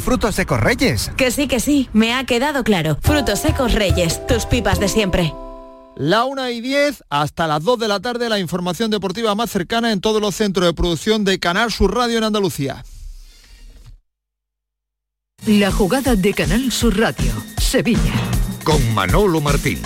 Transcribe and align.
Frutos 0.00 0.34
secos 0.34 0.60
Reyes. 0.60 1.10
Que 1.16 1.30
sí, 1.30 1.46
que 1.48 1.60
sí, 1.60 1.88
me 1.92 2.14
ha 2.14 2.24
quedado 2.24 2.64
claro. 2.64 2.98
Frutos 3.00 3.40
secos 3.40 3.72
Reyes, 3.72 4.26
tus 4.26 4.46
pipas 4.46 4.80
de 4.80 4.88
siempre. 4.88 5.32
La 5.96 6.24
una 6.24 6.50
y 6.50 6.60
10 6.60 7.04
hasta 7.10 7.46
las 7.46 7.62
2 7.62 7.78
de 7.78 7.88
la 7.88 8.00
tarde 8.00 8.28
la 8.28 8.38
información 8.38 8.90
deportiva 8.90 9.34
más 9.34 9.50
cercana 9.50 9.92
en 9.92 10.00
todos 10.00 10.20
los 10.20 10.34
centros 10.34 10.66
de 10.66 10.72
producción 10.72 11.24
de 11.24 11.38
Canal 11.38 11.70
Sur 11.70 11.94
Radio 11.94 12.18
en 12.18 12.24
Andalucía. 12.24 12.84
La 15.46 15.72
jugada 15.72 16.16
de 16.16 16.34
Canal 16.34 16.70
Sur 16.70 16.98
Radio, 16.98 17.32
Sevilla. 17.58 18.12
Con 18.64 18.94
Manolo 18.94 19.40
Martín. 19.40 19.80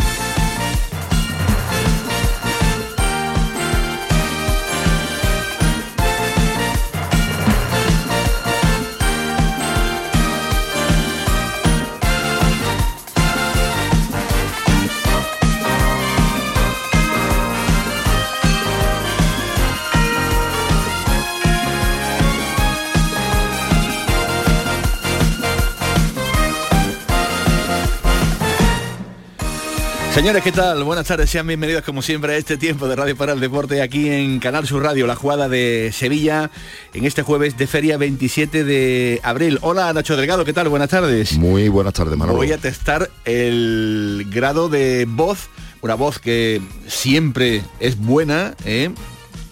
Señores, 30.14 30.44
¿qué 30.44 30.52
tal? 30.52 30.84
Buenas 30.84 31.08
tardes, 31.08 31.28
sean 31.28 31.44
bienvenidos 31.44 31.82
como 31.82 32.00
siempre 32.00 32.34
a 32.34 32.36
este 32.36 32.56
tiempo 32.56 32.86
de 32.86 32.94
Radio 32.94 33.16
para 33.16 33.32
el 33.32 33.40
Deporte 33.40 33.82
aquí 33.82 34.08
en 34.10 34.38
Canal 34.38 34.64
Sur 34.64 34.84
Radio, 34.84 35.08
la 35.08 35.16
jugada 35.16 35.48
de 35.48 35.90
Sevilla 35.92 36.52
en 36.92 37.04
este 37.04 37.22
jueves 37.22 37.58
de 37.58 37.66
feria 37.66 37.96
27 37.96 38.62
de 38.62 39.18
abril. 39.24 39.58
Hola 39.60 39.92
Nacho 39.92 40.16
Delgado, 40.16 40.44
¿qué 40.44 40.52
tal? 40.52 40.68
Buenas 40.68 40.90
tardes. 40.90 41.36
Muy 41.36 41.68
buenas 41.68 41.94
tardes, 41.94 42.16
Manolo. 42.16 42.38
Voy 42.38 42.52
a 42.52 42.58
testar 42.58 43.10
el 43.24 44.28
grado 44.30 44.68
de 44.68 45.04
voz, 45.08 45.48
una 45.80 45.96
voz 45.96 46.20
que 46.20 46.62
siempre 46.86 47.62
es 47.80 47.98
buena, 47.98 48.54
¿eh? 48.64 48.90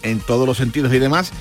en 0.01 0.19
todos 0.21 0.47
los 0.47 0.55
sentidos 0.55 0.93
y 0.93 0.99
demás, 0.99 1.33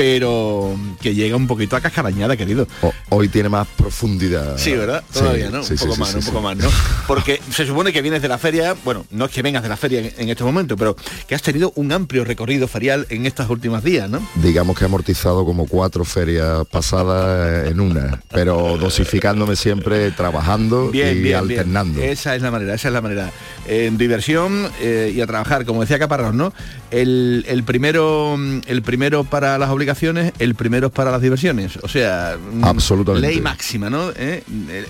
pero 0.00 0.74
que 1.02 1.14
llega 1.14 1.36
un 1.36 1.46
poquito 1.46 1.76
a 1.76 1.80
cascarañada, 1.82 2.34
querido. 2.34 2.66
hoy 3.10 3.28
tiene 3.28 3.50
más 3.50 3.68
profundidad. 3.76 4.56
Sí, 4.56 4.72
¿verdad? 4.72 5.04
Todavía, 5.12 5.50
¿no? 5.50 5.60
un 5.60 5.76
poco 5.76 5.96
más, 5.96 6.14
un 6.14 6.22
poco 6.22 6.40
más, 6.40 6.56
¿no? 6.56 6.70
Porque 7.06 7.38
se 7.52 7.66
supone 7.66 7.92
que 7.92 8.00
vienes 8.00 8.22
de 8.22 8.28
la 8.28 8.38
feria, 8.38 8.74
bueno, 8.82 9.04
no 9.10 9.26
es 9.26 9.30
que 9.30 9.42
vengas 9.42 9.62
de 9.62 9.68
la 9.68 9.76
feria 9.76 10.00
en, 10.16 10.30
este 10.30 10.42
momento, 10.42 10.74
pero 10.78 10.96
que 11.28 11.34
has 11.34 11.42
tenido 11.42 11.74
un 11.74 11.92
amplio 11.92 12.24
recorrido 12.24 12.66
ferial 12.66 13.06
en 13.10 13.26
estos 13.26 13.50
últimos 13.50 13.84
días, 13.84 14.08
¿no? 14.08 14.26
Digamos 14.36 14.74
que 14.74 14.84
he 14.84 14.86
amortizado 14.86 15.44
como 15.44 15.66
cuatro 15.66 16.06
ferias 16.06 16.66
pasadas 16.70 17.68
en 17.68 17.78
una, 17.78 18.22
pero 18.30 18.78
dosificándome 18.78 19.54
siempre, 19.54 20.12
trabajando 20.12 20.92
y 20.94 21.32
alternando. 21.34 22.00
Esa 22.00 22.34
es 22.34 22.40
la 22.40 22.50
manera, 22.50 22.72
esa 22.72 22.88
es 22.88 22.94
la 22.94 23.02
manera. 23.02 23.30
En 23.66 23.98
diversión 23.98 24.66
eh, 24.80 25.12
y 25.14 25.20
a 25.20 25.26
trabajar, 25.26 25.66
como 25.66 25.82
decía 25.82 25.98
Caparrós, 25.98 26.34
¿no? 26.34 26.54
El, 26.90 27.44
el, 27.46 27.64
primero, 27.64 28.38
el 28.66 28.82
primero 28.82 29.24
para 29.24 29.58
las 29.58 29.68
obligaciones 29.68 29.89
el 30.38 30.54
primero 30.54 30.88
es 30.88 30.92
para 30.92 31.10
las 31.10 31.20
diversiones. 31.20 31.78
O 31.82 31.88
sea, 31.88 32.36
mm, 32.38 32.64
Absolutamente. 32.64 33.28
ley 33.28 33.40
máxima, 33.40 33.90
¿no? 33.90 34.10
¿Eh? 34.16 34.42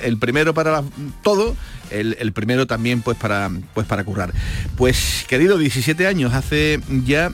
El, 0.03 0.19
primero 0.19 0.55
para 0.55 0.83
todo, 1.23 1.57
el, 1.91 2.33
primero 2.33 2.67
también 2.67 3.03
pues 3.03 3.17
para, 3.17 3.51
pues 3.75 3.87
para 3.87 4.05
currar. 4.05 4.33
Pues 4.77 5.25
querido, 5.29 5.59
17 5.59 6.07
años, 6.07 6.35
hace 6.35 6.81
ya 7.05 7.33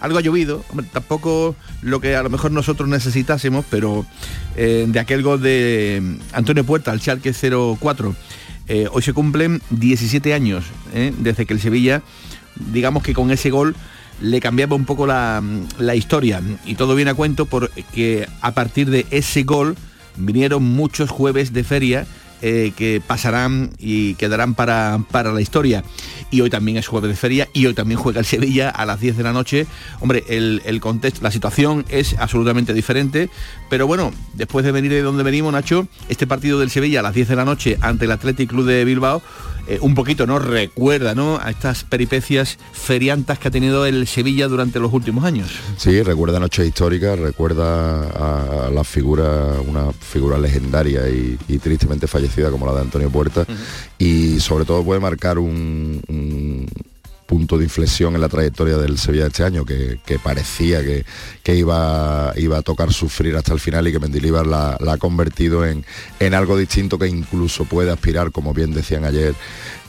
algo 0.00 0.18
ha 0.18 0.20
llovido, 0.20 0.64
tampoco 0.92 1.56
lo 1.82 2.00
que 2.00 2.14
a 2.14 2.22
lo 2.22 2.30
mejor 2.30 2.52
nosotros 2.52 2.88
necesitásemos, 2.88 3.64
pero 3.70 4.04
eh, 4.56 4.84
de 4.86 5.00
aquel 5.00 5.22
gol 5.22 5.40
de 5.40 6.18
Antonio 6.32 6.64
Puerta 6.64 6.90
al 6.90 7.00
Schalke 7.00 7.32
04, 7.32 8.14
eh, 8.68 8.88
hoy 8.92 9.02
se 9.02 9.12
cumplen 9.12 9.62
17 9.70 10.34
años 10.34 10.64
desde 11.18 11.46
que 11.46 11.54
el 11.54 11.60
Sevilla, 11.60 12.02
digamos 12.72 13.02
que 13.02 13.14
con 13.14 13.30
ese 13.30 13.50
gol 13.50 13.74
le 14.20 14.40
cambiaba 14.40 14.76
un 14.76 14.84
poco 14.84 15.06
la, 15.06 15.42
historia. 15.94 16.40
Y 16.64 16.74
todo 16.74 16.94
viene 16.94 17.12
a 17.12 17.14
cuento 17.14 17.46
porque 17.46 18.28
a 18.40 18.52
partir 18.52 18.90
de 18.90 19.06
ese 19.10 19.42
gol 19.42 19.76
vinieron 20.16 20.62
muchos 20.62 21.10
jueves 21.10 21.52
de 21.52 21.64
feria 21.64 22.06
eh, 22.42 22.72
que 22.76 23.00
pasarán 23.04 23.70
y 23.78 24.14
quedarán 24.16 24.54
para, 24.54 25.00
para, 25.10 25.32
la 25.32 25.40
historia. 25.40 25.82
Y 26.30 26.40
hoy 26.40 26.50
también 26.50 26.76
es 26.76 26.86
jueves 26.86 27.08
de 27.08 27.16
feria 27.16 27.48
y 27.54 27.66
hoy 27.66 27.74
también 27.74 27.98
juega 27.98 28.20
el 28.20 28.26
Sevilla 28.26 28.68
a 28.68 28.84
las 28.84 29.00
10 29.00 29.16
de 29.16 29.22
la 29.22 29.32
noche. 29.32 29.66
Hombre, 30.00 30.24
el, 30.28 30.60
el 30.66 30.80
contexto, 30.80 31.22
la 31.22 31.30
situación 31.30 31.84
es 31.88 32.16
absolutamente 32.18 32.74
diferente, 32.74 33.30
pero 33.70 33.86
bueno, 33.86 34.12
después 34.34 34.64
de 34.64 34.72
venir 34.72 34.90
de 34.90 35.02
donde 35.02 35.22
venimos, 35.22 35.52
Nacho, 35.52 35.86
este 36.08 36.26
partido 36.26 36.58
del 36.58 36.70
Sevilla 36.70 37.00
a 37.00 37.02
las 37.02 37.14
10 37.14 37.28
de 37.28 37.36
la 37.36 37.44
noche 37.44 37.78
ante 37.80 38.04
el 38.04 38.12
Athletic 38.12 38.50
Club 38.50 38.66
de 38.66 38.84
Bilbao 38.84 39.22
eh, 39.66 39.78
un 39.80 39.94
poquito 39.94 40.26
nos 40.26 40.44
recuerda 40.44 41.14
¿no? 41.14 41.38
a 41.38 41.50
estas 41.50 41.84
peripecias 41.84 42.58
feriantas 42.72 43.38
que 43.38 43.48
ha 43.48 43.50
tenido 43.50 43.86
el 43.86 44.06
Sevilla 44.06 44.48
durante 44.48 44.78
los 44.80 44.92
últimos 44.92 45.24
años. 45.24 45.50
Sí, 45.76 46.02
recuerda 46.02 46.38
noche 46.38 46.66
histórica, 46.66 47.16
recuerda 47.16 48.66
a 48.66 48.70
la 48.70 48.84
figura, 48.84 49.60
una 49.66 49.92
figura 49.92 50.38
legendaria 50.38 51.08
y, 51.08 51.36
tristemente 51.58 52.06
fallecida 52.06 52.50
como 52.50 52.66
la 52.66 52.74
de 52.74 52.80
Antonio 52.82 53.10
Puerta, 53.10 53.46
y 53.98 54.38
sobre 54.40 54.64
todo 54.64 54.84
puede 54.84 55.00
marcar 55.00 55.38
un 55.38 56.68
punto 57.34 57.58
de 57.58 57.64
inflexión 57.64 58.14
en 58.14 58.20
la 58.20 58.28
trayectoria 58.28 58.76
del 58.76 58.96
Sevilla 58.96 59.24
de 59.24 59.30
este 59.30 59.42
año, 59.42 59.64
que, 59.64 59.98
parecía 60.22 60.82
que, 60.82 61.04
que, 61.42 61.56
iba, 61.56 62.32
iba 62.36 62.58
a 62.58 62.62
tocar 62.62 62.92
sufrir 62.92 63.34
hasta 63.34 63.52
el 63.52 63.58
final 63.58 63.88
y 63.88 63.92
que 63.92 63.98
Mendilibar 63.98 64.46
la, 64.46 64.76
ha 64.76 64.98
convertido 64.98 65.66
en, 65.66 65.84
en 66.20 66.34
algo 66.34 66.56
distinto 66.56 66.96
que 66.96 67.08
incluso 67.08 67.64
puede 67.64 67.90
aspirar, 67.90 68.30
como 68.30 68.54
bien 68.54 68.72
decían 68.72 69.04
ayer 69.04 69.34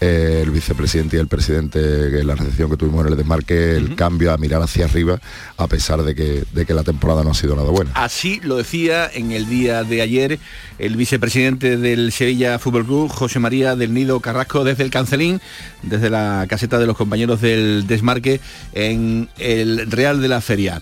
eh, 0.01 0.41
el 0.41 0.49
vicepresidente 0.49 1.17
y 1.17 1.19
el 1.19 1.27
presidente 1.27 2.19
en 2.19 2.25
la 2.25 2.33
recepción 2.33 2.71
que 2.71 2.77
tuvimos 2.77 3.05
en 3.05 3.11
el 3.11 3.17
desmarque, 3.17 3.75
el 3.75 3.95
cambio 3.95 4.33
a 4.33 4.37
mirar 4.37 4.63
hacia 4.63 4.85
arriba, 4.85 5.19
a 5.57 5.67
pesar 5.67 6.01
de 6.01 6.15
que, 6.15 6.45
de 6.51 6.65
que 6.65 6.73
la 6.73 6.83
temporada 6.83 7.23
no 7.23 7.29
ha 7.29 7.35
sido 7.35 7.55
nada 7.55 7.69
buena. 7.69 7.91
Así 7.93 8.39
lo 8.43 8.57
decía 8.57 9.07
en 9.13 9.31
el 9.31 9.47
día 9.47 9.83
de 9.83 10.01
ayer 10.01 10.39
el 10.79 10.95
vicepresidente 10.95 11.77
del 11.77 12.11
Sevilla 12.11 12.57
Fútbol 12.57 12.85
Club, 12.85 13.09
José 13.09 13.39
María 13.39 13.75
del 13.75 13.93
Nido 13.93 14.19
Carrasco, 14.19 14.63
desde 14.63 14.83
el 14.83 14.89
Cancelín, 14.89 15.39
desde 15.83 16.09
la 16.09 16.45
caseta 16.49 16.79
de 16.79 16.87
los 16.87 16.97
compañeros 16.97 17.34
del 17.41 17.87
desmarque 17.87 18.39
en 18.73 19.29
el 19.37 19.89
Real 19.89 20.21
de 20.21 20.27
la 20.27 20.41
Feria 20.41 20.81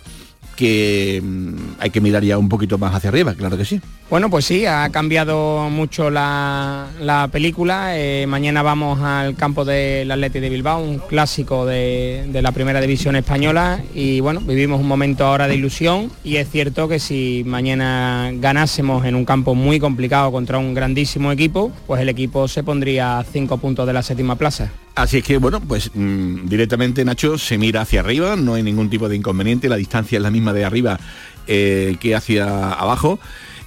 que 0.56 1.22
mm, 1.24 1.56
hay 1.80 1.90
que 1.90 2.02
mirar 2.02 2.24
ya 2.24 2.38
un 2.38 2.50
poquito 2.50 2.78
más 2.78 2.94
hacia 2.94 3.10
arriba, 3.10 3.34
claro 3.36 3.58
que 3.58 3.66
sí. 3.66 3.82
Bueno, 4.10 4.30
pues 4.30 4.46
sí, 4.46 4.66
ha 4.66 4.90
cambiado 4.90 5.70
mucho 5.70 6.10
la, 6.10 6.88
película. 7.32 7.98
Eh, 7.98 8.28
mañana 8.28 8.62
vamos 8.62 9.00
al 9.02 9.36
campo 9.36 9.66
del 9.66 10.12
Atleti 10.12 10.40
de 10.40 10.50
Bilbao, 10.50 10.84
un 10.84 11.00
clásico 11.00 11.66
de, 11.66 12.26
de, 12.28 12.42
la 12.42 12.52
primera 12.52 12.80
división 12.80 13.16
española 13.16 13.82
y 13.94 14.20
bueno, 14.20 14.42
vivimos 14.42 14.80
un 14.80 14.88
momento 14.88 15.26
ahora 15.26 15.48
de 15.48 15.56
ilusión 15.56 16.12
y 16.24 16.36
es 16.36 16.50
cierto 16.50 16.88
que 16.88 17.00
si 17.00 17.44
mañana 17.46 18.30
ganásemos 18.36 19.06
en 19.06 19.16
un 19.16 19.26
campo 19.26 19.56
muy 19.56 19.80
complicado 19.80 20.32
contra 20.32 20.60
un 20.60 20.74
grandísimo 20.74 21.32
equipo, 21.32 21.72
pues 21.88 22.02
el 22.02 22.10
equipo 22.10 22.48
se 22.48 22.64
pondría 22.64 23.20
a 23.20 23.24
cinco 23.24 23.58
puntos 23.58 23.88
de 23.88 23.94
la 23.94 24.04
séptima 24.04 24.36
plaza. 24.36 24.72
Así 24.96 25.18
es 25.18 25.24
que, 25.24 25.38
bueno, 25.38 25.60
pues 25.60 25.90
mm, 25.94 26.48
directamente 26.48 27.04
Nacho 27.04 27.40
se 27.40 27.58
mira 27.58 27.82
hacia 27.82 28.02
arriba, 28.02 28.36
no 28.36 28.54
hay 28.54 28.62
ningún 28.62 28.92
tipo 28.92 29.10
de 29.10 29.16
inconveniente, 29.16 29.68
la 29.68 29.76
distancia 29.76 30.18
es 30.18 30.22
la 30.22 30.30
misma 30.30 30.54
de 30.54 30.66
arriba 30.66 31.00
eh, 31.48 31.98
que 32.00 32.16
hacia 32.16 32.74
abajo. 32.74 33.20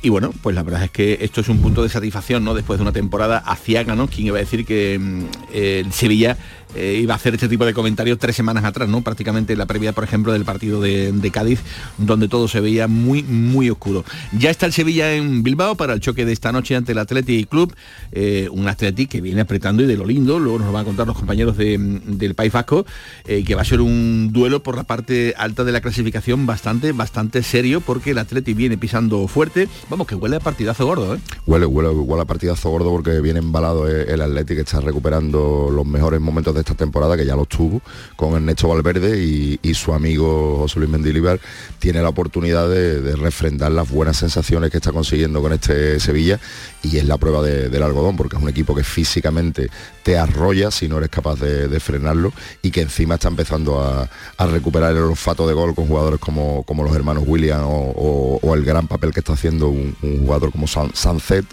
Y 0.02 0.08
bueno, 0.08 0.32
pues 0.40 0.54
la 0.54 0.62
verdad 0.62 0.84
es 0.84 0.90
que 0.92 1.18
esto 1.22 1.40
es 1.40 1.48
un 1.48 1.60
punto 1.60 1.82
de 1.82 1.88
satisfacción, 1.88 2.44
¿no? 2.44 2.54
Después 2.54 2.78
de 2.78 2.82
una 2.82 2.92
temporada 2.92 3.38
aciaga, 3.38 3.96
¿no? 3.96 4.06
¿Quién 4.06 4.28
iba 4.28 4.36
a 4.36 4.40
decir 4.40 4.64
que 4.64 4.98
mm, 5.00 5.24
el 5.52 5.92
Sevilla 5.92 6.36
eh, 6.74 6.98
iba 7.00 7.14
a 7.14 7.16
hacer 7.16 7.34
este 7.34 7.48
tipo 7.48 7.64
de 7.64 7.72
comentarios 7.72 8.18
tres 8.18 8.36
semanas 8.36 8.64
atrás, 8.64 8.88
¿no? 8.88 9.02
Prácticamente 9.02 9.56
la 9.56 9.66
previa, 9.66 9.92
por 9.92 10.04
ejemplo, 10.04 10.32
del 10.32 10.44
partido 10.44 10.80
de, 10.80 11.30
Cádiz, 11.32 11.60
donde 11.98 12.28
todo 12.28 12.48
se 12.48 12.60
veía 12.60 12.86
muy, 12.88 13.22
muy 13.22 13.68
oscuro. 13.70 14.04
Ya 14.38 14.50
está 14.50 14.66
el 14.66 14.72
Sevilla 14.72 15.14
en 15.14 15.42
Bilbao 15.42 15.74
para 15.74 15.92
el 15.92 16.00
choque 16.00 16.24
de 16.24 16.32
esta 16.32 16.52
noche 16.52 16.76
ante 16.76 16.92
el 16.92 16.98
Athletic 16.98 17.48
Club, 17.48 17.74
eh, 18.12 18.48
un 18.50 18.68
Athletic 18.68 19.10
que 19.10 19.20
viene 19.20 19.40
apretando 19.40 19.82
y 19.82 19.86
de 19.86 19.96
lo 19.96 20.06
lindo, 20.06 20.38
luego 20.38 20.60
nos 20.60 20.72
van 20.72 20.82
a 20.82 20.84
contar 20.84 21.06
los 21.06 21.16
compañeros 21.16 21.56
del 21.56 22.34
País 22.34 22.52
Vasco, 22.52 22.86
eh, 23.24 23.44
que 23.44 23.54
va 23.54 23.62
a 23.62 23.64
ser 23.64 23.80
un 23.80 24.30
duelo 24.32 24.62
por 24.62 24.76
la 24.76 24.84
parte 24.84 25.34
alta 25.36 25.64
de 25.64 25.72
la 25.72 25.80
clasificación 25.80 26.46
bastante, 26.46 26.92
bastante 26.92 27.42
serio, 27.42 27.80
porque 27.80 28.12
el 28.12 28.18
Athletic 28.18 28.56
viene 28.56 28.78
pisando 28.78 29.26
fuerte. 29.28 29.68
Vamos, 29.90 30.06
que 30.06 30.14
huele 30.14 30.36
a 30.36 30.40
partidazo 30.40 30.86
gordo, 30.86 31.14
¿eh? 31.14 31.18
Huele, 31.46 31.66
huele, 31.66 31.90
huele 31.90 32.22
a 32.22 32.26
partidazo 32.26 32.70
gordo 32.70 32.90
porque 32.90 33.20
viene 33.20 33.40
embalado 33.40 33.88
el 33.88 34.20
Athletic, 34.20 34.58
está 34.58 34.80
recuperando 34.80 35.70
los 35.70 35.86
mejores 35.86 36.20
momentos 36.20 36.54
de 36.56 36.62
esta 36.62 36.74
temporada, 36.74 37.16
que 37.16 37.24
ya 37.24 37.36
los 37.36 37.48
tuvo, 37.48 37.80
con 38.16 38.34
Ernesto 38.34 38.68
Valverde 38.68 39.18
y, 39.22 39.74
su 39.76 39.92
amigo 39.92 40.56
José 40.58 40.78
Luis 40.78 40.90
Mendilibar, 40.90 41.38
tiene 41.78 42.00
la 42.00 42.08
oportunidad 42.08 42.68
de, 42.68 43.14
refrendar 43.16 43.72
las 43.72 43.90
buenas 43.90 44.16
sensaciones 44.16 44.70
que 44.70 44.78
está 44.78 44.90
consiguiendo 44.90 45.42
con 45.42 45.52
este 45.52 46.00
Sevilla 46.00 46.40
y 46.82 46.96
es 46.96 47.04
la 47.04 47.18
prueba 47.18 47.42
del 47.42 47.82
algodón, 47.82 48.16
porque 48.16 48.36
es 48.36 48.42
un 48.42 48.48
equipo 48.48 48.74
que 48.74 48.82
físicamente 48.84 49.68
te 50.02 50.16
arrolla 50.16 50.70
si 50.70 50.88
no 50.88 50.98
eres 50.98 51.10
capaz 51.10 51.38
de, 51.40 51.80
frenarlo 51.80 52.32
y 52.62 52.70
que 52.70 52.80
encima 52.80 53.16
está 53.16 53.28
empezando 53.28 53.80
a, 53.80 54.08
recuperar 54.46 54.92
el 54.92 55.02
olfato 55.02 55.46
de 55.46 55.52
gol 55.52 55.74
con 55.74 55.86
jugadores 55.86 56.20
como, 56.20 56.62
como 56.62 56.82
los 56.82 56.94
hermanos 56.94 57.24
William 57.26 57.62
o, 57.66 58.54
el 58.54 58.64
gran 58.64 58.86
papel 58.86 59.12
que 59.12 59.20
está 59.20 59.34
haciendo 59.34 59.68
un, 59.68 59.96
jugador 60.20 60.52
como 60.52 60.66
Sunset, 60.66 61.44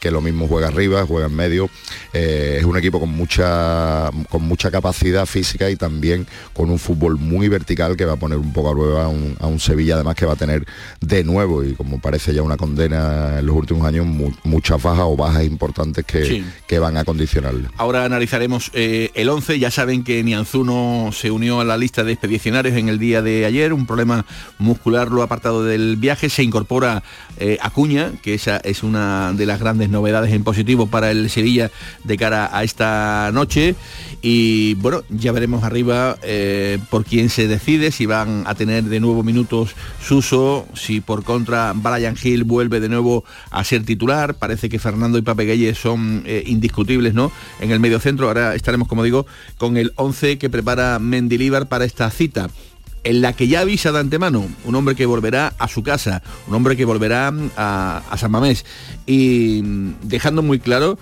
que 0.00 0.10
lo 0.10 0.20
mismo 0.20 0.48
juega 0.48 0.68
arriba, 0.68 1.04
juega 1.06 1.26
en 1.26 1.36
medio. 1.36 1.70
Eh, 2.12 2.56
es 2.58 2.64
un 2.64 2.76
equipo 2.76 2.98
con 2.98 3.10
mucha, 3.10 4.10
con 4.28 4.42
mucha 4.48 4.70
capacidad 4.70 5.26
física 5.26 5.70
y 5.70 5.76
también 5.76 6.26
con 6.52 6.70
un 6.70 6.78
fútbol 6.78 7.18
muy 7.18 7.48
vertical 7.48 7.96
que 7.96 8.04
va 8.04 8.14
a 8.14 8.16
poner 8.16 8.38
un 8.38 8.52
poco 8.52 8.70
a 8.70 8.72
prueba 8.72 9.04
a 9.04 9.08
un, 9.08 9.58
Sevilla, 9.58 9.94
además 9.94 10.14
que 10.14 10.24
va 10.24 10.34
a 10.34 10.36
tener 10.36 10.64
de 11.00 11.24
nuevo, 11.24 11.64
y 11.64 11.74
como 11.74 12.00
parece 12.00 12.32
ya 12.32 12.42
una 12.42 12.56
condena 12.56 13.40
en 13.40 13.46
los 13.46 13.56
últimos 13.56 13.84
años, 13.84 14.06
muchas 14.44 14.80
bajas 14.80 15.04
o 15.04 15.16
bajas 15.16 15.44
importantes 15.44 16.04
que, 16.04 16.44
que 16.66 16.78
van 16.78 16.96
a 16.96 17.04
condicionarle. 17.04 17.68
Ahora 17.76 18.04
analizaremos 18.04 18.70
eh, 18.72 19.10
el 19.14 19.28
11, 19.28 19.58
ya 19.58 19.70
saben 19.70 20.04
que 20.04 20.22
Nianzuno 20.22 21.10
se 21.12 21.30
unió 21.30 21.60
a 21.60 21.64
la 21.64 21.76
lista 21.76 22.04
de 22.04 22.12
expedicionarios 22.12 22.76
en 22.76 22.88
el 22.88 22.98
día 22.98 23.20
de 23.20 23.44
ayer, 23.44 23.72
un 23.72 23.86
problema 23.86 24.24
muscular 24.58 25.10
lo 25.10 25.22
apartado 25.22 25.64
del 25.64 25.96
viaje, 25.96 26.30
se 26.30 26.42
incorpora 26.42 27.02
eh, 27.38 27.58
Acuña, 27.60 28.12
que 28.22 28.34
esa 28.34 28.58
es 28.58 28.82
una 28.82 29.32
de 29.32 29.46
las 29.46 29.60
grandes 29.60 29.90
novedades 29.90 30.32
en 30.32 30.44
positivo 30.44 30.86
para 30.86 31.10
el 31.10 31.30
Sevilla 31.30 31.70
de 32.04 32.16
cara 32.16 32.50
a 32.56 32.64
esta 32.64 33.30
noche. 33.32 33.74
Y 34.22 34.37
bueno, 34.74 35.02
ya 35.08 35.32
veremos 35.32 35.64
arriba 35.64 36.18
eh, 36.22 36.78
por 36.90 37.04
quién 37.04 37.30
se 37.30 37.48
decide, 37.48 37.90
si 37.90 38.06
van 38.06 38.44
a 38.46 38.54
tener 38.54 38.84
de 38.84 39.00
nuevo 39.00 39.22
minutos 39.22 39.74
Suso, 40.02 40.66
si 40.74 41.00
por 41.00 41.24
contra 41.24 41.72
Brian 41.74 42.16
Hill 42.22 42.44
vuelve 42.44 42.80
de 42.80 42.88
nuevo 42.88 43.24
a 43.50 43.64
ser 43.64 43.84
titular, 43.84 44.34
parece 44.34 44.68
que 44.68 44.78
Fernando 44.78 45.18
y 45.18 45.22
Pape 45.22 45.74
son 45.74 46.22
eh, 46.26 46.42
indiscutibles 46.46 47.14
¿no? 47.14 47.32
en 47.60 47.70
el 47.70 47.80
medio 47.80 48.00
centro, 48.00 48.28
ahora 48.28 48.54
estaremos 48.54 48.88
como 48.88 49.02
digo 49.02 49.26
con 49.56 49.76
el 49.76 49.92
11 49.96 50.38
que 50.38 50.50
prepara 50.50 50.98
Mendilibar 50.98 51.68
para 51.68 51.84
esta 51.84 52.10
cita 52.10 52.50
en 53.04 53.22
la 53.22 53.32
que 53.32 53.48
ya 53.48 53.60
avisa 53.60 53.92
de 53.92 54.00
antemano, 54.00 54.46
un 54.64 54.74
hombre 54.74 54.94
que 54.94 55.06
volverá 55.06 55.54
a 55.58 55.68
su 55.68 55.82
casa, 55.82 56.22
un 56.46 56.54
hombre 56.54 56.76
que 56.76 56.84
volverá 56.84 57.32
a, 57.56 58.02
a 58.10 58.18
San 58.18 58.30
Mamés. 58.30 58.66
Y 59.06 59.62
mm, 59.62 59.94
dejando 60.02 60.42
muy 60.42 60.58
claro 60.58 60.98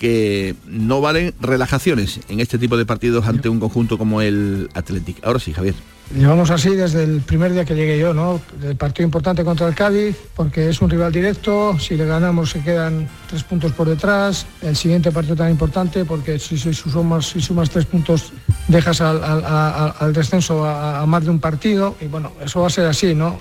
que 0.00 0.54
no 0.64 1.02
valen 1.02 1.34
relajaciones 1.42 2.20
en 2.30 2.40
este 2.40 2.56
tipo 2.56 2.78
de 2.78 2.86
partidos 2.86 3.26
ante 3.26 3.50
un 3.50 3.60
conjunto 3.60 3.98
como 3.98 4.22
el 4.22 4.70
Athletic. 4.72 5.22
Ahora 5.22 5.38
sí, 5.38 5.52
Javier. 5.52 5.74
Llevamos 6.16 6.50
así 6.50 6.70
desde 6.70 7.04
el 7.04 7.20
primer 7.20 7.52
día 7.52 7.66
que 7.66 7.74
llegué 7.74 7.98
yo, 7.98 8.14
¿no? 8.14 8.40
El 8.62 8.76
partido 8.76 9.04
importante 9.04 9.44
contra 9.44 9.68
el 9.68 9.74
Cádiz, 9.74 10.16
porque 10.34 10.70
es 10.70 10.80
un 10.80 10.88
rival 10.88 11.12
directo, 11.12 11.78
si 11.78 11.98
le 11.98 12.06
ganamos 12.06 12.48
se 12.50 12.62
quedan 12.62 13.10
tres 13.28 13.44
puntos 13.44 13.72
por 13.72 13.88
detrás, 13.90 14.46
el 14.62 14.74
siguiente 14.74 15.12
partido 15.12 15.36
tan 15.36 15.50
importante, 15.50 16.06
porque 16.06 16.38
si, 16.38 16.56
sumas, 16.56 17.70
tres 17.70 17.84
puntos 17.84 18.32
dejas 18.68 19.02
al, 19.02 20.12
descenso 20.14 20.64
a, 20.64 21.02
a, 21.02 21.06
más 21.06 21.24
de 21.24 21.30
un 21.30 21.40
partido, 21.40 21.94
y 22.00 22.06
bueno, 22.06 22.32
eso 22.42 22.62
va 22.62 22.68
a 22.68 22.70
ser 22.70 22.86
así, 22.86 23.14
¿no? 23.14 23.38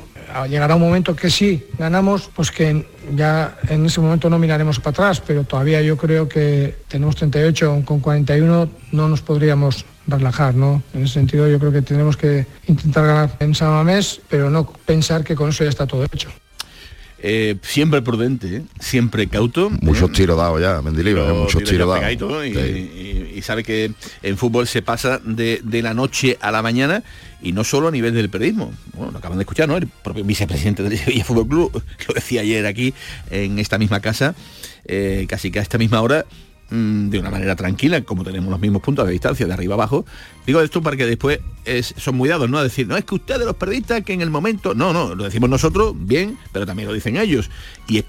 Llegará 0.48 0.76
un 0.76 0.81
momento 0.81 1.16
que 1.16 1.30
sí 1.30 1.66
ganamos, 1.78 2.30
pues 2.36 2.52
que 2.52 2.86
ya 3.16 3.58
en 3.68 3.86
ese 3.86 4.00
momento 4.00 4.30
no 4.30 4.38
miraremos 4.38 4.80
para 4.80 4.92
atrás, 4.92 5.22
pero 5.26 5.44
todavía 5.44 5.81
yo 5.81 5.98
creo 5.98 6.30
que 6.30 6.76
tenemos 6.88 7.16
38, 7.16 7.84
con 7.86 8.00
41 8.00 8.70
no 8.92 9.10
nos 9.10 9.22
podríamos 9.22 9.86
relajar, 10.08 10.56
¿no? 10.56 10.84
En 10.94 11.04
ese 11.04 11.16
sentido 11.16 11.48
yo 11.48 11.60
creo 11.60 11.72
que 11.72 11.81
tenemos 11.81 12.18
que 12.18 12.46
intentar 12.68 13.06
ganar 13.06 13.31
en 13.40 13.56
San 13.56 13.70
Mamés, 13.70 14.22
pero 14.30 14.50
no 14.50 14.66
pensar 14.86 15.24
que 15.24 15.36
con 15.36 15.50
eso 15.50 15.64
ya 15.64 15.70
está 15.70 15.88
todo 15.88 16.04
hecho. 16.04 16.30
Eh, 17.21 17.57
siempre 17.62 18.01
prudente, 18.01 18.57
¿eh? 18.57 18.62
siempre 18.80 19.27
cauto. 19.27 19.69
Muchos 19.81 20.12
tiros 20.13 20.38
dados 20.38 20.62
ya, 20.62 20.81
Mendilibar, 20.81 21.33
muchos 21.33 21.63
tiros 21.63 21.88
dados. 21.89 22.45
Y, 22.45 23.42
sabe 23.42 23.63
que 23.63 23.92
en 24.21 24.38
fútbol 24.38 24.68
se 24.68 24.81
pasa 24.81 25.19
de, 25.24 25.62
la 25.81 25.94
noche 25.94 26.38
a 26.42 26.51
la 26.51 26.62
mañana 26.62 27.04
y 27.42 27.54
no 27.54 27.63
solo 27.63 27.88
a 27.88 27.92
nivel 27.92 28.13
del 28.13 28.30
periodismo. 28.30 28.74
Bueno, 28.94 29.12
lo 29.12 29.18
acaban 29.18 29.38
de 29.38 29.44
escuchar, 29.44 29.68
¿no? 29.68 29.77
El 29.77 29.88
propio 29.88 30.24
vicepresidente 30.24 30.83
del 30.83 30.98
Sevilla 30.98 31.24
Fútbol 31.24 31.48
Club, 31.48 31.83
lo 32.07 32.13
decía 32.13 32.42
ayer 32.42 32.66
aquí 32.66 32.94
en 33.31 33.60
esta 33.60 33.77
misma 33.77 34.01
casa, 34.01 34.36
eh, 34.86 35.25
casi 35.27 35.51
que 35.51 35.60
a 35.60 35.62
esta 35.62 35.77
misma 35.77 36.01
hora 36.01 36.25
de 36.69 37.19
una 37.19 37.31
manera 37.31 37.56
tranquila, 37.56 38.01
como 38.04 38.24
tenemos 38.24 38.50
los 38.50 38.60
mismos 38.60 38.81
puntos 38.81 39.06
de 39.06 39.12
distancia 39.12 39.48
de 39.48 39.54
arriba 39.54 39.74
abajo. 39.74 40.06
Digo 40.45 40.62
esto 40.62 40.81
para 40.81 40.98
que 40.98 41.06
después 41.06 41.39
son 41.98 42.16
muy 42.16 42.30
dados, 42.30 42.50
¿no? 42.50 42.57
A 42.57 42.63
decir, 42.63 42.88
no 42.88 42.98
es 42.98 43.06
que 43.06 43.16
ustedes 43.16 43.45
los 43.45 43.56
periodistas 43.56 44.04
que 44.04 44.13
en 44.13 44.21
el 44.21 44.30
momento. 44.30 44.74
No, 44.74 44.94
no, 44.94 45.16
lo 45.16 45.24
decimos 45.24 45.50
nosotros, 45.50 45.94
bien, 45.95 46.38
pero 46.51 46.66
también 46.66 46.88
lo 46.88 46.94
dicen 46.94 47.18
ellos. 47.18 47.50
Y 47.88 47.98
es, 48.00 48.06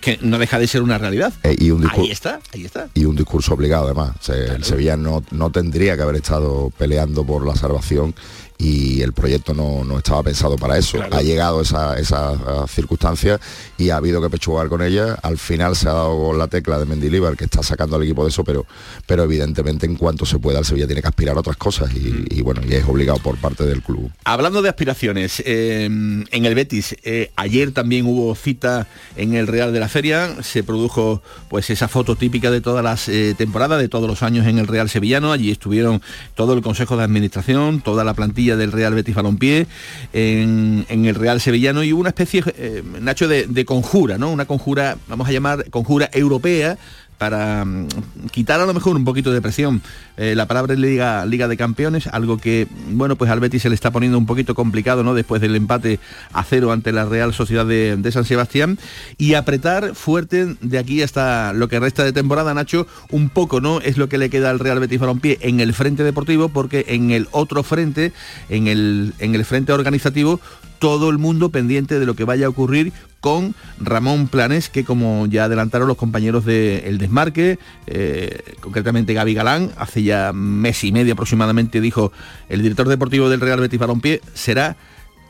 que 0.00 0.18
no 0.22 0.38
deja 0.38 0.58
de 0.58 0.66
ser 0.66 0.82
una 0.82 0.98
realidad. 0.98 1.32
Eh, 1.42 1.56
y 1.58 1.70
un 1.70 1.88
ahí 1.90 2.10
está, 2.10 2.40
ahí 2.52 2.64
está. 2.64 2.88
Y 2.94 3.04
un 3.04 3.16
discurso 3.16 3.54
obligado 3.54 3.86
además. 3.86 4.28
El 4.28 4.64
Sevilla 4.64 4.96
no, 4.96 5.22
no 5.30 5.50
tendría 5.50 5.96
que 5.96 6.02
haber 6.02 6.16
estado 6.16 6.70
peleando 6.76 7.24
por 7.24 7.46
la 7.46 7.56
salvación 7.56 8.14
y 8.62 9.02
el 9.02 9.12
proyecto 9.12 9.54
no, 9.54 9.98
estaba 9.98 10.22
pensado 10.22 10.56
para 10.56 10.78
eso. 10.78 11.00
Ha 11.10 11.20
llegado 11.20 11.62
esa, 11.62 11.98
esa 11.98 12.36
circunstancia 12.68 13.40
y 13.76 13.90
ha 13.90 13.96
habido 13.96 14.22
que 14.22 14.30
pechugar 14.30 14.68
con 14.68 14.82
ella. 14.82 15.18
Al 15.20 15.36
final 15.36 15.74
se 15.74 15.88
ha 15.88 15.92
dado 15.92 16.32
la 16.32 16.46
tecla 16.46 16.78
de 16.78 16.86
Mendilibar 16.86 17.36
que 17.36 17.44
está 17.44 17.64
sacando 17.64 17.96
al 17.96 18.04
equipo 18.04 18.22
de 18.22 18.30
eso, 18.30 18.44
pero, 18.44 18.64
pero 19.04 19.24
evidentemente 19.24 19.86
en 19.86 19.96
cuanto 19.96 20.24
se 20.26 20.38
pueda 20.38 20.60
el 20.60 20.64
Sevilla 20.64 20.86
tiene 20.86 21.02
que 21.02 21.08
aspirar 21.08 21.36
a 21.36 21.40
otras 21.40 21.56
cosas 21.56 21.90
y, 21.92 22.40
mm. 22.40 22.44
bueno, 22.44 22.60
y 22.64 22.74
es 22.74 22.84
obligado 22.86 23.18
por 23.18 23.36
parte 23.36 23.64
del 23.64 23.82
club. 23.82 24.12
Hablando 24.24 24.62
de 24.62 24.68
aspiraciones, 24.68 25.42
em, 25.44 26.24
en 26.30 26.46
el 26.46 26.54
Betis, 26.54 26.94
eh, 27.02 27.32
ayer 27.34 27.72
también 27.72 28.06
hubo 28.06 28.32
cita 28.36 28.86
en 29.16 29.34
el 29.34 29.48
Real 29.48 29.72
de 29.72 29.80
la 29.80 29.88
Feria, 29.88 30.40
se 30.44 30.62
produjo 30.62 31.20
pues 31.48 31.68
esa 31.70 31.88
foto 31.88 32.14
típica 32.14 32.52
de 32.52 32.60
todas 32.60 32.84
las 32.84 33.08
eh, 33.08 33.34
temporadas, 33.36 33.80
de 33.80 33.88
todos 33.88 34.08
los 34.08 34.22
años 34.22 34.46
en 34.46 34.58
el 34.58 34.68
Real 34.68 34.88
Sevillano, 34.88 35.32
allí 35.32 35.50
estuvieron 35.50 36.00
todo 36.36 36.52
el 36.52 36.62
Consejo 36.62 36.96
de 36.96 37.02
Administración, 37.02 37.80
toda 37.80 38.04
la 38.04 38.14
plantilla 38.14 38.51
del 38.56 38.72
Real 38.72 38.94
Betis 38.94 39.14
Balompié 39.14 39.66
en, 40.12 40.86
en 40.88 41.04
el 41.04 41.14
Real 41.14 41.40
Sevillano 41.40 41.82
y 41.82 41.92
una 41.92 42.10
especie, 42.10 42.42
eh, 42.56 42.82
Nacho, 43.00 43.28
de, 43.28 43.46
de 43.46 43.64
conjura, 43.64 44.18
¿no? 44.18 44.30
Una 44.30 44.46
conjura, 44.46 44.96
vamos 45.08 45.28
a 45.28 45.32
llamar 45.32 45.70
conjura 45.70 46.10
europea 46.12 46.78
para 47.18 47.64
mm, 47.64 47.88
quitar 48.30 48.60
a 48.60 48.66
lo 48.66 48.74
mejor 48.74 48.96
un 48.96 49.04
poquito 49.04 49.32
de 49.32 49.40
presión. 49.40 49.82
Eh, 50.16 50.34
la 50.34 50.46
palabra 50.46 50.74
Liga, 50.74 51.24
Liga 51.26 51.48
de 51.48 51.56
Campeones, 51.56 52.06
algo 52.08 52.38
que, 52.38 52.66
bueno, 52.90 53.16
pues 53.16 53.30
al 53.30 53.40
Betis 53.40 53.62
se 53.62 53.68
le 53.68 53.74
está 53.74 53.90
poniendo 53.90 54.18
un 54.18 54.26
poquito 54.26 54.54
complicado, 54.54 55.02
¿no? 55.04 55.14
Después 55.14 55.40
del 55.40 55.54
empate 55.54 56.00
a 56.32 56.44
cero 56.44 56.72
ante 56.72 56.92
la 56.92 57.04
Real 57.04 57.32
Sociedad 57.32 57.66
de, 57.66 58.10
San 58.12 58.24
Sebastián. 58.24 58.78
Y 59.18 59.34
apretar 59.34 59.94
fuerte 59.94 60.56
de 60.60 60.78
aquí 60.78 61.02
hasta 61.02 61.52
lo 61.52 61.68
que 61.68 61.80
resta 61.80 62.04
de 62.04 62.12
temporada, 62.12 62.54
Nacho, 62.54 62.86
un 63.10 63.28
poco, 63.28 63.60
¿no? 63.60 63.80
Es 63.80 63.98
lo 63.98 64.08
que 64.08 64.18
le 64.18 64.28
queda 64.28 64.50
al 64.50 64.58
Real 64.58 64.80
Betis 64.80 64.98
Balompié 64.98 65.38
en 65.42 65.60
el 65.60 65.72
frente 65.74 66.02
deportivo, 66.02 66.48
porque 66.48 66.84
en 66.88 67.10
el 67.10 67.28
otro 67.30 67.62
frente, 67.62 68.12
en 68.48 68.66
el, 68.66 69.14
en 69.18 69.34
el 69.34 69.44
frente 69.44 69.72
organizativo, 69.72 70.40
todo 70.78 71.10
el 71.10 71.18
mundo 71.18 71.50
pendiente 71.50 72.00
de 72.00 72.06
lo 72.06 72.14
que 72.14 72.24
vaya 72.24 72.46
a 72.46 72.48
ocurrir 72.48 72.92
con 73.22 73.54
Ramón 73.78 74.26
Planes, 74.26 74.68
que 74.68 74.84
como 74.84 75.26
ya 75.26 75.44
adelantaron 75.44 75.86
los 75.86 75.96
compañeros 75.96 76.44
del 76.44 76.98
Desmarque, 76.98 77.60
eh, 77.86 78.56
concretamente 78.58 79.14
Gaby 79.14 79.32
Galán, 79.32 79.70
hace 79.78 80.02
ya 80.02 80.32
mes 80.34 80.82
y 80.82 80.90
medio 80.90 81.12
aproximadamente 81.12 81.80
dijo 81.80 82.10
el 82.48 82.62
director 82.62 82.88
deportivo 82.88 83.30
del 83.30 83.40
Real 83.40 83.60
Betis 83.60 83.78
Balompié, 83.78 84.20
será 84.34 84.76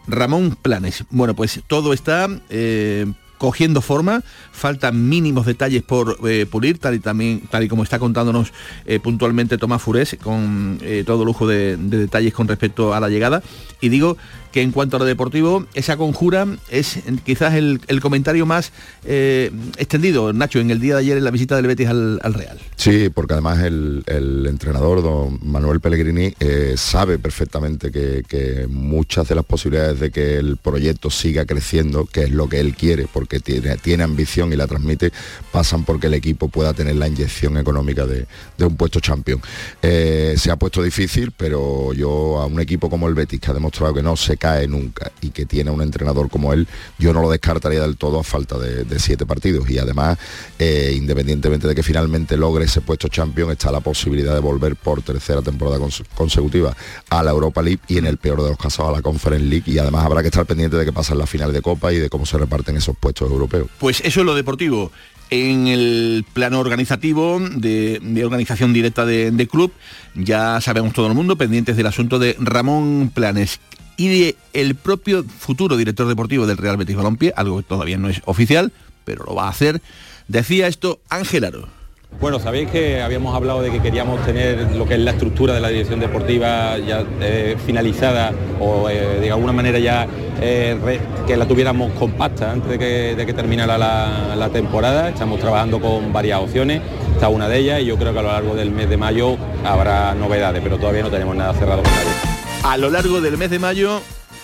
Ramón 0.09 0.57
Planes. 0.61 1.05
Bueno, 1.11 1.37
pues 1.37 1.61
todo 1.67 1.93
está 1.93 2.29
eh, 2.49 3.13
cogiendo 3.37 3.83
forma, 3.83 4.23
faltan 4.53 5.11
mínimos 5.11 5.45
detalles 5.45 5.83
por 5.83 6.17
eh, 6.27 6.47
pulir, 6.51 6.79
tal 6.79 6.95
y 6.95 6.99
también, 6.99 7.43
tal 7.51 7.65
y 7.65 7.69
como 7.69 7.83
está 7.83 7.99
contándonos 7.99 8.55
puntualmente 9.03 9.59
Tomás 9.59 9.83
Furés, 9.83 10.17
con 10.23 10.81
todo 11.05 11.27
lujo 11.27 11.47
de, 11.47 11.77
detalles 11.77 12.33
con 12.33 12.49
respecto 12.49 12.95
a 12.95 13.01
la 13.01 13.11
llegada. 13.11 13.43
Y 13.83 13.91
digo 13.91 14.17
que 14.53 14.63
en 14.63 14.73
cuanto 14.73 14.97
a 14.97 14.99
lo 15.01 15.05
deportivo, 15.05 15.67
esa 15.75 15.97
conjura 15.97 16.47
es 16.69 16.99
quizás 17.25 17.55
el, 17.55 17.81
comentario 18.01 18.47
más 18.47 18.73
extendido, 19.05 20.33
Nacho, 20.33 20.61
en 20.61 20.71
el 20.71 20.81
día 20.81 20.95
de 20.95 21.01
ayer 21.01 21.19
en 21.19 21.25
la 21.25 21.31
visita 21.31 21.57
del 21.57 21.67
Betis 21.67 21.89
al, 21.89 22.21
Real. 22.35 22.59
Sí, 22.77 23.09
porque 23.09 23.35
además 23.35 23.61
el, 23.61 24.05
entrenador, 24.49 25.03
don 25.03 25.39
Manuel 25.43 25.81
Pellegrini, 25.81 26.35
sabe 26.77 27.19
perfectamente 27.19 27.91
que, 27.91 28.23
que 28.27 28.67
muchas 28.69 29.29
de 29.29 29.35
las 29.35 29.45
posibilidades 29.45 30.01
de 30.01 30.11
que 30.11 30.37
el 30.37 30.57
proyecto 30.57 31.11
siga 31.11 31.45
creciendo, 31.45 32.07
que 32.07 32.25
es 32.25 32.31
lo 32.31 32.49
que 32.49 32.61
él 32.61 32.75
quiere, 32.75 33.07
porque 33.13 33.41
tiene, 33.41 33.77
tiene 33.77 34.05
ambición 34.05 34.53
y 34.53 34.57
la 34.57 34.67
transmite, 34.67 35.13
pasan 35.51 35.85
porque 35.85 36.07
el 36.07 36.15
equipo 36.15 36.49
pueda 36.49 36.75
tener 36.75 36.97
la 36.97 37.09
inyección 37.09 37.57
económica 37.59 38.07
de, 38.07 38.27
un 38.59 38.77
puesto 38.77 39.01
champion. 39.01 39.41
Eh, 39.81 40.35
se 40.37 40.51
ha 40.51 40.57
puesto 40.57 40.83
difícil, 40.83 41.33
pero 41.37 41.93
yo 41.93 42.41
a 42.41 42.47
un 42.47 42.61
equipo 42.61 42.89
como 42.89 43.09
el 43.09 43.15
Betis, 43.15 43.41
que 43.41 43.51
ha 43.51 43.55
demostrado 43.55 43.95
que 43.95 44.03
no 44.03 44.17
se 44.17 44.37
cae 44.43 44.67
nunca 44.67 45.13
y 45.21 45.31
que 45.31 45.47
tiene 45.47 45.71
un 45.71 45.81
entrenador 45.83 46.29
como 46.29 46.53
él, 46.53 46.67
yo 46.99 47.13
no 47.13 47.23
lo 47.23 47.31
descartaría 47.31 47.81
del 47.81 47.97
todo 47.97 48.19
a 48.19 48.25
falta 48.25 48.59
de, 48.59 48.99
siete 48.99 49.25
partidos. 49.25 49.71
Y 49.71 49.79
además, 49.79 50.19
eh, 50.59 50.93
independientemente 50.97 51.69
de 51.69 51.77
que 51.77 51.85
finalmente 51.85 52.37
logre 52.37 52.65
ese 52.65 52.81
puesto 52.81 53.07
champion, 53.07 53.53
está 53.53 53.71
la 53.71 53.79
posibilidad 53.79 54.35
de 54.35 54.41
volver 54.41 54.75
por 54.75 55.01
tercera 55.01 55.43
temporada 55.43 55.79
consecutiva 56.17 56.77
a 57.09 57.23
la 57.23 57.31
Europa 57.31 57.63
League 57.63 57.79
y 57.87 57.99
en 57.99 58.07
el 58.07 58.19
peor 58.19 58.43
de 58.43 58.49
los 58.49 58.59
casos 58.59 58.89
a 58.89 58.91
la 58.91 59.01
Conference 59.01 59.47
League. 59.47 59.71
Y 59.71 59.79
además 59.79 60.05
habrá 60.05 60.23
que 60.23 60.29
estar 60.29 60.45
pendiente 60.45 60.77
de 60.77 60.85
que 60.85 60.93
pasa 60.93 61.13
en 61.13 61.21
la 61.21 61.27
final 61.29 61.53
de 61.53 61.63
Copa 61.63 61.93
y 61.93 61.99
de 61.99 62.11
cómo 62.11 62.27
se 62.27 62.37
reparten 62.37 62.77
esos 62.77 62.97
puestos 62.97 63.31
europeos. 63.31 63.69
Pues 63.79 64.01
eso 64.01 64.21
es 64.21 64.27
lo 64.27 64.35
deportivo. 64.35 64.91
En 65.31 65.69
el 65.69 66.27
plano 66.33 66.59
organizativo, 66.59 67.41
de, 67.41 68.01
organización 68.25 68.73
directa 68.73 69.07
de, 69.07 69.49
club, 69.51 69.73
ya 70.15 70.61
sabemos 70.61 70.93
todo 70.93 71.07
el 71.07 71.15
mundo, 71.15 71.37
pendientes 71.37 71.77
del 71.77 71.87
asunto 71.87 72.19
de 72.19 72.37
Ramón 72.39 73.11
Planes 73.15 73.61
y 73.97 74.09
de 74.09 74.37
el 74.53 74.75
propio 74.75 75.25
futuro 75.25 75.77
director 75.77 76.07
deportivo 76.09 76.47
del 76.47 76.59
Real 76.59 76.77
Betis 76.77 76.97
Balompié, 76.97 77.33
algo 77.37 77.59
que 77.59 77.65
todavía 77.65 77.99
no 77.99 78.09
es 78.09 78.23
oficial, 78.25 78.73
pero 79.05 79.25
lo 79.25 79.35
va 79.35 79.47
a 79.47 79.51
hacer. 79.51 79.81
Decía 80.29 80.67
esto 80.67 81.01
Ángel 81.09 81.45
Aro. 81.45 81.83
Bueno, 82.21 82.39
sabéis 82.39 82.71
que 82.71 83.03
habíamos 83.03 83.35
hablado 83.35 83.63
de 83.63 83.71
que 83.71 83.81
queríamos 83.81 84.25
tener 84.25 84.71
lo 84.77 84.87
que 84.87 84.95
es 84.95 85.01
la 85.01 85.13
estructura 85.13 85.55
de 85.55 85.61
la 85.61 85.69
dirección 85.69 85.99
deportiva 85.99 86.79
ya 86.79 87.05
eh, 87.21 87.57
finalizada 87.67 88.33
o 88.61 88.89
eh, 88.89 89.19
de 89.21 89.31
alguna 89.31 89.53
manera 89.53 89.79
ya 89.79 90.07
eh, 90.41 91.01
que 91.27 91.37
la 91.37 91.47
tuviéramos 91.47 91.91
compacta 91.93 92.53
antes 92.53 92.79
de 92.79 92.79
que, 93.27 93.33
terminara 93.33 93.77
la, 93.77 94.49
temporada. 94.53 95.09
Estamos 95.09 95.41
trabajando 95.41 95.81
con 95.81 96.13
varias 96.13 96.39
opciones, 96.39 96.83
está 97.15 97.29
una 97.29 97.49
de 97.49 97.59
ellas 97.59 97.81
y 97.81 97.87
yo 97.87 97.97
creo 97.97 98.13
que 98.13 98.19
a 98.19 98.23
lo 98.23 98.29
largo 98.29 98.55
del 98.55 98.71
mes 98.71 98.89
de 98.89 98.97
mayo 98.97 99.37
habrá 99.65 100.15
novedades, 100.15 100.61
pero 100.63 100.79
todavía 100.79 101.03
no 101.03 101.11
tenemos 101.11 101.35
nada 101.35 101.55
cerrado 101.55 101.83
con 101.83 101.91
nadie. 101.93 102.42
A 102.63 102.77
lo 102.77 102.91
largo 102.91 103.21
del 103.21 103.37
mes 103.37 103.51
de 103.51 103.59
mayo 103.59 104.01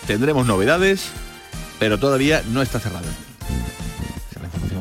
tendremos 0.06 0.46
novedades, 0.46 1.06
pero 1.78 1.98
todavía 1.98 2.42
no 2.50 2.62
está 2.62 2.80
cerrado 2.80 3.06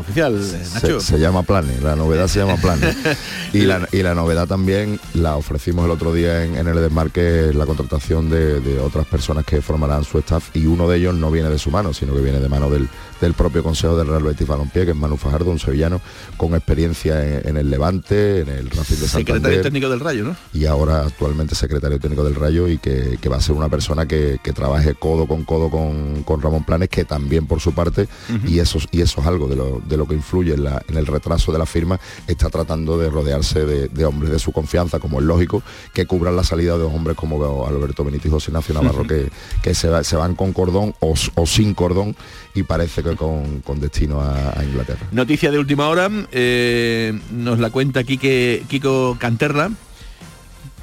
oficial, 0.07 0.39
Nacho. 0.73 0.99
Se, 1.01 1.19
llama 1.19 1.43
Plane, 1.43 1.81
la 1.81 1.95
novedad 1.95 2.27
se 2.27 2.39
llama 2.39 2.55
Plane. 2.55 2.95
y, 3.53 3.61
la, 3.61 3.87
y 3.91 4.01
la 4.01 4.15
novedad 4.15 4.47
también 4.47 4.99
la 5.13 5.35
ofrecimos 5.35 5.85
el 5.85 5.91
otro 5.91 6.13
día 6.13 6.43
en, 6.43 6.55
en 6.55 6.67
el 6.67 6.75
desmarque, 6.75 7.51
la 7.53 7.65
contratación 7.65 8.29
de, 8.29 8.61
de, 8.61 8.79
otras 8.79 9.05
personas 9.05 9.45
que 9.45 9.61
formarán 9.61 10.03
su 10.03 10.17
staff 10.19 10.55
y 10.55 10.65
uno 10.65 10.87
de 10.87 10.97
ellos 10.97 11.15
no 11.15 11.29
viene 11.29 11.49
de 11.49 11.59
su 11.59 11.71
mano, 11.71 11.93
sino 11.93 12.13
que 12.13 12.21
viene 12.21 12.39
de 12.39 12.47
mano 12.47 12.69
del, 12.69 12.87
del 13.21 13.33
propio 13.33 13.63
Consejo 13.63 13.97
del 13.97 14.07
Real 14.07 14.23
Betis 14.23 14.47
Balompié, 14.47 14.85
que 14.85 14.91
es 14.91 14.97
Manu 14.97 15.17
Fajardo, 15.17 15.51
un 15.51 15.59
sevillano 15.59 16.01
con 16.37 16.53
experiencia 16.55 17.39
en, 17.39 17.57
el 17.57 17.69
Levante, 17.69 18.41
en 18.41 18.49
el 18.49 18.69
Racing 18.69 18.95
de 18.95 19.07
Santander. 19.07 19.35
Secretario 19.35 19.61
técnico 19.61 19.89
del 19.89 19.99
Rayo, 19.99 20.23
¿no? 20.23 20.35
Y 20.53 20.65
ahora 20.65 21.01
actualmente 21.01 21.55
secretario 21.55 21.99
técnico 21.99 22.23
del 22.23 22.35
Rayo 22.35 22.67
y 22.67 22.77
que, 22.77 23.17
va 23.29 23.37
a 23.37 23.41
ser 23.41 23.55
una 23.55 23.69
persona 23.69 24.05
que, 24.05 24.39
trabaje 24.55 24.95
codo 24.95 25.27
con 25.27 25.43
codo 25.43 25.69
con, 25.69 26.41
Ramón 26.41 26.63
Planes, 26.63 26.89
que 26.89 27.05
también 27.05 27.47
por 27.47 27.59
su 27.59 27.73
parte, 27.73 28.07
y, 28.45 28.59
eso, 28.59 28.79
y 28.91 29.01
eso 29.01 29.21
es 29.21 29.27
algo 29.27 29.47
de 29.47 29.55
lo, 29.55 29.81
de 29.87 29.97
lo 29.97 30.07
que 30.07 30.15
influye 30.15 30.53
en, 30.53 30.63
la, 30.63 30.81
en, 30.87 30.97
el 30.97 31.05
retraso 31.05 31.51
de 31.51 31.59
la 31.59 31.65
firma, 31.65 31.99
está 32.27 32.49
tratando 32.49 32.97
de 32.97 33.09
rodearse 33.09 33.65
de, 33.65 34.05
hombres 34.05 34.31
de 34.31 34.39
su 34.39 34.51
confianza, 34.51 34.99
como 34.99 35.19
es 35.19 35.25
lógico, 35.25 35.61
que 35.93 36.05
cubran 36.05 36.35
la 36.35 36.43
salida 36.43 36.77
de 36.77 36.83
hombres 36.83 37.17
como 37.17 37.67
Alberto 37.67 38.03
Benítez 38.03 38.27
y 38.27 38.29
José 38.29 38.51
Ignacio 38.51 38.73
Navarro, 38.73 39.05
que, 39.05 39.29
que 39.61 39.73
se, 39.73 40.03
se, 40.03 40.15
van 40.15 40.35
con 40.35 40.53
cordón 40.53 40.95
o, 40.99 41.13
o 41.35 41.45
sin 41.45 41.73
cordón 41.73 42.15
y 42.53 42.63
parece 42.63 43.03
que 43.03 43.06
con, 43.15 43.79
destino 43.79 44.21
a, 44.21 44.63
Inglaterra. 44.63 45.07
Noticia 45.11 45.51
de 45.51 45.59
última 45.59 45.87
hora, 45.87 46.09
eh, 46.31 47.17
nos 47.31 47.59
la 47.59 47.69
cuenta 47.69 48.03
Quique, 48.03 48.63
Kiko 48.67 49.17
Canterla. 49.19 49.71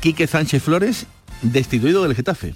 Quique 0.00 0.26
Sánchez 0.26 0.62
Flores, 0.62 1.06
destituido 1.42 2.02
del 2.02 2.14
Getafe 2.14 2.54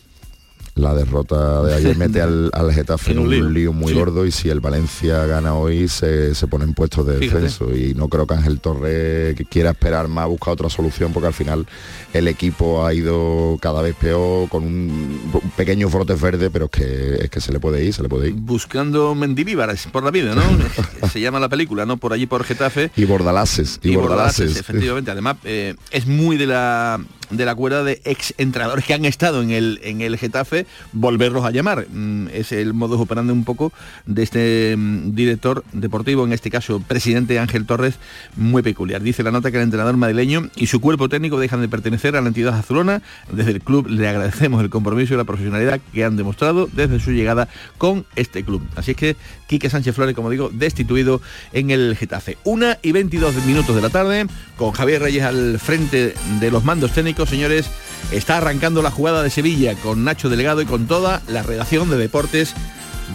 la 0.79 0.95
derrota 0.95 1.63
de 1.63 1.75
ayer 1.75 1.97
mete 1.99 2.21
al, 2.21 2.51
Getafe 2.73 3.13
en 3.13 3.19
un, 3.19 3.55
lío. 3.55 3.73
muy 3.73 3.93
gordo 3.93 4.27
y 4.27 4.31
si 4.31 4.49
el 4.49 4.61
Valencia 4.61 5.27
gana 5.27 5.55
hoy 5.55 5.89
se, 5.89 6.33
pone 6.49 6.65
en 6.65 6.75
puestos 6.75 7.07
de 7.07 7.19
defenso 7.19 7.75
y 7.75 7.95
no 7.95 8.09
creo 8.09 8.27
que 8.27 8.35
Ángel 8.35 8.61
Torres 8.61 9.37
quiera 9.51 9.71
esperar 9.71 10.09
más, 10.09 10.27
buscar 10.29 10.53
otra 10.55 10.71
solución 10.71 11.13
porque 11.13 11.29
al 11.29 11.35
final 11.35 11.67
el 12.13 12.29
equipo 12.29 12.87
ha 12.87 12.95
ido 12.95 13.59
cada 13.61 13.83
vez 13.83 13.95
peor 13.95 14.49
con 14.49 14.65
un, 14.65 15.21
pequeño 15.57 15.89
frote 15.89 16.15
verde 16.15 16.51
pero 16.51 16.67
es 16.67 16.71
que, 16.71 17.15
es 17.25 17.31
que 17.31 17.41
se 17.41 17.53
le 17.53 17.61
puede 17.61 17.85
ir, 17.85 17.93
se 17.95 18.03
le 18.03 18.09
puede 18.09 18.29
ir. 18.29 18.35
Buscando 18.35 19.15
Mendilíbares 19.15 19.87
por 19.87 20.05
la 20.05 20.11
vida, 20.11 20.35
¿no? 20.35 20.43
se 21.13 21.21
llama 21.21 21.41
la 21.41 21.49
película, 21.49 21.87
¿no? 21.87 21.97
Por 21.97 22.13
allí 22.13 22.27
por 22.27 22.45
Getafe. 22.45 22.91
Y 22.97 23.05
Bordalases. 23.05 23.81
Y, 23.83 23.97
Bordalases. 23.97 24.57
efectivamente. 24.57 25.11
Además, 25.11 25.37
eh, 25.45 25.75
es 25.91 26.07
muy 26.07 26.37
de 26.37 26.47
la 26.47 27.01
de 27.31 27.45
la 27.45 27.55
cuerda 27.55 27.85
de 27.85 28.01
ex 28.05 28.35
entrenadores 28.39 28.85
que 28.85 28.95
han 28.95 29.05
estado 29.05 29.43
en 29.43 29.51
el, 29.51 29.81
en 29.83 30.01
el 30.01 30.17
Getafe, 30.19 30.67
volverlos 30.93 31.45
a 31.45 31.51
llamar. 31.51 31.87
Mm, 31.89 32.29
es 32.33 32.53
el 32.53 32.75
modo 32.75 32.99
operando 32.99 33.33
un 33.33 33.45
poco 33.45 33.73
de 34.07 34.23
este 34.23 34.75
mm, 34.77 35.15
director 35.15 35.65
deportivo, 35.73 36.25
en 36.25 36.33
este 36.33 36.51
caso 36.51 36.81
presidente 36.81 37.39
Ángel 37.39 37.67
Torres, 37.67 37.95
muy 38.37 38.63
peculiar. 38.63 39.03
Dice 39.03 39.23
la 39.23 39.31
nota 39.31 39.51
que 39.51 39.59
el 39.59 39.65
entrenador 39.65 39.97
madrileño 39.97 40.49
y 40.57 40.67
su 40.67 40.81
cuerpo 40.81 41.09
técnico 41.09 41.39
dejan 41.39 41.61
de 41.61 41.69
pertenecer 41.69 42.17
a 42.17 42.21
la 42.21 42.29
entidad 42.29 42.55
azulona. 42.55 43.03
Desde 43.31 43.53
el 43.53 43.61
club 43.61 43.89
le 43.89 44.09
agradecemos 44.09 44.63
el 44.63 44.71
compromiso 44.71 45.15
y 45.15 45.17
la 45.17 45.25
profesionalidad 45.25 45.81
que 45.93 46.05
han 46.05 46.17
demostrado 46.17 46.69
desde 46.73 47.01
su 47.01 47.13
llegada 47.13 47.49
con 47.77 48.07
este 48.17 48.45
club. 48.45 48.63
Así 48.77 48.93
es 48.93 48.97
que 48.97 49.17
Quique 49.47 49.71
Sánchez 49.71 49.95
Flores, 49.95 50.15
como 50.15 50.31
digo, 50.31 50.51
destituido 50.53 51.21
en 51.53 51.71
el 51.71 51.97
Getafe. 51.97 52.39
Una 52.45 52.79
y 52.83 52.93
22 52.93 53.35
minutos 53.47 53.75
de 53.75 53.83
la 53.83 53.91
tarde, 53.91 54.27
con 54.57 54.73
Javier 54.73 55.03
Reyes 55.03 55.25
al 55.25 55.59
frente 55.59 56.15
de 56.41 56.51
los 56.51 56.65
mandos 56.65 56.93
técnicos 56.93 57.18
señores, 57.27 57.67
está 58.11 58.39
arrancando 58.39 58.83
la 58.83 58.91
jugada 58.91 59.23
de 59.23 59.31
Sevilla 59.31 59.75
con 59.75 60.05
Nacho 60.05 60.29
Delegado 60.29 60.63
y 60.63 60.67
con 60.67 60.87
toda 60.87 61.23
la 61.29 61.43
redacción 61.43 61.91
de 61.91 61.97
deportes 61.97 62.55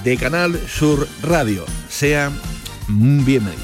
de 0.04 0.18
Canal 0.18 0.60
Sur 0.68 1.08
Radio. 1.22 1.66
Sean 1.90 2.34
bienvenidos. 2.88 3.64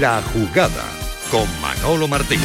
La 0.00 0.22
jugada 0.32 0.84
con 1.30 1.46
Manolo 1.60 2.08
Martín. 2.08 2.40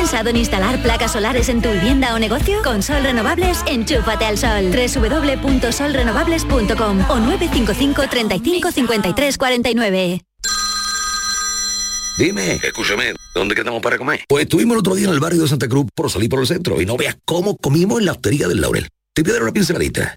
Pensado 0.00 0.30
en 0.30 0.38
instalar 0.38 0.82
placas 0.82 1.12
solares 1.12 1.50
en 1.50 1.60
tu 1.60 1.70
vivienda 1.70 2.14
o 2.14 2.18
negocio? 2.18 2.62
Con 2.64 2.82
Sol 2.82 3.02
Renovables, 3.02 3.58
enchúfate 3.66 4.24
al 4.24 4.38
sol. 4.38 4.70
www.solrenovables.com 4.72 7.10
o 7.10 7.18
955 7.18 8.08
35 8.08 8.72
53 8.72 9.36
49. 9.36 10.22
Dime, 12.16 12.54
escúchame, 12.62 13.12
¿dónde 13.34 13.54
quedamos 13.54 13.82
para 13.82 13.98
comer? 13.98 14.24
Pues 14.26 14.44
estuvimos 14.44 14.72
el 14.74 14.78
otro 14.78 14.94
día 14.94 15.08
en 15.08 15.12
el 15.12 15.20
barrio 15.20 15.42
de 15.42 15.48
Santa 15.48 15.68
Cruz 15.68 15.84
por 15.94 16.10
salir 16.10 16.30
por 16.30 16.40
el 16.40 16.46
centro 16.46 16.80
y 16.80 16.86
no 16.86 16.96
veas 16.96 17.18
cómo 17.26 17.58
comimos 17.58 18.00
en 18.00 18.06
la 18.06 18.12
hostería 18.12 18.48
del 18.48 18.62
Laurel. 18.62 18.88
Te 19.14 19.22
voy 19.22 19.36
a 19.36 19.42
una 19.42 19.52
pinceladita. 19.52 20.16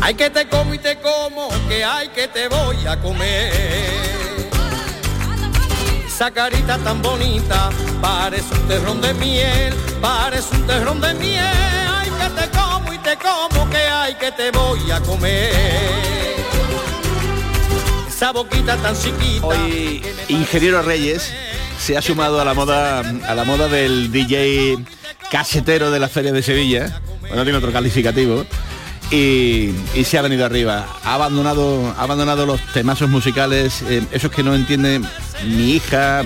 Hay 0.00 0.14
que 0.14 0.30
te 0.30 0.48
como 0.48 0.74
y 0.74 0.78
te 0.78 0.96
como, 0.96 1.48
que 1.68 1.84
hay 1.84 2.08
que 2.08 2.28
te 2.28 2.48
voy 2.48 2.86
a 2.86 2.96
comer. 2.98 3.52
Esa 6.06 6.30
carita 6.30 6.78
tan 6.78 7.02
bonita, 7.02 7.70
parece 8.00 8.54
un 8.54 8.68
terrón 8.68 9.00
de 9.00 9.14
miel, 9.14 9.74
parece 10.00 10.54
un 10.56 10.66
terrón 10.66 11.00
de 11.00 11.14
miel. 11.14 11.44
Ay, 11.44 12.10
que 12.10 12.40
te 12.40 12.58
como 12.58 12.92
y 12.92 12.98
te 12.98 13.16
como, 13.16 13.70
que 13.70 13.76
hay 13.76 14.14
que 14.14 14.32
te 14.32 14.50
voy 14.50 14.90
a 14.90 15.00
comer. 15.00 15.52
Esa 18.08 18.32
boquita 18.32 18.76
tan 18.76 18.96
chiquita. 18.96 19.46
Hoy 19.46 20.02
Ingeniero 20.28 20.82
Reyes 20.82 21.32
se 21.78 21.96
ha 21.96 22.02
sumado 22.02 22.40
a 22.40 22.44
la 22.44 22.54
moda 22.54 23.00
a 23.00 23.34
la 23.34 23.44
moda 23.44 23.68
del 23.68 24.10
DJ 24.10 24.78
casetero 25.30 25.90
de 25.90 26.00
la 26.00 26.08
Feria 26.08 26.32
de 26.32 26.42
Sevilla. 26.42 27.00
Bueno, 27.20 27.44
tiene 27.44 27.58
otro 27.58 27.72
calificativo. 27.72 28.44
Y, 29.10 29.70
y 29.94 30.04
se 30.04 30.18
ha 30.18 30.22
venido 30.22 30.44
arriba. 30.44 30.86
Ha 31.02 31.14
abandonado, 31.14 31.94
ha 31.96 32.02
abandonado 32.02 32.44
los 32.44 32.60
temazos 32.72 33.08
musicales, 33.08 33.82
eh, 33.88 34.02
esos 34.12 34.30
que 34.30 34.42
no 34.42 34.54
entiende 34.54 35.00
mi 35.46 35.72
hija 35.72 36.24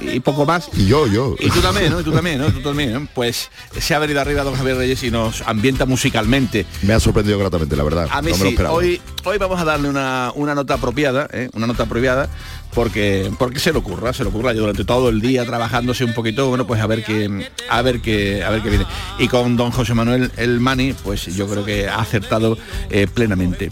y 0.00 0.20
poco 0.20 0.46
más. 0.46 0.68
Y 0.74 0.86
yo, 0.86 1.06
yo. 1.08 1.34
Y 1.40 1.50
tú 1.50 1.60
también, 1.60 1.90
¿no? 1.90 2.00
Y 2.00 2.04
tú 2.04 2.12
también, 2.12 2.38
¿no? 2.38 2.52
Tú 2.52 2.60
también, 2.60 2.92
¿no? 2.92 3.08
Pues 3.14 3.50
se 3.78 3.94
ha 3.94 3.98
venido 3.98 4.20
arriba 4.20 4.44
don 4.44 4.54
Javier 4.54 4.76
Reyes 4.76 5.02
y 5.02 5.10
nos 5.10 5.42
ambienta 5.42 5.86
musicalmente. 5.86 6.66
Me 6.82 6.92
ha 6.92 7.00
sorprendido 7.00 7.38
gratamente, 7.38 7.74
la 7.74 7.82
verdad. 7.82 8.08
A 8.10 8.22
mí 8.22 8.30
no 8.30 8.36
me 8.36 8.44
lo 8.44 8.48
sí. 8.48 8.54
esperaba. 8.54 8.74
Hoy, 8.76 9.00
hoy 9.24 9.38
vamos 9.38 9.60
a 9.60 9.64
darle 9.64 9.88
una, 9.88 10.30
una 10.36 10.54
nota 10.54 10.74
apropiada, 10.74 11.28
¿eh? 11.32 11.50
una 11.54 11.66
nota 11.66 11.82
apropiada, 11.82 12.28
porque, 12.74 13.30
porque 13.38 13.58
se 13.58 13.72
le 13.72 13.78
ocurra, 13.78 14.12
se 14.12 14.22
le 14.22 14.30
ocurra. 14.30 14.52
Yo 14.52 14.60
durante 14.60 14.84
todo 14.84 15.08
el 15.08 15.20
día 15.20 15.44
trabajándose 15.44 16.04
un 16.04 16.14
poquito, 16.14 16.48
bueno, 16.48 16.66
pues 16.66 16.80
a 16.80 16.86
ver 16.86 17.04
qué, 17.04 17.48
a 17.68 17.82
ver 17.82 18.00
qué, 18.00 18.42
a 18.44 18.50
ver 18.50 18.62
qué 18.62 18.68
viene. 18.68 18.86
Y 19.18 19.28
con 19.28 19.56
don 19.56 19.70
José 19.70 19.94
Manuel 19.94 20.30
El 20.36 20.60
Mani, 20.60 20.94
pues 21.04 21.26
yo 21.34 21.46
creo 21.48 21.64
que 21.64 21.88
ha 21.88 21.96
acertado 21.96 22.56
eh, 22.90 23.06
plenamente. 23.12 23.70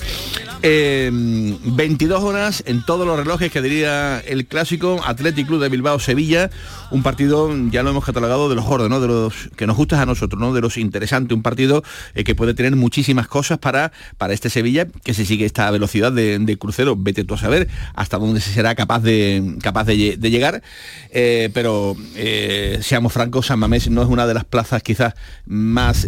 Eh, 0.62 1.08
22 1.12 2.22
horas 2.24 2.64
en 2.66 2.84
todos 2.84 3.06
los 3.06 3.16
relojes 3.16 3.52
que 3.52 3.62
diría 3.62 4.18
el 4.18 4.46
clásico 4.46 5.00
Athletic 5.04 5.46
Club 5.46 5.60
de 5.62 5.68
Bilbao 5.68 6.00
Sevilla, 6.00 6.50
un 6.90 7.04
partido 7.04 7.48
ya 7.70 7.84
lo 7.84 7.90
hemos 7.90 8.04
catalogado 8.04 8.48
de 8.48 8.56
los 8.56 8.64
gordos. 8.64 8.88
De 9.00 9.06
los 9.06 9.34
que 9.56 9.66
nos 9.66 9.76
gustas 9.76 10.00
a 10.00 10.06
nosotros, 10.06 10.40
¿no? 10.40 10.52
De 10.52 10.60
los 10.60 10.76
interesantes, 10.78 11.36
un 11.36 11.42
partido 11.42 11.84
eh, 12.14 12.24
que 12.24 12.34
puede 12.34 12.54
tener 12.54 12.74
muchísimas 12.74 13.28
cosas 13.28 13.58
para, 13.58 13.92
para 14.16 14.32
este 14.34 14.50
Sevilla, 14.50 14.86
que 15.04 15.14
se 15.14 15.24
sigue 15.24 15.44
esta 15.44 15.70
velocidad 15.70 16.10
de, 16.10 16.38
de 16.40 16.58
crucero, 16.58 16.96
vete 16.96 17.22
tú 17.24 17.34
a 17.34 17.38
saber 17.38 17.68
hasta 17.94 18.18
dónde 18.18 18.40
se 18.40 18.50
será 18.52 18.74
capaz 18.74 19.00
de 19.00 19.56
capaz 19.62 19.84
de, 19.84 19.94
lle- 19.96 20.16
de 20.16 20.30
llegar. 20.30 20.62
Eh, 21.10 21.50
pero 21.54 21.94
eh, 22.16 22.78
seamos 22.82 23.12
francos, 23.12 23.46
San 23.46 23.58
Mamés 23.60 23.88
no 23.90 24.02
es 24.02 24.08
una 24.08 24.26
de 24.26 24.34
las 24.34 24.44
plazas 24.44 24.82
quizás 24.82 25.14
más 25.46 26.06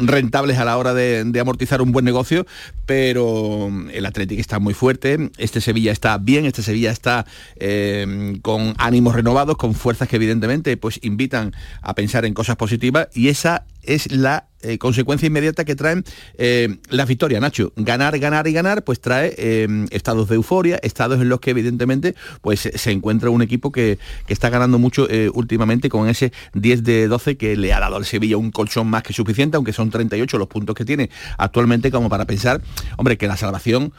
rentables 0.00 0.58
a 0.58 0.64
la 0.64 0.76
hora 0.76 0.94
de 0.94 1.40
amortizar 1.40 1.82
un 1.82 1.92
buen 1.92 2.04
negocio, 2.04 2.46
pero 2.86 3.59
el 3.92 4.06
Atlético 4.06 4.40
está 4.40 4.58
muy 4.58 4.74
fuerte, 4.74 5.30
este 5.38 5.60
Sevilla 5.60 5.92
está 5.92 6.16
bien, 6.18 6.44
este 6.46 6.62
Sevilla 6.62 6.90
está 6.90 7.26
eh, 7.56 8.38
con 8.42 8.74
ánimos 8.78 9.14
renovados, 9.14 9.56
con 9.56 9.74
fuerzas 9.74 10.08
que 10.08 10.16
evidentemente 10.16 10.76
pues 10.76 10.98
invitan 11.02 11.52
a 11.82 11.94
pensar 11.94 12.24
en 12.24 12.34
cosas 12.34 12.56
positivas 12.56 13.08
y 13.14 13.28
esa 13.28 13.64
es 13.82 14.12
la 14.12 14.48
eh, 14.62 14.78
consecuencia 14.78 15.26
inmediata 15.26 15.64
que 15.64 15.74
traen 15.74 16.04
eh, 16.36 16.78
las 16.90 17.08
victorias, 17.08 17.40
Nacho. 17.40 17.72
Ganar, 17.76 18.18
ganar 18.18 18.46
y 18.46 18.52
ganar, 18.52 18.84
pues 18.84 19.00
trae 19.00 19.34
eh, 19.38 19.86
estados 19.90 20.28
de 20.28 20.34
euforia, 20.34 20.78
estados 20.82 21.20
en 21.20 21.28
los 21.28 21.40
que 21.40 21.50
evidentemente 21.50 22.14
pues 22.42 22.68
se 22.74 22.90
encuentra 22.90 23.30
un 23.30 23.42
equipo 23.42 23.72
que, 23.72 23.98
que 24.26 24.32
está 24.32 24.50
ganando 24.50 24.78
mucho 24.78 25.08
eh, 25.10 25.30
últimamente 25.32 25.88
con 25.88 26.08
ese 26.08 26.32
10 26.54 26.84
de 26.84 27.08
12 27.08 27.36
que 27.36 27.56
le 27.56 27.72
ha 27.72 27.80
dado 27.80 27.96
al 27.96 28.04
Sevilla 28.04 28.36
un 28.36 28.50
colchón 28.50 28.88
más 28.88 29.02
que 29.02 29.12
suficiente, 29.12 29.56
aunque 29.56 29.72
son 29.72 29.90
38 29.90 30.36
los 30.36 30.48
puntos 30.48 30.74
que 30.74 30.84
tiene 30.84 31.10
actualmente 31.38 31.90
como 31.90 32.08
para 32.08 32.26
pensar, 32.26 32.60
hombre, 32.96 33.16
que 33.16 33.28
la 33.28 33.36
salvación 33.36 33.92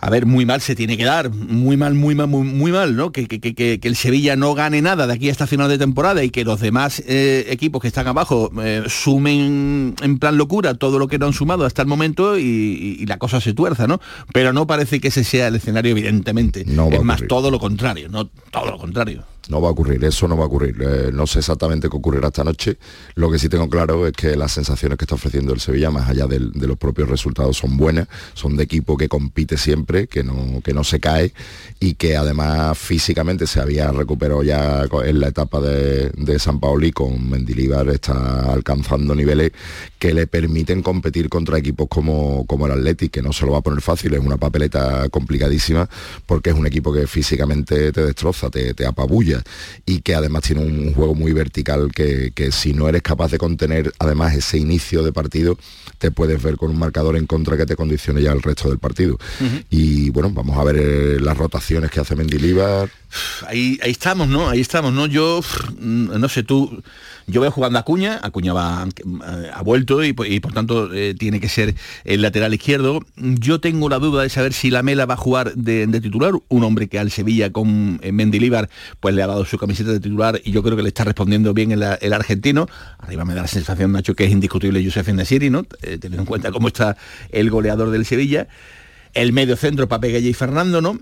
a 0.00 0.10
ver, 0.10 0.26
muy 0.26 0.44
mal 0.46 0.60
se 0.60 0.74
tiene 0.74 0.96
que 0.96 1.04
dar, 1.04 1.30
muy 1.30 1.76
mal, 1.76 1.94
muy 1.94 2.14
mal, 2.14 2.26
muy, 2.28 2.46
muy 2.46 2.72
mal, 2.72 2.96
¿no? 2.96 3.12
Que, 3.12 3.26
que- 3.26 3.40
que- 3.40 3.54
que- 3.54 3.80
el 3.88 3.96
Sevilla 3.96 4.36
no 4.36 4.54
gane 4.54 4.82
nada 4.82 5.06
de 5.06 5.12
aquí 5.14 5.30
hasta 5.30 5.46
final 5.46 5.68
de 5.68 5.78
temporada 5.78 6.22
y 6.24 6.30
que 6.30 6.44
los 6.44 6.60
demás 6.60 7.02
eh, 7.06 7.46
equipos 7.48 7.80
que 7.82 7.88
están 7.88 8.06
abajo 8.08 8.50
eh, 8.62 8.82
sumen 8.88 9.94
en 10.02 10.18
plan 10.18 10.36
locura 10.36 10.74
todo 10.74 10.98
lo 10.98 11.08
que 11.08 11.18
no 11.18 11.26
han 11.26 11.32
sumado 11.32 11.64
hasta 11.64 11.82
el 11.82 11.88
momento 11.88 12.38
y, 12.38 12.42
y- 12.42 12.96
y 13.02 13.06
la 13.06 13.18
cosa 13.18 13.40
se 13.40 13.54
tuerza, 13.54 13.86
¿no? 13.86 14.00
Pero 14.32 14.52
no 14.52 14.66
parece 14.66 15.00
que 15.00 15.08
ese 15.08 15.24
sea 15.24 15.48
el 15.48 15.56
escenario, 15.56 15.92
evidentemente. 15.92 16.64
No 16.66 16.88
es 16.90 17.02
más, 17.02 17.22
todo 17.28 17.50
lo 17.50 17.58
contrario, 17.58 18.08
no 18.08 18.26
todo 18.26 18.66
lo 18.70 18.78
contrario. 18.78 19.24
No 19.48 19.60
va 19.60 19.68
a 19.68 19.72
ocurrir, 19.72 20.04
eso 20.04 20.26
no 20.26 20.36
va 20.36 20.44
a 20.44 20.46
ocurrir. 20.46 20.76
Eh, 20.80 21.10
no 21.12 21.26
sé 21.26 21.38
exactamente 21.38 21.88
qué 21.88 21.96
ocurrirá 21.96 22.28
esta 22.28 22.42
noche. 22.42 22.78
Lo 23.14 23.30
que 23.30 23.38
sí 23.38 23.48
tengo 23.48 23.68
claro 23.68 24.06
es 24.06 24.12
que 24.12 24.36
las 24.36 24.52
sensaciones 24.52 24.98
que 24.98 25.04
está 25.04 25.14
ofreciendo 25.14 25.52
el 25.52 25.60
Sevilla, 25.60 25.90
más 25.90 26.08
allá 26.08 26.26
de 26.26 26.40
los 26.40 26.76
propios 26.76 27.08
resultados, 27.08 27.56
son 27.56 27.76
buenas. 27.76 28.08
Son 28.34 28.56
de 28.56 28.64
equipo 28.64 28.96
que 28.96 29.08
compite 29.08 29.56
siempre, 29.56 30.08
que 30.08 30.24
no, 30.24 30.60
que 30.62 30.74
no 30.74 30.82
se 30.82 30.98
cae 30.98 31.32
y 31.78 31.94
que 31.94 32.16
además 32.16 32.76
físicamente 32.76 33.46
se 33.46 33.60
había 33.60 33.90
recuperado 33.92 34.42
ya 34.42 34.84
en 35.04 35.20
la 35.20 35.28
etapa 35.28 35.60
de, 35.60 36.10
de 36.10 36.38
San 36.38 36.58
Paoli 36.58 36.90
con 36.90 37.28
Mendilibar, 37.28 37.88
está 37.88 38.52
alcanzando 38.52 39.14
niveles 39.14 39.52
que 39.98 40.12
le 40.12 40.26
permiten 40.26 40.82
competir 40.82 41.28
contra 41.28 41.58
equipos 41.58 41.88
como, 41.88 42.46
como 42.46 42.66
el 42.66 42.72
Athletic, 42.72 43.12
que 43.12 43.22
no 43.22 43.32
se 43.32 43.46
lo 43.46 43.52
va 43.52 43.58
a 43.58 43.62
poner 43.62 43.80
fácil, 43.80 44.14
es 44.14 44.20
una 44.20 44.36
papeleta 44.36 45.08
complicadísima 45.10 45.88
porque 46.26 46.50
es 46.50 46.56
un 46.56 46.66
equipo 46.66 46.92
que 46.92 47.06
físicamente 47.06 47.92
te 47.92 48.04
destroza, 48.04 48.50
te, 48.50 48.74
te 48.74 48.86
apabulla 48.86 49.35
y 49.84 50.00
que 50.00 50.14
además 50.14 50.42
tiene 50.42 50.62
un 50.62 50.94
juego 50.94 51.14
muy 51.14 51.32
vertical 51.32 51.90
que, 51.94 52.32
que 52.34 52.52
si 52.52 52.72
no 52.72 52.88
eres 52.88 53.02
capaz 53.02 53.30
de 53.30 53.38
contener 53.38 53.92
además 53.98 54.34
ese 54.34 54.58
inicio 54.58 55.02
de 55.02 55.12
partido, 55.12 55.58
te 55.98 56.10
puedes 56.10 56.42
ver 56.42 56.56
con 56.56 56.70
un 56.70 56.78
marcador 56.78 57.16
en 57.16 57.26
contra 57.26 57.56
que 57.56 57.66
te 57.66 57.76
condicione 57.76 58.22
ya 58.22 58.32
el 58.32 58.42
resto 58.42 58.68
del 58.68 58.78
partido. 58.78 59.18
Y 59.70 60.10
bueno, 60.10 60.30
vamos 60.30 60.58
a 60.58 60.64
ver 60.64 60.76
eh, 60.78 61.20
las 61.20 61.36
rotaciones 61.36 61.90
que 61.90 62.00
hace 62.00 62.16
Mendilibar. 62.16 62.90
Ahí, 63.46 63.78
ahí 63.82 63.92
estamos, 63.92 64.28
¿no? 64.28 64.48
Ahí 64.48 64.60
estamos, 64.60 64.92
¿no? 64.92 65.06
Yo, 65.06 65.40
no 65.78 66.28
sé, 66.28 66.42
tú, 66.42 66.82
yo 67.26 67.40
veo 67.40 67.50
jugando 67.50 67.78
a 67.78 67.80
Acuña, 67.80 68.20
Acuña 68.22 68.52
va, 68.52 68.86
eh, 68.86 69.50
ha 69.52 69.62
vuelto 69.62 70.04
y, 70.04 70.12
por- 70.12 70.52
tanto 70.52 70.92
eh, 70.92 71.14
tiene 71.18 71.40
que 71.40 71.48
ser 71.48 71.74
el 72.04 72.22
lateral 72.22 72.54
izquierdo. 72.54 73.00
Yo 73.16 73.60
tengo 73.60 73.88
la 73.88 73.98
duda 73.98 74.22
de 74.22 74.28
saber 74.28 74.52
si 74.52 74.70
la 74.70 74.82
Mela 74.82 75.06
va 75.06 75.14
a 75.14 75.16
jugar 75.16 75.54
de, 75.54 75.86
titular, 76.00 76.32
un 76.48 76.64
hombre 76.64 76.88
que 76.88 76.98
al 76.98 77.10
Sevilla 77.10 77.50
con 77.52 77.98
eh, 78.02 78.12
Mendilíbar 78.12 78.70
pues 79.00 79.14
le 79.14 79.22
ha 79.22 79.26
dado 79.26 79.44
su 79.44 79.58
camiseta 79.58 79.90
de 79.90 80.00
titular 80.00 80.40
y 80.44 80.52
yo 80.52 80.62
creo 80.62 80.76
que 80.76 80.82
le 80.82 80.88
está 80.88 81.04
respondiendo 81.04 81.52
bien 81.52 81.72
el, 81.72 81.82
argentino. 82.12 82.68
Arriba 82.98 83.24
me 83.24 83.34
da 83.34 83.42
la 83.42 83.48
sensación, 83.48 83.92
Nacho, 83.92 84.14
que 84.14 84.24
es 84.24 84.30
indiscutible 84.30 84.84
Josef 84.84 85.08
Nesiri, 85.08 85.50
¿no? 85.50 85.64
Teniendo 85.64 86.18
en 86.18 86.26
cuenta 86.26 86.52
cómo 86.52 86.68
está 86.68 86.96
el 87.30 87.50
goleador 87.50 87.90
del 87.90 88.04
Sevilla. 88.04 88.48
El 89.14 89.32
medio 89.32 89.56
centro, 89.56 89.88
Pape 89.88 90.12
Gaya 90.12 90.28
y 90.28 90.34
Fernando, 90.34 90.80
¿no? 90.80 91.00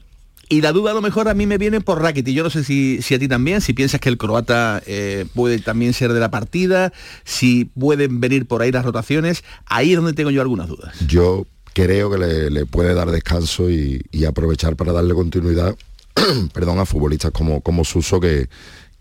Y 0.49 0.61
la 0.61 0.73
duda 0.73 0.91
a 0.91 0.95
lo 0.95 1.03
mejor 1.03 1.29
a 1.29 1.35
mí 1.35 1.47
me 1.47 1.59
viene 1.59 1.81
por 1.81 2.03
Rakitic. 2.03 2.35
Yo 2.35 2.43
no 2.43 2.51
sé 2.51 2.65
si, 2.65 3.01
si 3.03 3.15
a 3.15 3.19
ti 3.19 3.29
también, 3.29 3.61
si 3.61 3.73
piensas 3.73 4.01
que 4.01 4.09
el 4.09 4.19
croata 4.19 4.83
eh, 4.87 5.27
puede 5.35 5.59
también 5.59 5.93
ser 5.93 6.13
de 6.13 6.21
la 6.21 6.31
partida, 6.31 6.93
si 7.25 7.67
pueden 7.67 8.21
venir 8.21 8.47
por 8.47 8.63
ahí 8.63 8.73
las 8.73 8.85
rotaciones. 8.85 9.45
Ahí 9.67 9.93
es 9.93 9.97
donde 9.97 10.13
tengo 10.13 10.31
yo 10.31 10.43
algunas 10.43 10.69
dudas. 10.69 10.95
Yo 11.07 11.47
creo 11.73 12.11
que 12.11 12.19
le, 12.51 12.67
puede 12.67 12.95
dar 12.95 13.11
descanso 13.11 13.71
y, 13.71 14.05
y 14.13 14.25
aprovechar 14.25 14.77
para 14.77 14.93
darle 14.93 15.15
continuidad 15.15 15.77
perdón, 16.53 16.79
a 16.79 16.87
futbolistas 16.87 17.31
como, 17.33 17.61
como 17.61 17.85
Suso 17.85 18.21
que, 18.21 18.49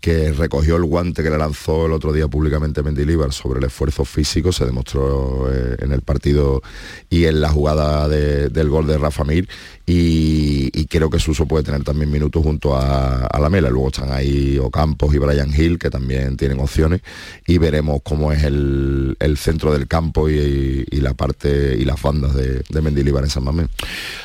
que 0.04 0.32
recogió 0.32 0.76
el 0.76 0.84
guante 0.84 1.22
que 1.22 1.30
le 1.30 1.38
lanzó 1.38 1.86
el 1.86 1.92
otro 1.92 2.12
día 2.12 2.28
públicamente 2.28 2.82
Mendilibar 2.82 3.32
sobre 3.32 3.60
el 3.60 3.64
esfuerzo 3.64 4.04
físico, 4.04 4.52
se 4.52 4.66
demostró 4.66 5.50
eh, 5.50 5.78
en 5.80 5.92
el 5.92 6.02
partido 6.02 6.60
y 7.08 7.24
en 7.24 7.40
la 7.40 7.48
jugada 7.48 8.06
de- 8.06 8.50
del 8.50 8.68
gol 8.68 8.86
de 8.86 8.98
Rafa 8.98 9.24
Mir 9.24 9.48
y, 9.86 10.84
creo 10.88 11.08
que 11.10 11.18
Suso 11.18 11.46
puede 11.46 11.64
tener 11.64 11.82
también 11.82 12.10
minutos 12.10 12.42
junto 12.42 12.76
a, 12.76 13.26
a 13.26 13.40
la 13.40 13.48
Mela. 13.48 13.68
Luego 13.70 13.88
están 13.88 14.12
ahí 14.12 14.58
Ocampos 14.58 15.12
y 15.14 15.18
Brian 15.18 15.50
Hill 15.52 15.78
que 15.78 15.90
también 15.90 16.36
tienen 16.36 16.60
opciones 16.60 17.00
y 17.46 17.58
veremos 17.58 18.00
cómo 18.04 18.30
es 18.30 18.44
el, 18.44 19.16
centro 19.38 19.72
del 19.72 19.88
campo 19.88 20.28
y, 20.28 20.84
la 20.92 21.14
parte 21.14 21.76
y 21.78 21.84
las 21.84 22.00
bandas 22.00 22.34
de, 22.34 22.62
de 22.68 22.82
Mendilibar 22.82 23.24
en 23.24 23.30
San 23.30 23.42
Mamés. 23.44 23.68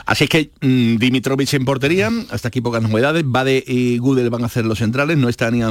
Así 0.05 0.25
es 0.25 0.29
que 0.29 0.51
mm, 0.61 0.97
Dimitrovic 0.97 1.53
en 1.53 1.65
portería, 1.65 2.11
hasta 2.29 2.49
aquí 2.49 2.59
pocas 2.61 2.83
novedades. 2.83 3.23
Bade 3.25 3.63
y 3.65 3.97
Gudel 3.97 4.29
van 4.29 4.43
a 4.43 4.49
ser 4.49 4.65
los 4.65 4.79
centrales, 4.79 5.17
no 5.17 5.29
está 5.29 5.49
ni 5.49 5.63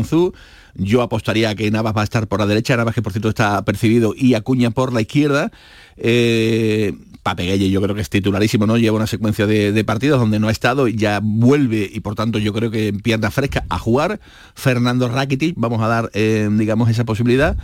Yo 0.74 1.02
apostaría 1.02 1.54
que 1.54 1.70
Navas 1.70 1.96
va 1.96 2.02
a 2.02 2.04
estar 2.04 2.28
por 2.28 2.40
la 2.40 2.46
derecha, 2.46 2.76
Navas 2.76 2.94
que 2.94 3.02
por 3.02 3.12
cierto 3.12 3.28
está 3.28 3.64
percibido 3.64 4.14
y 4.16 4.34
Acuña 4.34 4.70
por 4.70 4.92
la 4.92 5.00
izquierda. 5.00 5.50
Eh, 5.96 6.94
Papeguelle 7.22 7.68
yo 7.68 7.82
creo 7.82 7.94
que 7.94 8.00
es 8.00 8.08
titularísimo, 8.08 8.66
¿no? 8.66 8.78
Lleva 8.78 8.96
una 8.96 9.06
secuencia 9.06 9.46
de, 9.46 9.84
partidos 9.84 10.20
donde 10.20 10.38
no 10.38 10.48
ha 10.48 10.52
estado, 10.52 10.88
ya 10.88 11.20
vuelve 11.22 11.90
y 11.92 12.00
por 12.00 12.14
tanto 12.14 12.38
yo 12.38 12.52
creo 12.52 12.70
que 12.70 12.88
en 12.88 13.00
pierna 13.00 13.30
fresca 13.30 13.64
a 13.68 13.78
jugar. 13.78 14.20
Fernando 14.54 15.08
Rakitic, 15.08 15.54
vamos 15.56 15.82
a 15.82 15.88
dar, 15.88 16.10
eh, 16.14 16.48
digamos, 16.52 16.88
esa 16.88 17.04
posibilidad. 17.04 17.56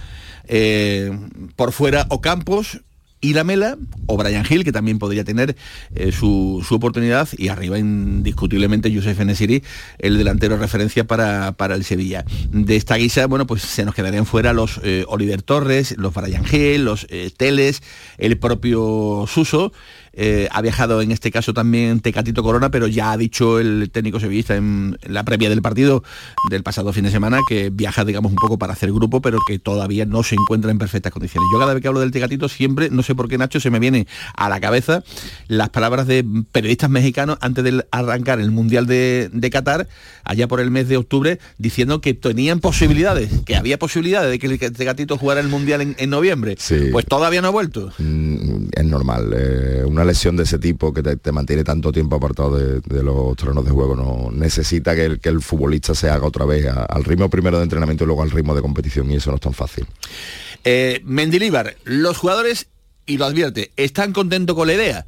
Eh, 0.47 1.16
por 1.57 1.73
fuera 1.73 2.07
Ocampos, 2.11 2.81
y 3.25 3.33
la 3.33 3.43
Mela 3.43 3.79
o 4.07 4.19
Brian 4.19 4.45
Hill, 4.49 4.65
que 4.65 4.73
también 4.73 4.99
podría 4.99 5.25
tener 5.25 5.57
eh, 5.95 6.13
su, 6.13 6.63
oportunidad, 6.71 7.27
y 7.39 7.49
arriba 7.49 7.79
indiscutiblemente 7.79 8.95
Josef 8.95 9.19
Enesiri, 9.19 9.63
el 9.99 10.19
delantero 10.19 10.59
referencia 10.59 11.05
para, 11.07 11.53
para, 11.53 11.75
el 11.75 11.85
Sevilla. 11.85 12.27
De 12.51 12.77
esta 12.77 12.97
guisa, 12.97 13.27
bueno, 13.27 13.47
pues 13.47 13.63
se 13.63 13.87
nos 13.87 13.95
quedarían 13.95 14.27
fuera 14.27 14.53
los 14.53 14.79
eh, 14.85 15.07
Oliver 15.09 15.41
Torres, 15.41 15.95
los 15.97 16.13
Brian 16.13 16.45
Hill, 16.45 16.85
los 16.85 17.07
eh, 17.09 17.31
Teles, 17.35 17.83
el 18.19 18.37
propio 18.37 19.25
Suso, 19.27 19.73
eh, 20.16 20.48
ha 20.53 20.62
viajado 20.62 21.03
en 21.03 21.11
este 21.11 21.31
caso 21.31 21.53
también 21.53 22.00
Tecatito 22.00 22.42
Corona, 22.42 22.70
pero 22.70 22.87
ya 22.87 23.12
ha 23.12 23.16
dicho 23.16 23.59
el 23.59 23.90
técnico 23.90 24.20
sevillista 24.20 24.57
en, 24.57 24.98
la 25.03 25.24
previa 25.24 25.48
del 25.48 25.62
partido 25.62 26.03
del 26.50 26.62
pasado 26.62 26.92
fin 26.92 27.05
de 27.05 27.11
semana 27.11 27.40
que 27.48 27.70
viaja, 27.70 28.05
digamos, 28.05 28.31
un 28.31 28.37
poco 28.37 28.59
para 28.59 28.72
hacer 28.72 28.92
grupo, 28.92 29.20
pero 29.20 29.38
que 29.46 29.59
todavía 29.59 30.07
no 30.07 30.22
se 30.22 30.35
encuentra 30.35 30.70
en 30.70 30.79
perfectas 30.79 31.12
condiciones. 31.12 31.48
Yo 31.53 31.59
cada 31.59 31.74
vez 31.74 31.83
que 31.83 31.88
hablo 31.88 32.00
del 32.00 32.11
Tecatito 32.11 32.48
siempre, 32.48 32.90
no 32.90 33.03
sé 33.03 33.14
por 33.14 33.29
qué 33.29 33.38
Nacho, 33.38 33.61
se 33.61 33.70
me 33.70 33.79
viene 33.79 34.07
a 34.37 34.48
la 34.48 34.61
cabeza 34.61 35.03
las 35.48 35.70
palabras 35.70 36.07
de 36.07 36.24
periodistas 36.53 36.90
mexicanos 36.90 37.38
antes 37.40 37.64
de 37.64 37.85
arrancar 37.90 38.40
el 38.40 38.50
Mundial 38.50 38.87
de, 38.87 39.50
Qatar, 39.53 39.88
allá 40.24 40.48
por 40.48 40.61
el 40.61 40.70
mes 40.70 40.88
de 40.88 40.96
octubre, 40.96 41.38
diciendo 41.59 42.00
que 42.00 42.14
tenían 42.14 42.61
posibilidades, 42.61 43.31
que 43.44 43.57
había 43.57 43.79
posibilidades 43.79 44.31
de 44.31 44.38
que 44.38 44.46
el 44.46 44.59
Tecatito 44.59 45.18
jugara 45.18 45.40
el 45.40 45.48
Mundial 45.48 45.94
en, 45.96 46.11
noviembre. 46.11 46.57
Pues 46.92 47.07
todavía 47.07 47.42
no 47.42 47.48
ha 47.48 47.50
vuelto. 47.50 47.92
Mm, 47.98 48.66
es 48.72 48.85
normal. 48.85 49.35
Eh, 49.37 49.85
una 49.85 50.04
lesión 50.05 50.37
de 50.37 50.45
ese 50.45 50.59
tipo 50.59 50.93
que 50.93 51.03
te, 51.03 51.33
mantiene 51.33 51.64
tanto 51.64 51.93
tiempo 51.93 52.17
apartado 52.17 52.57
de, 52.57 53.03
los 53.03 53.37
terrenos 53.37 53.64
de 53.64 53.71
juego 53.71 53.97
no 53.97 54.31
necesita 54.33 54.95
que 54.95 55.05
el, 55.05 55.21
que 55.21 55.29
el 55.29 55.40
futbolista 55.40 55.95
se 55.95 56.09
haga 56.09 56.27
otra 56.27 56.45
vez 56.45 56.67
al 56.67 57.05
ritmo 57.05 57.29
primero 57.29 57.59
de 57.59 57.64
entrenamiento 57.64 58.05
y 58.05 58.07
luego 58.07 58.23
al 58.23 58.31
ritmo 58.31 58.55
de 58.55 58.62
competición 58.62 59.11
y 59.11 59.17
eso 59.17 59.31
no 59.31 59.37
es 59.37 59.43
tan 59.43 59.53
fácil. 59.53 59.87
Eh, 60.64 61.03
Mendilíbar, 61.05 61.77
los 61.85 62.17
jugadores, 62.17 62.69
y 63.07 63.19
lo 63.19 63.27
advierte, 63.27 63.71
están 63.77 64.12
contentos 64.12 64.57
con 64.57 64.67
la 64.67 64.75
idea, 64.75 65.07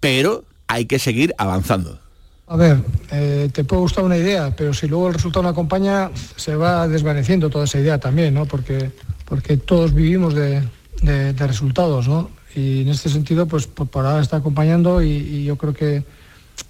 pero 0.00 0.44
hay 0.66 0.86
que 0.86 0.98
seguir 0.98 1.34
avanzando. 1.38 2.00
A 2.48 2.56
ver, 2.56 2.78
eh, 3.12 3.48
te 3.52 3.62
puede 3.62 3.82
gustar 3.82 4.02
una 4.02 4.16
idea, 4.16 4.54
pero 4.56 4.74
si 4.74 4.88
luego 4.88 5.06
el 5.06 5.14
resultado 5.14 5.44
no 5.44 5.50
acompaña, 5.50 6.10
se 6.34 6.56
va 6.56 6.88
desvaneciendo 6.88 7.48
toda 7.48 7.64
esa 7.64 7.78
idea 7.78 7.98
también, 7.98 8.34
¿no? 8.34 8.46
Porque, 8.46 8.90
porque 9.24 9.56
todos 9.56 9.94
vivimos 9.94 10.34
de, 10.34 10.62
de 11.02 11.46
resultados, 11.46 12.08
¿no? 12.08 12.39
Y 12.54 12.82
en 12.82 12.88
este 12.88 13.08
sentido 13.08 13.46
pues 13.46 13.66
por, 13.66 14.06
ahora 14.06 14.20
está 14.20 14.38
acompañando 14.38 15.02
y, 15.02 15.44
yo 15.44 15.56
creo 15.56 15.74
que 15.74 16.04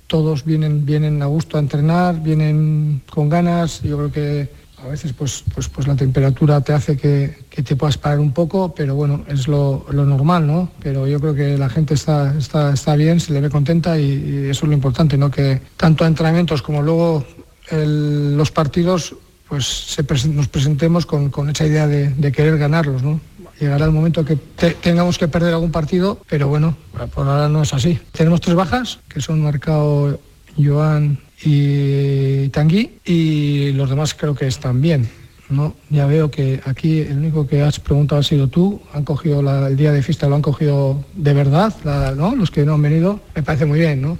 todos 0.07 0.45
vienen 0.45 0.85
vienen 0.85 1.23
a 1.23 1.27
gusto 1.27 1.57
a 1.57 1.61
entrenar 1.61 2.23
vienen 2.23 3.03
con 3.11 3.29
ganas. 3.29 3.83
Yo 3.83 3.97
creo 3.97 4.13
que 4.13 4.49
a 4.85 4.89
veces 4.89 5.13
pues 5.13 5.45
pues 5.55 5.69
pues 5.69 5.87
la 5.87 5.97
temperatura 5.97 6.61
te 6.61 6.73
hace 6.73 6.97
que, 6.97 7.39
te 7.51 7.77
puedas 7.77 7.99
parar 7.99 8.19
un 8.19 8.33
poco 8.33 8.75
pero 8.75 8.95
bueno 8.95 9.25
es 9.29 9.47
lo, 9.47 9.85
normal 9.93 10.47
no 10.47 10.71
pero 10.83 11.07
yo 11.07 11.21
creo 11.21 11.35
que 11.35 11.59
la 11.59 11.69
gente 11.69 11.95
está 11.95 12.35
está, 12.39 12.73
está 12.73 12.97
bien 12.97 13.21
se 13.21 13.33
le 13.33 13.41
ve 13.41 13.51
contenta 13.51 13.99
y, 13.99 14.49
eso 14.51 14.65
es 14.65 14.69
lo 14.69 14.73
importante 14.73 15.19
no 15.19 15.31
que 15.31 15.61
tanto 15.77 16.05
a 16.05 16.07
entrenamientos 16.07 16.63
como 16.63 16.83
luego 16.83 17.25
los 17.71 18.51
partidos 18.51 19.15
pues 19.49 19.97
nos 20.29 20.49
presentemos 20.49 21.05
con, 21.05 21.51
esa 21.51 21.67
idea 21.67 21.87
de, 21.87 22.09
de 22.11 22.33
querer 22.33 22.57
ganarlos 22.57 23.03
no 23.03 23.21
Llegará 23.61 23.85
el 23.85 23.91
momento 23.91 24.25
que 24.25 24.37
tengamos 24.37 25.19
que 25.19 25.29
perder 25.29 25.53
algún 25.53 25.71
partido, 25.71 26.19
pero 26.29 26.49
bueno, 26.49 26.77
por 27.15 27.29
ahora 27.29 27.49
no 27.51 27.63
es 27.63 27.75
así. 27.75 28.01
Tenemos 28.13 28.41
tres 28.41 28.57
bajas, 28.57 29.01
que 29.07 29.21
son 29.21 29.43
marcado 29.43 30.19
Joan 30.57 31.19
y 31.43 32.49
Tanguy, 32.49 33.01
y 33.05 33.73
los 33.73 33.91
demás 33.91 34.15
creo 34.15 34.35
que 34.35 34.47
están 34.47 34.81
bien. 34.81 35.11
¿no? 35.51 35.77
Ya 35.91 36.07
veo 36.07 36.31
que 36.31 36.61
aquí 36.65 37.01
el 37.01 37.19
único 37.19 37.47
que 37.47 37.61
has 37.61 37.81
preguntado 37.81 38.21
ha 38.21 38.25
sido 38.25 38.49
tú, 38.49 38.81
han 38.95 39.05
cogido 39.05 39.41
el 39.67 39.77
día 39.77 39.93
de 39.93 40.03
fiesta, 40.03 40.29
lo 40.29 40.37
han 40.37 40.43
cogido 40.43 41.05
de 41.13 41.35
verdad, 41.35 41.75
¿no? 42.17 42.35
los 42.35 42.51
que 42.51 42.65
no 42.65 42.75
han 42.75 42.83
venido, 42.83 43.21
me 43.35 43.43
parece 43.43 43.67
muy 43.67 43.81
bien, 43.81 44.01
¿no? 44.01 44.19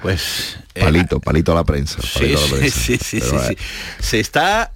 Pues... 0.00 0.56
palito, 0.78 1.20
palito 1.24 1.52
a 1.52 1.56
la 1.56 1.64
prensa. 1.64 2.00
sí, 2.00 2.34
sí, 2.70 2.96
sí, 2.96 3.20
sí, 3.20 3.56
Se 3.98 4.20
está 4.20 4.72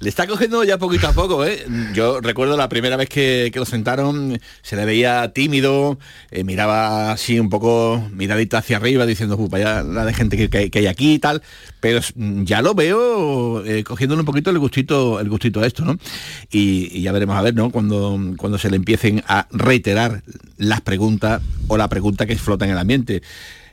le 0.00 0.08
está 0.08 0.26
cogiendo 0.26 0.62
ya 0.64 0.78
poquito 0.78 1.08
a 1.08 1.12
poco, 1.12 1.44
¿eh? 1.44 1.64
Yo 1.92 2.20
recuerdo 2.20 2.56
la 2.56 2.68
primera 2.68 2.96
vez 2.96 3.08
que, 3.08 3.50
lo 3.54 3.64
sentaron, 3.64 4.40
se 4.62 4.76
le 4.76 4.84
veía 4.84 5.32
tímido, 5.32 5.98
eh, 6.30 6.44
miraba 6.44 7.12
así 7.12 7.40
un 7.40 7.50
poco 7.50 8.02
miradita 8.12 8.58
hacia 8.58 8.76
arriba, 8.76 9.06
diciendo, 9.06 9.36
vaya 9.48 9.82
la 9.82 10.04
de 10.04 10.14
gente 10.14 10.48
que, 10.48 10.70
hay 10.78 10.86
aquí 10.86 11.14
y 11.14 11.18
tal, 11.18 11.42
pero 11.80 12.00
ya 12.14 12.62
lo 12.62 12.74
veo 12.74 13.64
eh, 13.64 13.82
cogiéndole 13.82 14.20
un 14.20 14.26
poquito 14.26 14.50
el 14.50 14.58
gustito, 14.58 15.18
el 15.18 15.28
gustito 15.28 15.60
a 15.60 15.66
esto, 15.66 15.84
¿no? 15.84 15.98
Y, 16.50 17.02
ya 17.02 17.12
veremos 17.12 17.36
a 17.36 17.42
ver, 17.42 17.54
¿no? 17.54 17.70
Cuando, 17.70 18.18
cuando 18.36 18.58
se 18.58 18.70
le 18.70 18.76
empiecen 18.76 19.24
a 19.26 19.48
reiterar 19.50 20.22
las 20.56 20.80
preguntas 20.80 21.42
o 21.66 21.76
la 21.76 21.88
pregunta 21.88 22.26
que 22.26 22.36
flota 22.36 22.64
en 22.64 22.72
el 22.72 22.78
ambiente. 22.78 23.22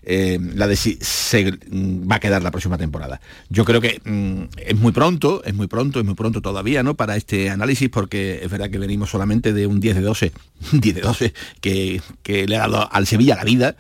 Eh, 0.08 0.38
la 0.54 0.68
de 0.68 0.76
si 0.76 1.00
se 1.02 1.52
va 1.52 2.18
a 2.18 2.20
quedar 2.20 2.44
la 2.44 2.52
próxima 2.52 2.78
temporada. 2.78 3.20
Yo 3.50 3.65
creo 3.65 3.82
que 3.82 4.00
mm, 4.04 4.44
es 4.58 4.78
muy 4.78 4.91
pronto, 4.91 5.44
es 5.44 5.56
muy 5.56 5.65
pronto, 5.65 6.00
es 6.00 6.06
muy 6.06 6.13
pronto 6.13 6.41
todavía, 6.41 6.84
¿no? 6.84 6.94
Para 6.94 7.15
este 7.15 7.50
análisis, 7.50 7.89
porque 7.89 8.41
es 8.44 8.52
verdad 8.52 8.70
que 8.70 8.78
venimos 8.78 9.10
solamente 9.10 9.52
de 9.52 9.65
un 9.65 9.80
10 9.80 9.96
de 9.96 10.02
12, 10.02 10.32
10 10.74 10.96
de 10.96 11.02
12 11.02 11.34
que, 11.60 12.02
que 12.22 12.48
le 12.48 12.58
ha 12.58 12.60
dado 12.60 12.88
al 12.91 13.08
Sevilla 13.08 13.36
la 13.36 13.44
vida 13.44 13.76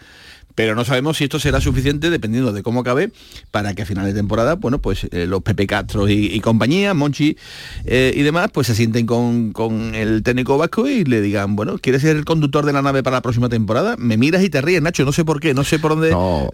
pero 0.55 0.73
no 0.73 0.85
sabemos 0.85 1.17
si 1.17 1.25
esto 1.25 1.39
será 1.39 1.61
suficiente 1.61 2.09
dependiendo 2.09 2.51
de 2.53 2.63
cómo 2.63 2.79
acabe 2.79 3.11
para 3.51 3.73
que 3.73 3.83
a 3.83 3.85
final 3.85 4.05
de 4.05 4.13
temporada, 4.13 4.55
bueno, 4.55 4.79
pues 4.79 5.07
eh, 5.11 5.27
los 5.27 5.43
Pepe 5.43 5.67
Castro 5.67 6.09
y, 6.09 6.39
compañía, 6.39 6.93
Monchi 6.93 7.37
eh, 7.85 8.13
y 8.15 8.21
demás, 8.23 8.49
pues 8.51 8.67
se 8.67 8.75
sienten 8.75 9.05
con, 9.05 9.53
el 9.93 10.23
técnico 10.23 10.57
vasco 10.57 10.87
y 10.87 11.03
le 11.03 11.21
digan, 11.21 11.55
bueno, 11.55 11.77
¿quieres 11.77 12.01
ser 12.01 12.15
el 12.15 12.25
conductor 12.25 12.65
de 12.65 12.73
la 12.73 12.81
nave 12.81 13.03
para 13.03 13.17
la 13.17 13.21
próxima 13.21 13.49
temporada? 13.49 13.95
Me 13.97 14.17
miras 14.17 14.43
y 14.43 14.49
te 14.49 14.61
ríes, 14.61 14.81
Nacho, 14.81 15.05
no 15.05 15.11
sé 15.11 15.25
por 15.25 15.39
qué, 15.39 15.53
no 15.53 15.63
sé 15.63 15.79
por 15.79 15.91
dónde... 15.91 16.11
No, 16.11 16.49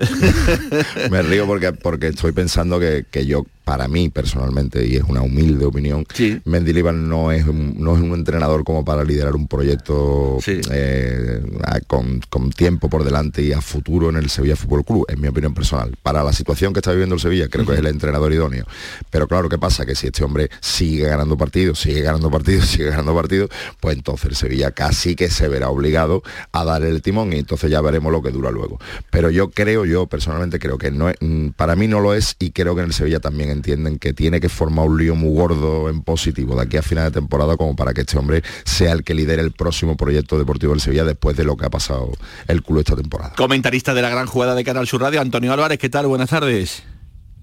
me 1.11 1.21
río 1.21 1.45
porque, 1.45 1.71
porque 1.71 2.07
estoy 2.07 2.31
pensando 2.31 2.79
que, 2.79 3.05
que 3.09 3.25
yo 3.25 3.45
para 3.63 3.87
mí 3.87 4.09
personalmente, 4.09 4.85
y 4.85 4.95
es 4.95 5.03
una 5.03 5.21
humilde 5.21 5.65
opinión, 5.65 6.05
sí. 6.13 6.41
Mendilibar 6.45 6.93
no 6.93 7.31
es, 7.31 7.47
un, 7.47 7.75
no 7.77 7.95
es 7.95 8.01
un 8.01 8.13
entrenador 8.13 8.63
como 8.63 8.83
para 8.83 9.03
liderar 9.03 9.35
un 9.35 9.47
proyecto 9.47 10.37
eh, 10.47 11.41
con, 11.87 12.21
tiempo 12.51 12.89
por 12.89 13.03
delante 13.03 13.41
y 13.41 13.53
a 13.53 13.61
futuro 13.61 14.09
en 14.09 14.17
el 14.17 14.29
Sevilla 14.29 14.55
Fútbol 14.55 14.83
Club, 14.83 15.05
en 15.07 15.21
mi 15.21 15.27
opinión 15.27 15.53
personal. 15.53 15.95
Para 16.03 16.23
la 16.23 16.33
situación 16.33 16.73
que 16.73 16.79
está 16.79 16.91
viviendo 16.91 17.15
el 17.15 17.21
Sevilla, 17.21 17.47
creo 17.47 17.65
que 17.65 17.73
es 17.73 17.79
el 17.79 17.87
entrenador 17.87 18.33
idóneo. 18.33 18.65
Pero 19.09 19.27
claro, 19.27 19.49
¿qué 19.49 19.57
pasa? 19.57 19.85
Que 19.85 19.95
si 19.95 20.07
este 20.07 20.23
hombre 20.23 20.49
sigue 20.59 21.07
ganando 21.07 21.37
partidos, 21.37 21.79
sigue 21.79 22.01
ganando 22.01 22.29
partidos, 22.29 22.65
sigue 22.67 22.89
ganando 22.89 23.15
partidos, 23.15 23.49
pues 23.79 23.95
entonces 23.95 24.29
el 24.29 24.35
Sevilla 24.35 24.71
casi 24.71 25.15
que 25.15 25.29
se 25.29 25.47
verá 25.47 25.69
obligado 25.69 26.23
a 26.51 26.65
dar 26.65 26.83
el 26.83 27.01
timón 27.01 27.33
y 27.33 27.37
entonces 27.37 27.69
ya 27.69 27.81
veremos 27.81 28.11
lo 28.11 28.21
que 28.21 28.31
dura 28.31 28.51
luego. 28.51 28.79
Pero 29.09 29.29
yo 29.29 29.51
creo, 29.51 29.85
yo 29.85 30.07
personalmente 30.07 30.59
creo 30.59 30.77
que 30.77 30.91
no 30.91 31.09
es, 31.09 31.15
mm, 31.19 31.49
para 31.49 31.75
mí 31.75 31.87
no 31.87 31.99
lo 31.99 32.13
es 32.13 32.35
y 32.39 32.51
creo 32.51 32.75
que 32.75 32.81
en 32.81 32.87
el 32.87 32.93
Sevilla 32.93 33.19
también 33.19 33.49
entienden 33.61 33.99
que 33.99 34.13
tiene 34.13 34.39
que 34.39 34.49
formar 34.49 34.87
un 34.87 34.97
lío 34.97 35.15
muy 35.15 35.33
gordo 35.33 35.89
en 35.89 36.01
positivo 36.01 36.55
de 36.55 36.63
aquí 36.63 36.77
a 36.77 36.81
final 36.81 37.05
de 37.05 37.11
temporada 37.11 37.55
como 37.57 37.75
para 37.75 37.93
que 37.93 38.01
este 38.01 38.17
hombre 38.17 38.41
sea 38.65 38.91
el 38.93 39.03
que 39.03 39.13
lidere 39.13 39.41
el 39.41 39.51
próximo 39.51 39.95
proyecto 39.95 40.37
deportivo 40.37 40.73
del 40.73 40.81
Sevilla 40.81 41.05
después 41.05 41.37
de 41.37 41.43
lo 41.43 41.55
que 41.55 41.65
ha 41.65 41.69
pasado 41.69 42.11
el 42.47 42.61
culo 42.63 42.79
esta 42.79 42.95
temporada. 42.95 43.33
Comentarista 43.35 43.93
de 43.93 44.01
la 44.01 44.09
gran 44.09 44.25
jugada 44.25 44.55
de 44.55 44.63
Canal 44.63 44.87
Sur 44.87 45.01
Radio, 45.01 45.21
Antonio 45.21 45.53
Álvarez, 45.53 45.77
¿qué 45.77 45.89
tal? 45.89 46.07
Buenas 46.07 46.29
tardes. 46.29 46.83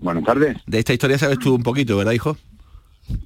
Buenas 0.01 0.25
tardes. 0.25 0.57
De 0.67 0.79
esta 0.79 0.93
historia 0.93 1.19
sabes 1.19 1.39
tú 1.39 1.55
un 1.55 1.63
poquito, 1.63 1.97
¿verdad, 1.97 2.13
hijo? 2.13 2.37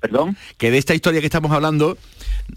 ¿Perdón? 0.00 0.36
Que 0.58 0.70
de 0.70 0.78
esta 0.78 0.94
historia 0.94 1.20
que 1.20 1.26
estamos 1.26 1.52
hablando, 1.52 1.96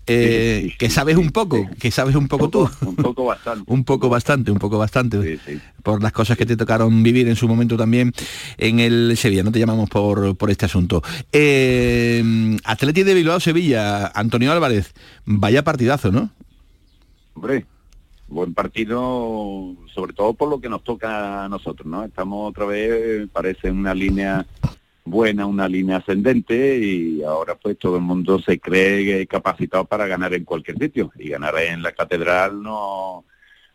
eh, 0.07 0.73
que 0.77 0.89
sabes 0.89 1.17
un 1.17 1.31
poco, 1.31 1.67
que 1.79 1.91
sabes 1.91 2.15
un 2.15 2.27
poco, 2.27 2.49
tú. 2.49 2.69
Un 2.81 2.95
poco 2.95 3.25
bastante. 3.25 3.71
un 3.71 3.83
poco 3.83 4.09
bastante, 4.09 4.51
un 4.51 4.59
poco 4.59 4.77
bastante. 4.77 5.39
Por 5.83 6.01
las 6.01 6.11
cosas 6.11 6.37
que 6.37 6.45
te 6.45 6.57
tocaron 6.57 7.03
vivir 7.03 7.27
en 7.27 7.35
su 7.35 7.47
momento 7.47 7.77
también 7.77 8.13
en 8.57 8.79
el 8.79 9.15
Sevilla, 9.17 9.43
no 9.43 9.51
te 9.51 9.59
llamamos 9.59 9.89
por, 9.89 10.35
por 10.35 10.51
este 10.51 10.65
asunto. 10.65 11.03
Eh, 11.31 12.57
Atleti 12.63 13.03
de 13.03 13.13
Bilbao, 13.13 13.39
Sevilla, 13.39 14.07
Antonio 14.07 14.51
Álvarez, 14.51 14.93
vaya 15.25 15.63
partidazo, 15.63 16.11
¿no? 16.11 16.29
Hombre, 17.33 17.65
buen 18.27 18.53
partido, 18.53 19.75
sobre 19.93 20.13
todo 20.13 20.33
por 20.33 20.49
lo 20.49 20.59
que 20.59 20.69
nos 20.69 20.83
toca 20.83 21.45
a 21.45 21.49
nosotros, 21.49 21.87
¿no? 21.87 22.03
Estamos 22.03 22.49
otra 22.49 22.65
vez, 22.65 23.27
parece 23.31 23.71
una 23.71 23.93
línea 23.93 24.45
buena, 25.05 25.45
una 25.45 25.69
línea 25.69 25.97
ascendente 25.97 26.79
y 26.79 27.23
ahora 27.23 27.55
pues 27.55 27.77
todo 27.77 27.95
el 27.97 28.01
mundo 28.01 28.39
se 28.39 28.59
cree 28.59 29.25
capacitado 29.27 29.85
para 29.85 30.07
ganar 30.07 30.33
en 30.33 30.43
cualquier 30.43 30.79
sitio 30.79 31.11
y 31.17 31.29
ganar 31.29 31.55
en 31.59 31.83
la 31.83 31.91
catedral 31.91 32.61
no 32.61 33.23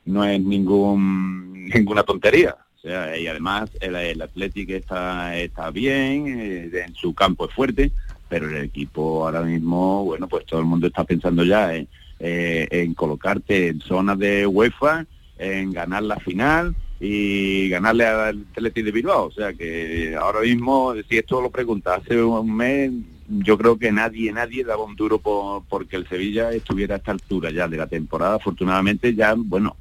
no 0.06 0.24
es 0.24 0.40
ningún 0.40 1.68
ninguna 1.74 2.02
tontería. 2.02 2.56
O 2.76 2.80
sea, 2.82 3.16
y 3.16 3.26
además 3.26 3.70
el, 3.80 3.94
el 3.94 4.22
está, 4.70 5.36
está 5.36 5.70
bien, 5.70 6.26
eh, 6.26 6.70
en 6.86 6.94
su 6.94 7.14
campo 7.14 7.46
es 7.46 7.54
fuerte, 7.54 7.92
pero 8.26 8.48
el 8.48 8.64
equipo 8.64 9.26
ahora 9.26 9.42
mismo, 9.42 10.02
bueno, 10.04 10.26
pues 10.28 10.46
todo 10.46 10.60
el 10.60 10.66
mundo 10.66 10.86
está 10.86 11.04
pensando 11.04 11.44
ya 11.44 11.74
en, 11.74 11.88
eh, 12.18 12.66
en 12.70 12.94
colocarte 12.94 13.68
en 13.68 13.80
zonas 13.80 14.18
de 14.18 14.46
UEFA, 14.46 15.04
en 15.36 15.72
ganar 15.72 16.04
la 16.04 16.18
final 16.20 16.74
y 17.00 17.68
ganarle 17.70 18.04
al 18.06 18.44
Atlético 18.52 18.84
de 18.86 18.92
Bilbao. 18.92 19.26
O 19.26 19.32
sea 19.32 19.52
que 19.54 20.14
ahora 20.20 20.40
mismo, 20.42 20.94
si 21.08 21.18
esto 21.18 21.40
lo 21.40 21.50
pregunta 21.50 21.94
hace 21.94 22.22
un 22.22 22.54
mes, 22.54 22.92
yo 23.28 23.56
creo 23.56 23.78
que 23.78 23.90
nadie, 23.92 24.32
nadie 24.32 24.64
daba 24.64 24.84
un 24.84 24.96
duro 24.96 25.18
por, 25.18 25.62
porque 25.68 25.96
el 25.96 26.06
Sevilla 26.08 26.52
estuviera 26.52 26.96
a 26.96 26.98
esta 26.98 27.12
altura 27.12 27.50
ya 27.50 27.68
de 27.68 27.76
la 27.78 27.86
temporada. 27.86 28.34
Afortunadamente 28.36 29.14
ya, 29.14 29.34
bueno, 29.36 29.76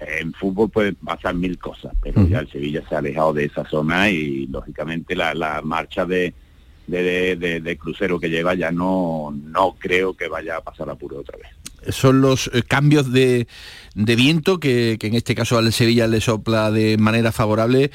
en 0.00 0.32
fútbol 0.34 0.70
puede 0.70 0.92
pasar 0.92 1.34
mil 1.34 1.58
cosas, 1.58 1.92
pero 2.02 2.26
ya 2.28 2.40
el 2.40 2.50
Sevilla 2.50 2.82
se 2.88 2.94
ha 2.94 2.98
alejado 2.98 3.32
de 3.32 3.46
esa 3.46 3.64
zona 3.68 4.10
y 4.10 4.46
lógicamente 4.48 5.16
la, 5.16 5.32
la 5.34 5.62
marcha 5.62 6.04
de, 6.04 6.34
de, 6.86 7.36
de- 7.36 7.60
de 7.60 7.76
crucero 7.78 8.20
que 8.20 8.28
lleva 8.28 8.54
ya 8.54 8.70
no, 8.70 9.34
no 9.44 9.76
creo 9.78 10.14
que 10.14 10.28
vaya 10.28 10.58
a 10.58 10.60
pasar 10.60 10.90
apuro 10.90 11.20
otra 11.20 11.38
vez. 11.38 11.94
son 11.94 12.20
los 12.20 12.50
eh, 12.52 12.62
cambios 12.68 13.10
de, 13.12 13.46
de 13.94 14.16
viento 14.16 14.58
que, 14.58 14.96
que 14.98 15.06
en 15.06 15.14
este 15.14 15.34
caso 15.34 15.58
al 15.58 15.72
Sevilla 15.72 16.06
le 16.06 16.20
sopla 16.20 16.70
de 16.70 16.96
manera 16.98 17.32
favorable 17.32 17.90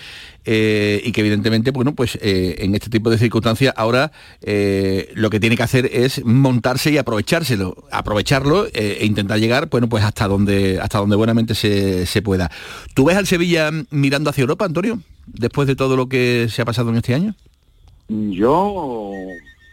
eh, 0.46 1.02
y 1.04 1.12
que 1.12 1.22
evidentemente 1.22 1.72
bueno 1.72 1.94
pues 1.94 2.18
eh, 2.22 2.56
en 2.60 2.74
este 2.76 2.90
tipo 2.90 3.10
de 3.10 3.18
circunstancias 3.18 3.74
ahora 3.76 4.12
eh, 4.42 5.12
lo 5.16 5.30
que 5.30 5.40
tiene 5.40 5.58
que 5.58 5.64
hacer 5.64 5.90
es 5.92 6.24
montarse 6.24 6.92
y 6.92 6.98
aprovechárselo 6.98 7.86
aprovecharlo 7.92 8.68
e 8.74 9.06
intentar 9.06 9.40
llegar 9.40 9.70
bueno 9.70 9.90
pues 9.90 10.04
hasta 10.04 10.28
donde 10.28 10.80
hasta 10.82 11.00
donde 11.00 11.16
buenamente 11.16 11.56
se, 11.56 12.06
se 12.06 12.22
pueda 12.22 12.50
¿tú 12.94 13.06
ves 13.06 13.18
al 13.18 13.28
Sevilla 13.28 13.70
mirando 13.92 14.30
hacia 14.30 14.42
Europa 14.42 14.66
Antonio 14.66 15.02
después 15.26 15.68
de 15.68 15.76
todo 15.76 15.96
lo 15.96 16.08
que 16.08 16.48
se 16.50 16.62
ha 16.62 16.66
pasado 16.66 16.90
en 16.90 16.98
este 16.98 17.14
año? 17.14 17.36
Yo, 18.10 19.12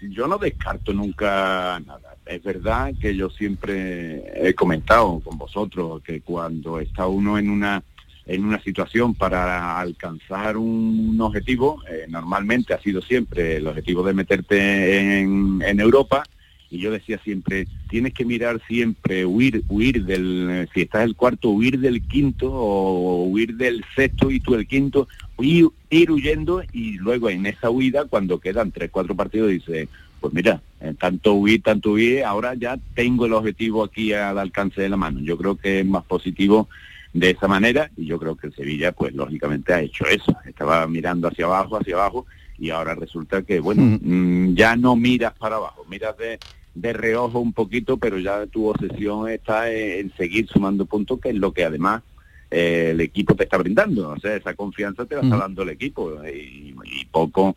yo 0.02 0.26
no 0.26 0.36
descarto 0.38 0.92
nunca 0.92 1.80
nada. 1.86 2.06
Es 2.26 2.42
verdad 2.42 2.92
que 3.00 3.14
yo 3.14 3.30
siempre 3.30 4.48
he 4.48 4.52
comentado 4.52 5.20
con 5.20 5.38
vosotros 5.38 6.02
que 6.02 6.20
cuando 6.20 6.80
está 6.80 7.06
uno 7.06 7.38
en 7.38 7.48
una 7.48 7.82
en 8.26 8.44
una 8.44 8.60
situación 8.60 9.14
para 9.14 9.78
alcanzar 9.78 10.56
un 10.56 11.16
objetivo, 11.20 11.80
eh, 11.88 12.06
normalmente 12.08 12.74
ha 12.74 12.80
sido 12.80 13.00
siempre 13.00 13.56
el 13.56 13.68
objetivo 13.68 14.02
de 14.02 14.14
meterte 14.14 15.20
en, 15.20 15.80
Europa, 15.80 16.24
y 16.68 16.78
yo 16.78 16.90
decía 16.90 17.20
siempre, 17.22 17.68
tienes 17.88 18.12
que 18.12 18.24
mirar 18.24 18.60
siempre, 18.66 19.24
huir, 19.24 19.62
huir 19.68 20.04
del, 20.04 20.68
si 20.74 20.82
estás 20.82 21.04
el 21.04 21.14
cuarto, 21.14 21.50
huir 21.50 21.78
del 21.78 22.02
quinto 22.02 22.52
o 22.52 23.26
huir 23.26 23.54
del 23.54 23.84
sexto 23.94 24.32
y 24.32 24.40
tú 24.40 24.56
el 24.56 24.66
quinto, 24.66 25.06
ir, 25.38 25.68
ir 25.90 26.10
huyendo. 26.10 26.64
Y 26.72 26.96
luego 26.96 27.30
en 27.30 27.46
esa 27.46 27.70
huida, 27.70 28.06
cuando 28.06 28.40
quedan 28.40 28.72
tres, 28.72 28.90
cuatro 28.90 29.14
partidos, 29.14 29.50
dice, 29.50 29.88
pues 30.20 30.33
mira, 30.33 30.61
eh, 30.81 30.94
tanto 30.98 31.35
huir, 31.35 31.62
tanto 31.62 31.92
huir, 31.92 32.24
ahora 32.24 32.55
ya 32.55 32.79
tengo 32.94 33.26
el 33.26 33.33
objetivo 33.33 33.85
aquí 33.85 34.12
al 34.12 34.38
alcance 34.38 34.81
de 34.81 34.88
la 34.88 34.96
mano. 34.96 35.20
Yo 35.20 35.37
creo 35.37 35.57
que 35.57 35.81
es 35.81 35.87
más 35.87 36.05
positivo 36.05 36.68
de 37.12 37.31
esa 37.31 37.48
manera 37.48 37.90
y 37.96 38.07
yo 38.07 38.18
creo 38.18 38.37
que 38.37 38.48
el 38.48 38.55
Sevilla, 38.55 38.92
pues 38.92 39.14
lógicamente 39.14 39.72
ha 39.72 39.81
hecho 39.81 40.05
eso. 40.07 40.37
Estaba 40.44 40.87
mirando 40.87 41.29
hacia 41.29 41.46
abajo, 41.46 41.79
hacia 41.79 41.94
abajo 41.94 42.26
y 42.59 42.70
ahora 42.70 42.94
resulta 42.94 43.42
que, 43.42 43.61
bueno, 43.61 43.98
mm, 44.00 44.55
ya 44.55 44.76
no 44.76 44.96
miras 44.96 45.35
para 45.35 45.57
abajo, 45.57 45.85
miras 45.88 46.16
de, 46.16 46.38
de 46.74 46.92
reojo 46.92 47.38
un 47.38 47.52
poquito, 47.52 47.96
pero 47.96 48.18
ya 48.18 48.46
tu 48.46 48.66
obsesión 48.68 49.29
está 49.29 49.70
en, 49.70 50.07
en 50.07 50.16
seguir 50.16 50.46
sumando 50.48 50.87
puntos, 50.87 51.20
que 51.20 51.31
es 51.31 51.37
lo 51.37 51.52
que 51.52 51.64
además 51.64 52.02
eh, 52.50 52.90
el 52.92 53.00
equipo 53.00 53.35
te 53.35 53.44
está 53.44 53.59
brindando. 53.59 54.11
O 54.11 54.18
sea, 54.18 54.37
esa 54.37 54.55
confianza 54.55 55.05
te 55.05 55.16
la 55.16 55.22
está 55.22 55.37
dando 55.37 55.62
el 55.62 55.70
equipo 55.70 56.12
y, 56.24 56.74
y 56.85 57.05
poco 57.07 57.57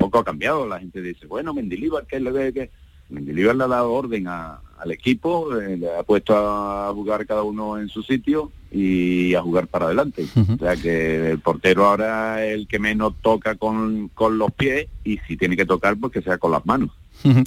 poco 0.00 0.18
ha 0.18 0.24
cambiado. 0.24 0.66
La 0.66 0.80
gente 0.80 1.00
dice, 1.00 1.26
bueno, 1.26 1.54
Mendilibar, 1.54 2.06
¿qué 2.06 2.16
es 2.16 2.22
lo 2.22 2.32
que...? 2.32 2.70
Mendilibar 3.10 3.56
le 3.56 3.64
ha 3.64 3.66
dado 3.66 3.92
orden 3.92 4.28
a- 4.28 4.60
al 4.78 4.92
equipo, 4.92 5.56
eh, 5.58 5.76
le 5.76 5.96
ha 5.96 6.02
puesto 6.04 6.32
a 6.36 6.92
jugar 6.94 7.26
cada 7.26 7.42
uno 7.42 7.76
en 7.78 7.88
su 7.88 8.02
sitio 8.04 8.52
y 8.70 9.34
a 9.34 9.42
jugar 9.42 9.66
para 9.66 9.86
adelante. 9.86 10.26
O 10.54 10.58
sea 10.58 10.76
que 10.76 11.30
el 11.32 11.40
portero 11.40 11.86
ahora 11.86 12.44
es 12.46 12.54
el 12.54 12.68
que 12.68 12.78
menos 12.78 13.14
toca 13.20 13.56
con, 13.56 14.08
con 14.14 14.38
los 14.38 14.52
pies 14.52 14.86
y 15.04 15.18
si 15.26 15.36
tiene 15.36 15.56
que 15.56 15.66
tocar, 15.66 15.96
pues 15.96 16.12
que 16.12 16.22
sea 16.22 16.38
con 16.38 16.52
las 16.52 16.64
manos. 16.64 16.90
Pues 17.22 17.44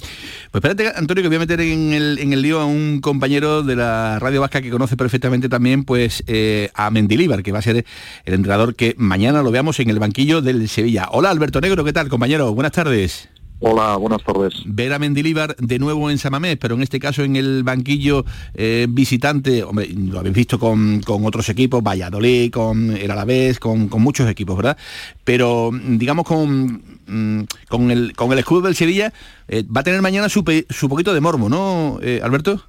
espérate, 0.54 0.92
Antonio, 0.96 1.22
que 1.22 1.28
voy 1.28 1.36
a 1.36 1.40
meter 1.40 1.60
en 1.60 1.92
el, 1.92 2.18
en 2.18 2.32
el 2.32 2.42
lío 2.42 2.60
a 2.60 2.66
un 2.66 3.00
compañero 3.00 3.62
de 3.62 3.76
la 3.76 4.18
Radio 4.18 4.40
Vasca 4.40 4.62
que 4.62 4.70
conoce 4.70 4.96
perfectamente 4.96 5.48
también 5.48 5.84
pues 5.84 6.22
eh, 6.26 6.70
a 6.74 6.90
Mendilíbar, 6.90 7.42
que 7.42 7.52
va 7.52 7.58
a 7.58 7.62
ser 7.62 7.84
el 8.24 8.34
entrenador 8.34 8.74
que 8.74 8.94
mañana 8.98 9.42
lo 9.42 9.50
veamos 9.50 9.80
en 9.80 9.90
el 9.90 9.98
banquillo 9.98 10.42
del 10.42 10.68
Sevilla. 10.68 11.08
Hola, 11.10 11.30
Alberto 11.30 11.60
Negro, 11.60 11.84
¿qué 11.84 11.92
tal, 11.92 12.08
compañero? 12.08 12.54
Buenas 12.54 12.72
tardes. 12.72 13.28
Hola, 13.66 13.96
buenas 13.96 14.22
tardes. 14.22 14.52
Ver 14.66 14.92
a 14.92 14.98
Mendilíbar 14.98 15.56
de 15.56 15.78
nuevo 15.78 16.10
en 16.10 16.18
Samamés, 16.18 16.58
pero 16.58 16.74
en 16.74 16.82
este 16.82 17.00
caso 17.00 17.22
en 17.24 17.34
el 17.34 17.62
banquillo 17.62 18.26
eh, 18.52 18.86
visitante, 18.90 19.62
hombre, 19.62 19.88
lo 19.88 20.18
habéis 20.18 20.34
visto 20.34 20.58
con, 20.58 21.00
con 21.00 21.24
otros 21.24 21.48
equipos, 21.48 21.82
Valladolid, 21.82 22.50
con 22.52 22.94
el 22.94 23.10
Alavés, 23.10 23.58
con, 23.58 23.88
con 23.88 24.02
muchos 24.02 24.28
equipos, 24.28 24.58
¿verdad? 24.58 24.76
Pero 25.24 25.70
digamos 25.72 26.26
con, 26.26 26.82
mm, 27.06 27.44
con, 27.70 27.90
el, 27.90 28.12
con 28.14 28.30
el 28.32 28.38
escudo 28.40 28.60
del 28.66 28.74
Sevilla, 28.74 29.14
eh, 29.48 29.64
va 29.74 29.80
a 29.80 29.84
tener 29.84 30.02
mañana 30.02 30.28
su, 30.28 30.44
pe- 30.44 30.66
su 30.68 30.86
poquito 30.90 31.14
de 31.14 31.22
morbo, 31.22 31.48
¿no, 31.48 31.98
eh, 32.02 32.20
Alberto? 32.22 32.62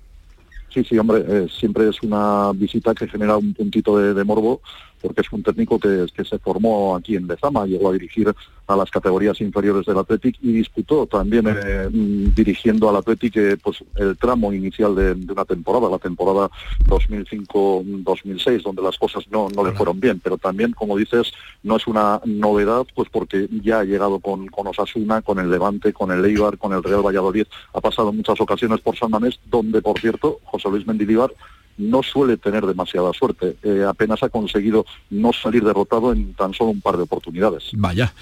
Sí, 0.74 0.82
sí, 0.86 0.98
hombre, 0.98 1.26
eh, 1.28 1.48
siempre 1.60 1.90
es 1.90 2.02
una 2.04 2.54
visita 2.54 2.94
que 2.96 3.10
genera 3.10 3.36
un 3.36 3.54
puntito 3.54 3.98
de, 3.98 4.14
de 4.14 4.24
morbo, 4.24 4.62
porque 5.02 5.22
es 5.22 5.28
un 5.32 5.44
técnico 5.44 5.78
que, 5.78 6.06
que 6.16 6.24
se 6.24 6.40
formó 6.40 6.96
aquí 6.96 7.18
en 7.18 7.28
Lezama, 7.28 7.66
llegó 7.66 7.90
a 7.90 7.94
dirigir 7.94 8.34
a 8.68 8.76
las 8.76 8.90
categorías 8.90 9.40
inferiores 9.42 9.86
del 9.86 9.98
Athletic 9.98 10.38
y 10.42 10.54
disputó 10.54 11.06
también 11.06 11.46
eh, 11.48 11.90
mm, 11.92 12.34
dirigiendo 12.36 12.90
al 12.90 12.98
Athletic 12.98 13.36
eh, 13.38 13.58
pues, 13.62 13.84
el 13.96 14.18
tramo 14.18 14.54
inicial 14.54 14.96
de, 14.96 15.16
de 15.16 15.32
una 15.32 15.46
temporada, 15.46 15.90
la 15.90 16.00
temporada 16.00 16.50
2005-2006, 16.88 18.64
donde 18.64 18.82
las 18.82 18.98
cosas 18.98 19.26
no, 19.30 19.48
no 19.50 19.64
le 19.64 19.74
fueron 19.74 20.00
bien, 20.00 20.20
pero 20.20 20.38
también, 20.38 20.72
como 20.72 20.98
dices, 20.98 21.32
no 21.64 21.78
es 21.78 21.88
una 21.88 22.22
novedad, 22.26 22.86
pues 22.96 23.10
porque 23.10 23.48
ya 23.64 23.80
ha 23.80 23.84
llegado 23.84 24.20
con, 24.20 24.48
con 24.48 24.68
Osasuna, 24.68 25.22
con 25.22 25.40
el 25.40 25.50
Levante, 25.50 25.94
con 25.94 26.12
el 26.12 26.26
Eibar, 26.26 26.58
con 26.58 26.74
el 26.74 26.84
Real 26.84 27.06
Valladolid, 27.06 27.46
ha 27.74 27.82
pasado 27.82 28.12
muchas 28.12 28.40
ocasiones 28.42 28.82
por 28.82 28.98
San 28.98 29.12
Mamés, 29.12 29.40
donde, 29.46 29.82
por 29.82 30.00
cierto, 30.00 30.40
José 30.46 30.70
Luis 30.70 30.88
Mendilibar 30.88 31.32
no 31.78 32.04
suele 32.04 32.38
tener 32.38 32.66
demasiada 32.66 33.12
suerte. 33.14 33.58
Eh, 33.64 33.86
apenas 33.88 34.24
ha 34.24 34.30
conseguido 34.30 34.86
no 35.10 35.34
salir 35.34 35.64
derrotado 35.64 36.14
en 36.14 36.34
tan 36.34 36.54
solo 36.54 36.72
un 36.72 36.82
par 36.82 36.98
de 36.98 37.04
oportunidades. 37.04 37.72
Vaya. 37.74 38.14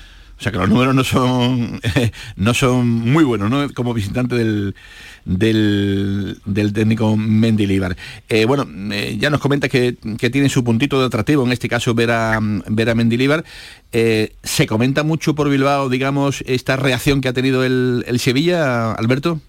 O 0.44 0.46
sea 0.46 0.52
que 0.52 0.58
los 0.58 0.68
números 0.68 0.94
no 0.94 1.06
son 1.06 1.80
no 2.36 2.54
son 2.54 2.86
muy 2.86 3.24
buenos, 3.24 3.50
¿no? 3.50 3.74
Como 3.74 3.94
visitante 3.94 4.36
del, 4.36 4.76
del, 5.24 6.74
técnico 6.74 7.16
Mendilibar. 7.16 7.96
Eh, 8.28 8.44
bueno, 8.44 8.68
eh, 8.94 9.16
ya 9.18 9.30
nos 9.30 9.40
comenta 9.40 9.70
que, 9.70 9.96
que 10.18 10.30
tiene 10.30 10.50
su 10.50 10.66
puntito 10.66 11.00
de 11.00 11.06
atractivo, 11.06 11.46
en 11.46 11.54
este 11.54 11.70
caso 11.70 11.94
ver 11.94 12.12
a, 12.12 12.42
Mendilibar. 12.42 13.46
Eh, 13.94 14.34
¿Se 14.44 14.68
comenta 14.68 15.04
mucho 15.04 15.34
por 15.34 15.50
Bilbao, 15.50 15.88
digamos, 15.88 16.44
esta 16.46 16.76
reacción 16.76 17.22
que 17.22 17.30
ha 17.30 17.34
tenido 17.34 17.64
el, 17.64 18.04
el 18.06 18.20
Sevilla, 18.20 18.92
Alberto? 18.92 19.40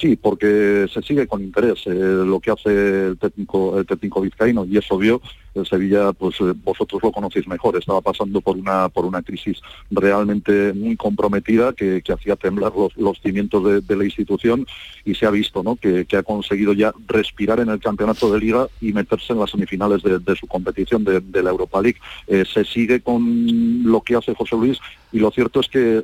Sí, 0.00 0.16
porque 0.16 0.86
se 0.92 1.02
sigue 1.02 1.28
con 1.28 1.42
interés 1.42 1.86
eh, 1.86 1.90
lo 1.92 2.40
que 2.40 2.50
hace 2.50 3.06
el 3.06 3.18
técnico, 3.18 3.78
el 3.78 3.86
técnico 3.86 4.20
vizcaíno 4.20 4.64
y 4.64 4.76
es 4.76 4.90
obvio. 4.90 5.20
El 5.54 5.64
Sevilla, 5.66 6.12
pues 6.12 6.34
eh, 6.40 6.52
vosotros 6.64 7.00
lo 7.00 7.12
conocéis 7.12 7.46
mejor, 7.46 7.76
estaba 7.76 8.00
pasando 8.00 8.40
por 8.40 8.56
una 8.56 8.88
por 8.88 9.04
una 9.04 9.22
crisis 9.22 9.60
realmente 9.88 10.72
muy 10.72 10.96
comprometida 10.96 11.72
que, 11.74 12.02
que 12.02 12.12
hacía 12.12 12.34
temblar 12.34 12.72
los, 12.76 12.96
los 12.96 13.20
cimientos 13.20 13.86
de, 13.86 13.96
la 13.96 14.04
institución 14.04 14.66
y 15.04 15.14
se 15.14 15.26
ha 15.26 15.30
visto 15.30 15.62
¿no? 15.62 15.76
que, 15.76 16.06
que 16.06 16.16
ha 16.16 16.24
conseguido 16.24 16.72
ya 16.72 16.92
respirar 17.06 17.60
en 17.60 17.68
el 17.68 17.78
campeonato 17.78 18.32
de 18.32 18.40
liga 18.40 18.66
y 18.80 18.92
meterse 18.92 19.32
en 19.32 19.38
las 19.38 19.52
semifinales 19.52 20.02
de, 20.02 20.34
su 20.34 20.48
competición 20.48 21.04
de, 21.04 21.42
la 21.42 21.50
Europa 21.50 21.80
League. 21.80 22.00
Eh, 22.26 22.44
se 22.52 22.64
sigue 22.64 23.00
con 23.00 23.84
lo 23.84 24.00
que 24.00 24.16
hace 24.16 24.34
José 24.34 24.56
Luis 24.56 24.78
y 25.12 25.20
lo 25.20 25.30
cierto 25.30 25.60
es 25.60 25.68
que 25.68 26.02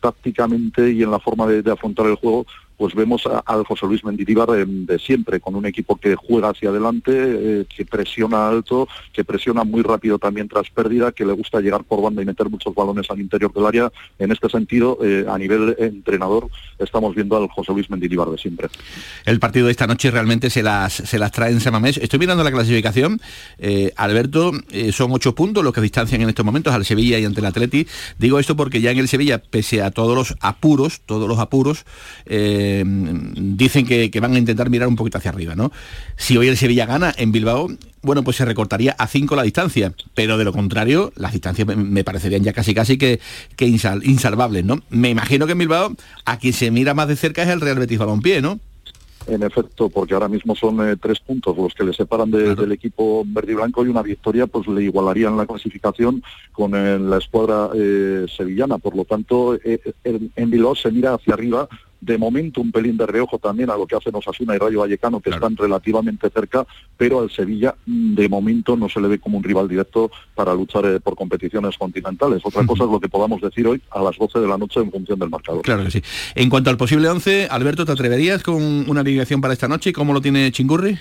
tácticamente 0.00 0.90
y 0.90 1.02
en 1.02 1.10
la 1.10 1.18
forma 1.18 1.46
de 1.46 1.70
afrontar 1.70 2.06
el 2.06 2.14
juego 2.14 2.46
pues 2.78 2.94
vemos 2.94 3.24
al 3.44 3.64
José 3.64 3.86
Luis 3.86 4.04
Mendilibar 4.04 4.48
de, 4.48 4.64
de 4.64 4.98
siempre, 5.00 5.40
con 5.40 5.56
un 5.56 5.66
equipo 5.66 5.96
que 5.96 6.14
juega 6.14 6.50
hacia 6.50 6.70
adelante, 6.70 7.12
eh, 7.12 7.64
que 7.68 7.84
presiona 7.84 8.48
alto, 8.48 8.88
que 9.12 9.24
presiona 9.24 9.64
muy 9.64 9.82
rápido 9.82 10.18
también 10.18 10.48
tras 10.48 10.70
pérdida, 10.70 11.10
que 11.10 11.26
le 11.26 11.32
gusta 11.32 11.60
llegar 11.60 11.82
por 11.82 12.00
banda 12.00 12.22
y 12.22 12.24
meter 12.24 12.48
muchos 12.48 12.72
balones 12.74 13.10
al 13.10 13.20
interior 13.20 13.52
del 13.52 13.66
área. 13.66 13.92
En 14.18 14.30
este 14.30 14.48
sentido, 14.48 14.98
eh, 15.02 15.26
a 15.28 15.36
nivel 15.36 15.74
entrenador, 15.78 16.48
estamos 16.78 17.16
viendo 17.16 17.36
al 17.36 17.48
José 17.48 17.72
Luis 17.72 17.90
Mendilibar 17.90 18.28
de 18.28 18.38
siempre. 18.38 18.68
El 19.24 19.40
partido 19.40 19.66
de 19.66 19.72
esta 19.72 19.88
noche 19.88 20.12
realmente 20.12 20.48
se 20.48 20.62
las, 20.62 20.92
se 20.92 21.18
las 21.18 21.32
trae 21.32 21.50
en 21.50 21.60
Samamés. 21.60 21.96
Estoy 21.96 22.20
mirando 22.20 22.44
la 22.44 22.52
clasificación. 22.52 23.20
Eh, 23.58 23.92
Alberto, 23.96 24.52
son 24.92 25.10
ocho 25.10 25.34
puntos 25.34 25.64
los 25.64 25.72
que 25.72 25.80
distancian 25.80 26.22
en 26.22 26.28
estos 26.28 26.44
momentos 26.44 26.72
al 26.72 26.84
Sevilla 26.84 27.18
y 27.18 27.24
ante 27.24 27.40
el 27.40 27.46
Atleti. 27.46 27.88
Digo 28.18 28.38
esto 28.38 28.54
porque 28.54 28.80
ya 28.80 28.92
en 28.92 28.98
el 28.98 29.08
Sevilla, 29.08 29.38
pese 29.38 29.82
a 29.82 29.90
todos 29.90 30.14
los 30.14 30.36
apuros, 30.40 31.00
todos 31.04 31.28
los 31.28 31.40
apuros, 31.40 31.84
eh, 32.80 32.84
dicen 33.36 33.86
que, 33.86 34.10
que 34.10 34.20
van 34.20 34.34
a 34.34 34.38
intentar 34.38 34.70
mirar 34.70 34.88
un 34.88 34.96
poquito 34.96 35.18
hacia 35.18 35.30
arriba, 35.30 35.54
¿no? 35.54 35.70
Si 36.16 36.36
hoy 36.36 36.48
el 36.48 36.56
Sevilla 36.56 36.86
gana 36.86 37.14
en 37.16 37.32
Bilbao, 37.32 37.68
bueno, 38.02 38.22
pues 38.22 38.36
se 38.36 38.44
recortaría 38.44 38.94
a 38.98 39.06
5 39.06 39.34
la 39.36 39.42
distancia, 39.42 39.92
pero 40.14 40.38
de 40.38 40.44
lo 40.44 40.52
contrario, 40.52 41.12
las 41.16 41.32
distancias 41.32 41.66
me, 41.66 41.76
me 41.76 42.04
parecerían 42.04 42.42
ya 42.44 42.52
casi 42.52 42.74
casi 42.74 42.96
que, 42.98 43.20
que 43.56 43.66
insal- 43.66 44.04
insalvables, 44.04 44.64
¿no? 44.64 44.80
Me 44.90 45.10
imagino 45.10 45.46
que 45.46 45.52
en 45.52 45.58
Bilbao 45.58 45.94
a 46.24 46.38
quien 46.38 46.52
se 46.52 46.70
mira 46.70 46.94
más 46.94 47.08
de 47.08 47.16
cerca 47.16 47.42
es 47.42 47.48
el 47.48 47.60
Real 47.60 47.78
Betis 47.78 47.98
Balompié, 47.98 48.40
¿no? 48.40 48.60
En 49.26 49.42
efecto, 49.42 49.90
porque 49.90 50.14
ahora 50.14 50.28
mismo 50.28 50.56
son 50.56 50.80
eh, 50.88 50.96
tres 50.96 51.20
puntos 51.20 51.54
los 51.58 51.74
que 51.74 51.84
le 51.84 51.92
separan 51.92 52.30
de- 52.30 52.54
del 52.54 52.72
equipo 52.72 53.24
verde 53.26 53.52
y 53.52 53.56
blanco 53.56 53.84
y 53.84 53.88
una 53.88 54.00
victoria 54.00 54.46
pues 54.46 54.66
le 54.68 54.84
igualarían 54.84 55.36
la 55.36 55.44
clasificación 55.44 56.22
con 56.52 56.74
eh, 56.74 56.98
la 56.98 57.18
escuadra 57.18 57.68
eh, 57.74 58.24
sevillana. 58.34 58.78
Por 58.78 58.96
lo 58.96 59.04
tanto, 59.04 59.58
en, 59.62 60.30
en 60.34 60.50
Bilbao 60.50 60.74
se 60.74 60.90
mira 60.90 61.12
hacia 61.14 61.34
arriba. 61.34 61.68
De 62.00 62.16
momento 62.16 62.60
un 62.60 62.70
pelín 62.70 62.96
de 62.96 63.06
reojo 63.06 63.38
también 63.38 63.70
a 63.70 63.76
lo 63.76 63.86
que 63.86 63.96
hacen 63.96 64.14
Osasuna 64.14 64.54
y 64.54 64.58
Rayo 64.58 64.80
Vallecano, 64.80 65.20
que 65.20 65.30
están 65.30 65.56
relativamente 65.56 66.30
cerca, 66.30 66.66
pero 66.96 67.20
al 67.20 67.30
Sevilla 67.30 67.74
mm, 67.86 68.14
de 68.14 68.28
momento 68.28 68.76
no 68.76 68.88
se 68.88 69.00
le 69.00 69.08
ve 69.08 69.18
como 69.18 69.38
un 69.38 69.44
rival 69.44 69.68
directo 69.68 70.10
para 70.34 70.54
luchar 70.54 70.84
eh, 70.86 71.00
por 71.00 71.16
competiciones 71.16 71.76
continentales. 71.76 72.40
Otra 72.44 72.64
cosa 72.66 72.84
es 72.84 72.90
lo 72.90 73.00
que 73.00 73.08
podamos 73.08 73.40
decir 73.40 73.66
hoy 73.66 73.82
a 73.90 74.02
las 74.02 74.16
12 74.16 74.38
de 74.40 74.48
la 74.48 74.58
noche 74.58 74.80
en 74.80 74.90
función 74.90 75.18
del 75.18 75.30
marcador. 75.30 75.62
Claro 75.62 75.84
que 75.84 75.90
sí. 75.90 76.02
En 76.34 76.48
cuanto 76.48 76.70
al 76.70 76.76
posible 76.76 77.08
11, 77.08 77.48
Alberto, 77.50 77.84
¿te 77.84 77.92
atreverías 77.92 78.42
con 78.42 78.88
una 78.88 79.00
alineación 79.00 79.40
para 79.40 79.52
esta 79.52 79.68
noche? 79.68 79.92
¿Cómo 79.92 80.12
lo 80.12 80.20
tiene 80.20 80.52
Chingurri? 80.52 80.98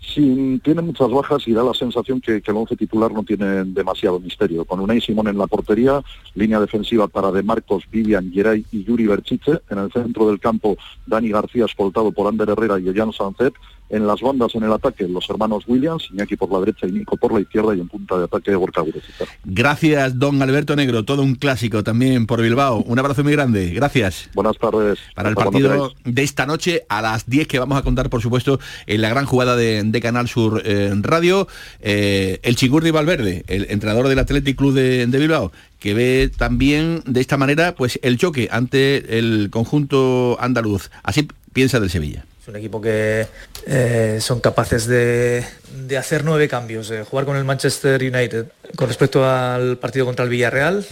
Sí, 0.00 0.60
tiene 0.62 0.82
muchas 0.82 1.10
bajas 1.10 1.46
y 1.48 1.52
da 1.52 1.62
la 1.62 1.74
sensación 1.74 2.20
que, 2.20 2.42
el 2.44 2.56
once 2.56 2.76
titular 2.76 3.12
no 3.12 3.22
tiene 3.22 3.64
demasiado 3.64 4.20
misterio. 4.20 4.64
Con 4.64 4.80
Unai 4.80 5.00
Simón 5.00 5.28
en 5.28 5.38
la 5.38 5.46
portería, 5.46 6.00
línea 6.34 6.60
defensiva 6.60 7.08
para 7.08 7.32
De 7.32 7.42
Marcos, 7.42 7.84
Vivian, 7.90 8.30
Geray 8.32 8.64
y 8.72 8.84
Yuri 8.84 9.06
Berchiche. 9.06 9.60
En 9.68 9.78
el 9.78 9.92
centro 9.92 10.28
del 10.28 10.38
campo, 10.38 10.76
Dani 11.06 11.30
García 11.30 11.64
escoltado 11.64 12.12
por 12.12 12.28
Ander 12.28 12.50
Herrera 12.50 12.78
y 12.78 12.88
Ollán 12.88 13.12
Sancet. 13.12 13.54
En 13.88 14.06
las 14.06 14.20
bandas 14.20 14.54
en 14.54 14.64
el 14.64 14.72
ataque, 14.72 15.06
los 15.08 15.28
hermanos 15.30 15.64
Williams, 15.66 16.08
Iñaki 16.12 16.36
por 16.36 16.50
la 16.50 16.60
derecha 16.60 16.86
y 16.86 16.92
Nico 16.92 17.16
por 17.16 17.32
la 17.32 17.40
izquierda 17.40 17.74
y 17.74 17.80
en 17.80 17.88
punta 17.88 18.18
de 18.18 18.24
ataque 18.24 18.54
Gorka 18.54 18.80
Gurezita. 18.80 19.24
Gracias, 19.44 20.18
don 20.18 20.42
Alberto 20.42 20.74
Negro, 20.74 21.04
todo 21.04 21.22
un 21.22 21.36
clásico 21.36 21.84
también 21.84 22.26
por 22.26 22.42
Bilbao. 22.42 22.82
Un 22.82 22.98
abrazo 22.98 23.22
muy 23.22 23.32
grande, 23.32 23.70
gracias. 23.70 24.28
Buenas 24.34 24.58
tardes. 24.58 24.98
Para 25.14 25.28
el 25.28 25.36
partido 25.36 25.92
de 26.04 26.22
esta 26.22 26.46
noche 26.46 26.82
a 26.88 27.00
las 27.00 27.26
10 27.26 27.46
que 27.46 27.58
vamos 27.58 27.78
a 27.78 27.82
contar, 27.82 28.10
por 28.10 28.22
supuesto, 28.22 28.58
en 28.86 29.02
la 29.02 29.08
gran 29.08 29.24
jugada 29.24 29.56
de, 29.56 29.82
de 29.84 30.00
Canal 30.00 30.28
Sur 30.28 30.62
eh, 30.64 30.92
Radio, 31.02 31.46
eh, 31.80 32.40
el 32.42 32.56
Chingurri 32.56 32.90
Valverde, 32.90 33.44
el 33.46 33.66
entrenador 33.70 34.08
del 34.08 34.18
Athletic 34.18 34.56
Club 34.56 34.74
de, 34.74 35.06
de 35.06 35.18
Bilbao, 35.18 35.52
que 35.78 35.94
ve 35.94 36.30
también 36.36 37.02
de 37.06 37.20
esta 37.20 37.36
manera 37.36 37.74
pues 37.74 38.00
el 38.02 38.18
choque 38.18 38.48
ante 38.50 39.18
el 39.18 39.48
conjunto 39.50 40.36
andaluz. 40.40 40.90
Así 41.02 41.28
piensa 41.52 41.80
del 41.80 41.90
Sevilla. 41.90 42.24
Un 42.48 42.54
equipo 42.54 42.80
que 42.80 43.26
eh, 43.66 44.18
son 44.20 44.40
capaces 44.40 44.86
de, 44.86 45.44
de 45.86 45.98
hacer 45.98 46.22
nueve 46.22 46.48
cambios, 46.48 46.88
de 46.88 47.02
jugar 47.02 47.24
con 47.24 47.36
el 47.36 47.44
Manchester 47.44 48.00
United. 48.00 48.46
Con 48.76 48.86
respecto 48.86 49.28
al 49.28 49.78
partido 49.78 50.06
contra 50.06 50.24
el 50.24 50.30
Villarreal, 50.30 50.86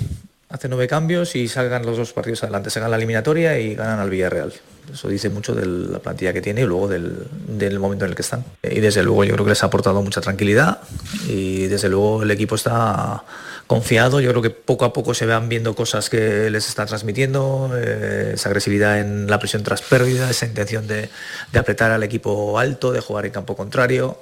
hace 0.49 0.69
nueve 0.69 0.88
cambios 0.88 1.37
y 1.37 1.47
salgan 1.47 1.87
los 1.87 1.97
dos 1.97 2.12
partidos 2.12 2.43
adelante. 2.43 2.71
Sacan 2.71 2.90
la 2.90 2.97
eliminatoria 2.97 3.57
y 3.61 3.77
ganan 3.77 4.01
al 4.01 4.11
Villarreal. 4.11 4.53
Eso 4.93 5.09
dice 5.09 5.31
mucho 5.31 5.55
de 5.55 5.64
la 5.64 6.01
plantilla 6.01 6.33
que 6.33 6.43
tiene 6.43 6.62
y 6.62 6.64
luego 6.64 6.88
del, 6.88 7.27
del 7.47 7.79
momento 7.79 8.05
en 8.05 8.11
el 8.11 8.17
que 8.17 8.23
están. 8.23 8.45
Y 8.62 8.81
desde 8.81 9.05
luego 9.05 9.23
yo 9.23 9.35
creo 9.35 9.45
que 9.45 9.51
les 9.51 9.62
ha 9.62 9.67
aportado 9.67 10.03
mucha 10.03 10.21
tranquilidad 10.21 10.81
y 11.29 11.69
desde 11.69 11.88
luego 11.88 12.25
el 12.25 12.31
equipo 12.33 12.57
está 12.57 13.23
confiado. 13.66 14.20
Yo 14.20 14.31
creo 14.31 14.42
que 14.42 14.50
poco 14.50 14.85
a 14.85 14.92
poco 14.92 15.14
se 15.14 15.27
van 15.27 15.48
viendo 15.48 15.74
cosas 15.74 16.11
que 16.11 16.50
les 16.50 16.68
está 16.68 16.87
transmitiendo, 16.87 17.70
eh, 17.77 18.33
esa 18.35 18.48
agresividad 18.48 19.00
en 19.00 19.29
la 19.29 19.38
presión 19.38 19.62
tras 19.62 19.83
pérdida, 19.83 20.31
esa 20.31 20.46
intención 20.46 20.87
de, 20.87 21.11
apretar 21.55 21.90
al 21.90 22.03
equipo 22.03 22.59
alto, 22.59 22.92
de 22.92 23.00
jugar 23.00 23.27
en 23.27 23.33
campo 23.33 23.57
contrario, 23.57 24.18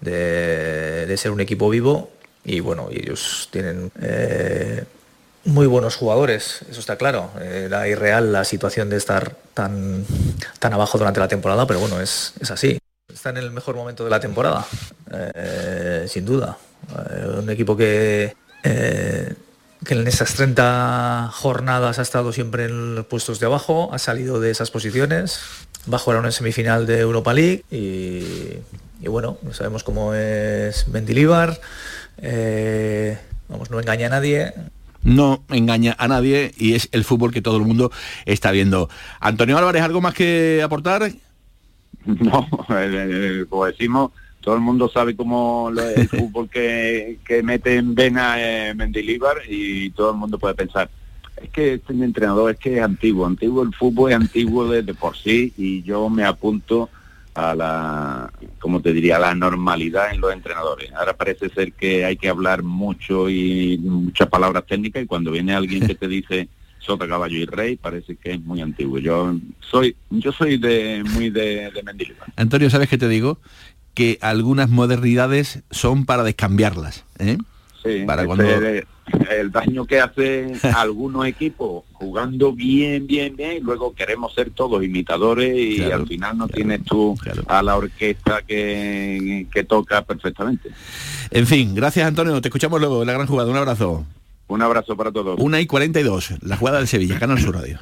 de, 0.00 1.14
ser 1.16 1.30
un 1.30 1.40
equipo 1.40 1.68
vivo. 1.68 2.10
Y 2.44 2.60
bueno, 2.60 2.88
ellos 2.92 3.48
tienen 3.50 3.90
eh, 4.00 4.84
muy 5.44 5.66
buenos 5.66 5.96
jugadores, 5.96 6.60
eso 6.70 6.80
está 6.80 6.96
claro. 6.96 7.30
Era 7.40 7.88
irreal 7.88 8.32
la 8.32 8.44
situación 8.44 8.88
de 8.88 8.96
estar 8.96 9.36
tan, 9.54 10.04
tan 10.58 10.72
abajo 10.72 10.98
durante 10.98 11.20
la 11.20 11.28
temporada, 11.28 11.66
pero 11.66 11.80
bueno, 11.80 12.00
es, 12.00 12.34
es 12.40 12.50
así. 12.50 12.78
Están 13.12 13.36
en 13.36 13.44
el 13.44 13.50
mejor 13.50 13.76
momento 13.76 14.04
de 14.04 14.10
la 14.10 14.20
temporada, 14.20 14.66
eh, 15.12 16.06
sin 16.08 16.24
duda. 16.24 16.58
Eh, 17.10 17.38
un 17.38 17.50
equipo 17.50 17.76
que, 17.76 18.34
eh, 18.62 19.34
que 19.84 19.94
en 19.94 20.06
esas 20.06 20.34
30 20.34 21.30
jornadas 21.32 21.98
ha 21.98 22.02
estado 22.02 22.32
siempre 22.32 22.64
en 22.64 22.94
los 22.96 23.06
puestos 23.06 23.40
de 23.40 23.46
abajo, 23.46 23.90
ha 23.92 23.98
salido 23.98 24.40
de 24.40 24.50
esas 24.50 24.70
posiciones, 24.70 25.40
va 25.92 25.96
a 25.96 26.00
jugar 26.00 26.20
una 26.20 26.30
semifinal 26.32 26.86
de 26.86 27.00
Europa 27.00 27.32
League 27.32 27.64
y, 27.70 28.58
y 29.00 29.08
bueno, 29.08 29.38
sabemos 29.52 29.84
cómo 29.84 30.14
es 30.14 30.88
Mendilibar, 30.88 31.60
eh, 32.18 33.18
vamos, 33.48 33.70
no 33.70 33.78
engaña 33.78 34.06
a 34.06 34.10
nadie, 34.10 34.52
No 35.04 35.44
engaña 35.50 35.94
a 35.98 36.08
nadie 36.08 36.52
y 36.56 36.74
es 36.74 36.88
el 36.92 37.04
fútbol 37.04 37.32
que 37.32 37.42
todo 37.42 37.58
el 37.58 37.62
mundo 37.62 37.92
está 38.24 38.50
viendo. 38.50 38.88
Antonio 39.20 39.56
Álvarez, 39.56 39.82
¿algo 39.82 40.00
más 40.00 40.14
que 40.14 40.62
aportar? 40.64 41.12
No, 42.06 42.48
eh, 42.70 43.44
como 43.48 43.64
decimos, 43.66 44.12
todo 44.46 44.54
el 44.54 44.60
mundo 44.60 44.88
sabe 44.88 45.16
cómo 45.16 45.70
lo- 45.72 45.88
el 45.90 46.08
fútbol 46.08 46.48
que, 46.48 47.18
que 47.26 47.42
mete 47.42 47.74
en 47.74 47.96
vena 47.96 48.36
eh, 48.38 48.74
Mendilibar 48.76 49.38
y 49.48 49.90
todo 49.90 50.12
el 50.12 50.16
mundo 50.18 50.38
puede 50.38 50.54
pensar, 50.54 50.88
es 51.42 51.50
que 51.50 51.74
este 51.74 51.92
entrenador 51.92 52.52
es 52.52 52.56
que 52.60 52.76
es 52.76 52.82
antiguo, 52.82 53.26
antiguo 53.26 53.64
el 53.64 53.74
fútbol 53.74 54.10
es 54.12 54.16
antiguo 54.16 54.68
desde 54.68 54.94
por 54.94 55.16
sí 55.16 55.52
y 55.56 55.82
yo 55.82 56.08
me 56.08 56.22
apunto 56.22 56.88
a 57.34 57.56
la, 57.56 58.32
como 58.60 58.80
te 58.80 58.92
diría, 58.92 59.16
a 59.16 59.18
la 59.18 59.34
normalidad 59.34 60.14
en 60.14 60.20
los 60.20 60.32
entrenadores. 60.32 60.92
Ahora 60.92 61.14
parece 61.16 61.48
ser 61.48 61.72
que 61.72 62.04
hay 62.04 62.16
que 62.16 62.28
hablar 62.28 62.62
mucho 62.62 63.28
y 63.28 63.76
muchas 63.78 64.28
palabras 64.28 64.64
técnicas 64.64 65.02
y 65.02 65.06
cuando 65.06 65.32
viene 65.32 65.54
alguien 65.56 65.84
que 65.88 65.96
te 65.96 66.06
dice 66.06 66.48
sota, 66.78 67.08
caballo 67.08 67.36
y 67.36 67.44
rey, 67.46 67.74
parece 67.76 68.14
que 68.14 68.34
es 68.34 68.40
muy 68.42 68.60
antiguo. 68.60 68.98
Yo 68.98 69.34
soy, 69.58 69.96
yo 70.08 70.30
soy 70.30 70.56
de 70.56 71.02
muy 71.14 71.30
de, 71.30 71.68
de 71.72 71.82
Mendilibar. 71.82 72.28
Antonio, 72.36 72.70
¿sabes 72.70 72.88
qué 72.88 72.96
te 72.96 73.08
digo? 73.08 73.40
Que 73.96 74.18
algunas 74.20 74.68
modernidades 74.68 75.62
son 75.72 76.04
para 76.04 76.22
descambiarlas. 76.22 77.04
¿eh? 77.18 77.38
Sí, 77.82 78.04
Para 78.06 78.22
ese 78.22 78.26
cuando- 78.26 78.44
el 79.30 79.52
daño 79.52 79.84
que 79.86 80.00
hacen 80.00 80.52
algunos 80.76 81.24
equipos 81.26 81.84
jugando 81.92 82.52
bien, 82.52 83.06
bien, 83.06 83.36
bien, 83.36 83.58
y 83.58 83.60
luego 83.60 83.94
queremos 83.94 84.34
ser 84.34 84.50
todos 84.50 84.82
imitadores 84.84 85.54
y 85.56 85.76
Claro, 85.76 86.02
al 86.02 86.06
final 86.08 86.36
no 86.36 86.48
tienes 86.48 86.82
tú 86.84 87.16
a 87.46 87.62
la 87.62 87.76
orquesta 87.76 88.42
que, 88.42 89.46
que 89.52 89.62
toca 89.64 90.02
perfectamente. 90.02 90.70
En 91.30 91.46
fin, 91.46 91.74
gracias 91.74 92.06
Antonio, 92.06 92.40
te 92.42 92.48
escuchamos 92.48 92.80
luego 92.80 93.00
en 93.02 93.06
la 93.06 93.12
gran 93.14 93.26
jugada. 93.26 93.48
Un 93.50 93.56
abrazo. 93.56 94.04
Un 94.48 94.62
abrazo 94.62 94.96
para 94.96 95.10
todos. 95.12 95.38
Una 95.40 95.60
y 95.60 95.66
42, 95.66 96.34
la 96.42 96.56
jugada 96.56 96.78
del 96.78 96.88
Sevilla, 96.88 97.18
Canal 97.18 97.40
Sur 97.40 97.54
Radio. 97.54 97.78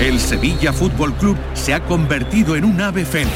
El 0.00 0.20
Sevilla 0.20 0.72
Fútbol 0.72 1.12
Club 1.14 1.36
se 1.54 1.74
ha 1.74 1.82
convertido 1.84 2.54
en 2.54 2.64
un 2.64 2.80
ave 2.80 3.04
fénix. 3.04 3.34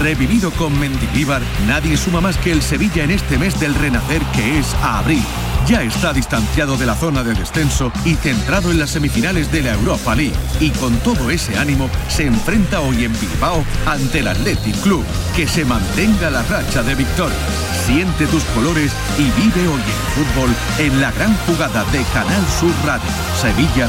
Revivido 0.00 0.52
con 0.52 0.78
Mendilibar, 0.78 1.42
nadie 1.66 1.96
suma 1.96 2.20
más 2.20 2.36
que 2.36 2.52
el 2.52 2.62
Sevilla 2.62 3.02
en 3.02 3.10
este 3.10 3.38
mes 3.38 3.58
del 3.58 3.74
renacer 3.74 4.22
que 4.32 4.60
es 4.60 4.72
abril. 4.82 5.22
Ya 5.66 5.82
está 5.82 6.12
distanciado 6.12 6.76
de 6.76 6.86
la 6.86 6.94
zona 6.94 7.24
de 7.24 7.34
descenso 7.34 7.92
y 8.04 8.14
centrado 8.14 8.70
en 8.70 8.78
las 8.78 8.90
semifinales 8.90 9.50
de 9.50 9.62
la 9.62 9.74
Europa 9.74 10.14
League. 10.14 10.36
Y 10.60 10.70
con 10.70 10.96
todo 10.98 11.28
ese 11.28 11.58
ánimo 11.58 11.90
se 12.08 12.26
enfrenta 12.26 12.80
hoy 12.80 13.04
en 13.04 13.12
Bilbao 13.20 13.64
ante 13.84 14.20
el 14.20 14.28
Athletic 14.28 14.76
Club. 14.82 15.04
Que 15.34 15.48
se 15.48 15.64
mantenga 15.64 16.30
la 16.30 16.42
racha 16.44 16.84
de 16.84 16.94
victorias. 16.94 17.38
Siente 17.84 18.26
tus 18.26 18.44
colores 18.44 18.92
y 19.18 19.22
vive 19.22 19.66
hoy 19.66 19.80
el 19.80 20.24
fútbol 20.24 20.50
en 20.78 21.00
la 21.00 21.10
gran 21.10 21.36
jugada 21.46 21.84
de 21.90 22.02
Canal 22.14 22.46
Sur 22.60 22.72
Radio, 22.84 23.10
Sevilla 23.40 23.88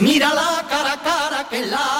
Mira 0.00 0.32
la 0.32 0.64
cara 0.66 0.92
a 0.92 0.96
cara 0.96 1.48
que 1.50 1.66
la 1.66 1.99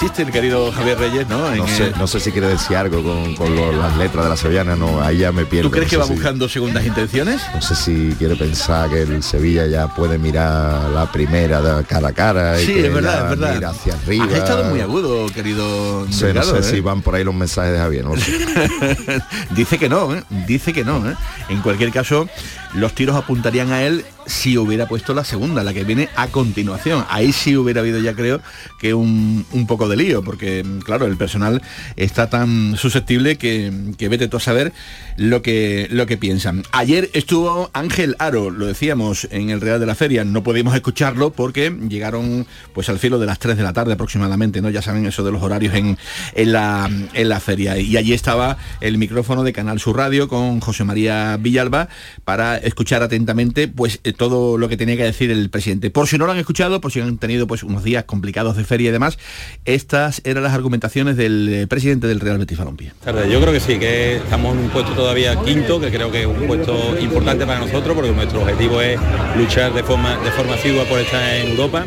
insiste 0.00 0.22
el 0.22 0.30
querido 0.30 0.70
Javier 0.72 0.98
Reyes, 0.98 1.26
¿no? 1.28 1.54
No 1.54 1.66
sé, 1.66 1.90
no 1.98 2.06
sé 2.06 2.20
si 2.20 2.30
quiere 2.30 2.48
decir 2.48 2.76
algo 2.76 3.02
con, 3.02 3.34
con 3.34 3.56
lo- 3.56 3.72
las 3.72 3.96
letras 3.96 4.24
de 4.24 4.30
la 4.30 4.36
sevillana, 4.36 4.76
no, 4.76 5.00
ahí 5.02 5.18
ya 5.18 5.32
me 5.32 5.46
pierdo. 5.46 5.70
¿Tú 5.70 5.72
crees 5.72 5.86
no 5.86 5.90
que 5.90 5.96
va 5.96 6.04
si- 6.06 6.12
buscando 6.12 6.48
segundas 6.50 6.84
intenciones? 6.84 7.40
No 7.54 7.62
sé 7.62 7.74
si 7.74 8.14
quiere 8.18 8.36
pensar 8.36 8.90
que 8.90 9.02
el 9.02 9.22
Sevilla 9.22 9.66
ya 9.66 9.88
puede 9.88 10.18
mirar 10.18 10.90
la 10.90 11.10
primera 11.10 11.62
de 11.62 11.84
cara 11.84 12.08
a 12.08 12.12
cara 12.12 12.60
y 12.60 12.66
Sí, 12.66 12.74
que 12.74 12.86
es 12.88 12.92
verdad, 12.94 13.22
es 13.32 13.38
verdad. 13.38 13.54
mira 13.54 13.70
hacia 13.70 13.94
arriba. 13.94 14.24
Has 14.26 14.32
estado 14.34 14.64
muy 14.64 14.80
agudo, 14.80 15.26
querido 15.32 16.04
No 16.06 16.12
sé, 16.12 16.20
no 16.20 16.26
Delgado, 16.40 16.62
sé 16.62 16.68
¿eh? 16.68 16.72
si 16.74 16.80
van 16.80 17.00
por 17.00 17.14
ahí 17.14 17.24
los 17.24 17.34
mensajes 17.34 17.72
de 17.72 17.78
Javier, 17.78 18.04
no 18.04 18.16
lo 18.16 18.20
sé. 18.20 18.32
dice 19.52 19.78
que 19.78 19.88
no, 19.88 20.14
¿eh? 20.14 20.22
dice 20.46 20.72
que 20.74 20.84
no. 20.84 21.08
¿eh? 21.08 21.14
En 21.48 21.62
cualquier 21.62 21.90
caso, 21.90 22.28
los 22.76 22.94
tiros 22.94 23.16
apuntarían 23.16 23.72
a 23.72 23.82
él 23.82 24.04
si 24.26 24.58
hubiera 24.58 24.86
puesto 24.86 25.14
la 25.14 25.24
segunda, 25.24 25.62
la 25.62 25.72
que 25.72 25.84
viene 25.84 26.08
a 26.16 26.28
continuación. 26.28 27.04
Ahí 27.08 27.32
sí 27.32 27.56
hubiera 27.56 27.80
habido 27.80 28.00
ya 28.00 28.14
creo 28.14 28.40
que 28.78 28.92
un, 28.92 29.46
un 29.52 29.66
poco 29.66 29.88
de 29.88 29.96
lío, 29.96 30.22
porque 30.22 30.64
claro, 30.84 31.06
el 31.06 31.16
personal 31.16 31.62
está 31.96 32.28
tan 32.28 32.76
susceptible 32.76 33.36
que, 33.36 33.72
que 33.96 34.08
vete 34.08 34.28
tú 34.28 34.36
a 34.36 34.40
saber 34.40 34.72
lo 35.16 35.42
que, 35.42 35.86
lo 35.90 36.06
que 36.06 36.16
piensan. 36.16 36.64
Ayer 36.72 37.08
estuvo 37.12 37.70
Ángel 37.72 38.16
Aro, 38.18 38.50
lo 38.50 38.66
decíamos 38.66 39.28
en 39.30 39.50
el 39.50 39.60
Real 39.60 39.80
de 39.80 39.86
la 39.86 39.94
Feria, 39.94 40.24
no 40.24 40.42
pudimos 40.42 40.74
escucharlo 40.74 41.30
porque 41.30 41.74
llegaron 41.88 42.46
pues 42.74 42.88
al 42.88 42.98
filo 42.98 43.18
de 43.18 43.26
las 43.26 43.38
3 43.38 43.56
de 43.56 43.62
la 43.62 43.72
tarde 43.72 43.92
aproximadamente, 43.92 44.60
¿no? 44.60 44.70
Ya 44.70 44.82
saben 44.82 45.06
eso 45.06 45.24
de 45.24 45.32
los 45.32 45.42
horarios 45.42 45.74
en, 45.74 45.96
en, 46.34 46.52
la, 46.52 46.90
en 47.12 47.28
la 47.28 47.40
feria. 47.40 47.78
Y 47.78 47.96
allí 47.96 48.12
estaba 48.12 48.58
el 48.80 48.98
micrófono 48.98 49.44
de 49.44 49.52
Canal 49.52 49.80
Sur 49.80 49.96
Radio 49.96 50.28
con 50.28 50.60
José 50.60 50.84
María 50.84 51.36
Villalba 51.38 51.88
para 52.24 52.56
escuchar 52.66 53.02
atentamente 53.02 53.68
pues 53.68 54.00
eh, 54.04 54.12
todo 54.12 54.58
lo 54.58 54.68
que 54.68 54.76
tenía 54.76 54.96
que 54.96 55.04
decir 55.04 55.30
el 55.30 55.50
presidente. 55.50 55.90
Por 55.90 56.08
si 56.08 56.18
no 56.18 56.26
lo 56.26 56.32
han 56.32 56.38
escuchado, 56.38 56.80
por 56.80 56.92
si 56.92 57.00
han 57.00 57.18
tenido 57.18 57.46
pues 57.46 57.62
unos 57.62 57.84
días 57.84 58.04
complicados 58.04 58.56
de 58.56 58.64
feria 58.64 58.88
y 58.88 58.92
demás, 58.92 59.18
estas 59.64 60.20
eran 60.24 60.42
las 60.42 60.52
argumentaciones 60.52 61.16
del 61.16 61.48
eh, 61.48 61.66
presidente 61.66 62.06
del 62.06 62.20
Real 62.20 62.38
Betis 62.38 62.58
Balompié. 62.58 62.92
Yo 63.30 63.40
creo 63.40 63.52
que 63.52 63.60
sí, 63.60 63.78
que 63.78 64.16
estamos 64.16 64.54
en 64.54 64.64
un 64.64 64.70
puesto 64.70 64.92
todavía 64.92 65.36
quinto, 65.42 65.80
que 65.80 65.90
creo 65.90 66.10
que 66.10 66.22
es 66.22 66.26
un 66.26 66.46
puesto 66.46 66.98
importante 67.00 67.46
para 67.46 67.60
nosotros, 67.60 67.94
porque 67.94 68.10
nuestro 68.12 68.40
objetivo 68.42 68.80
es 68.80 68.98
luchar 69.36 69.72
de 69.72 69.82
forma, 69.82 70.16
de 70.18 70.30
forma 70.32 70.54
asidua 70.54 70.84
por 70.84 70.98
estar 70.98 71.36
en 71.36 71.52
Europa. 71.52 71.86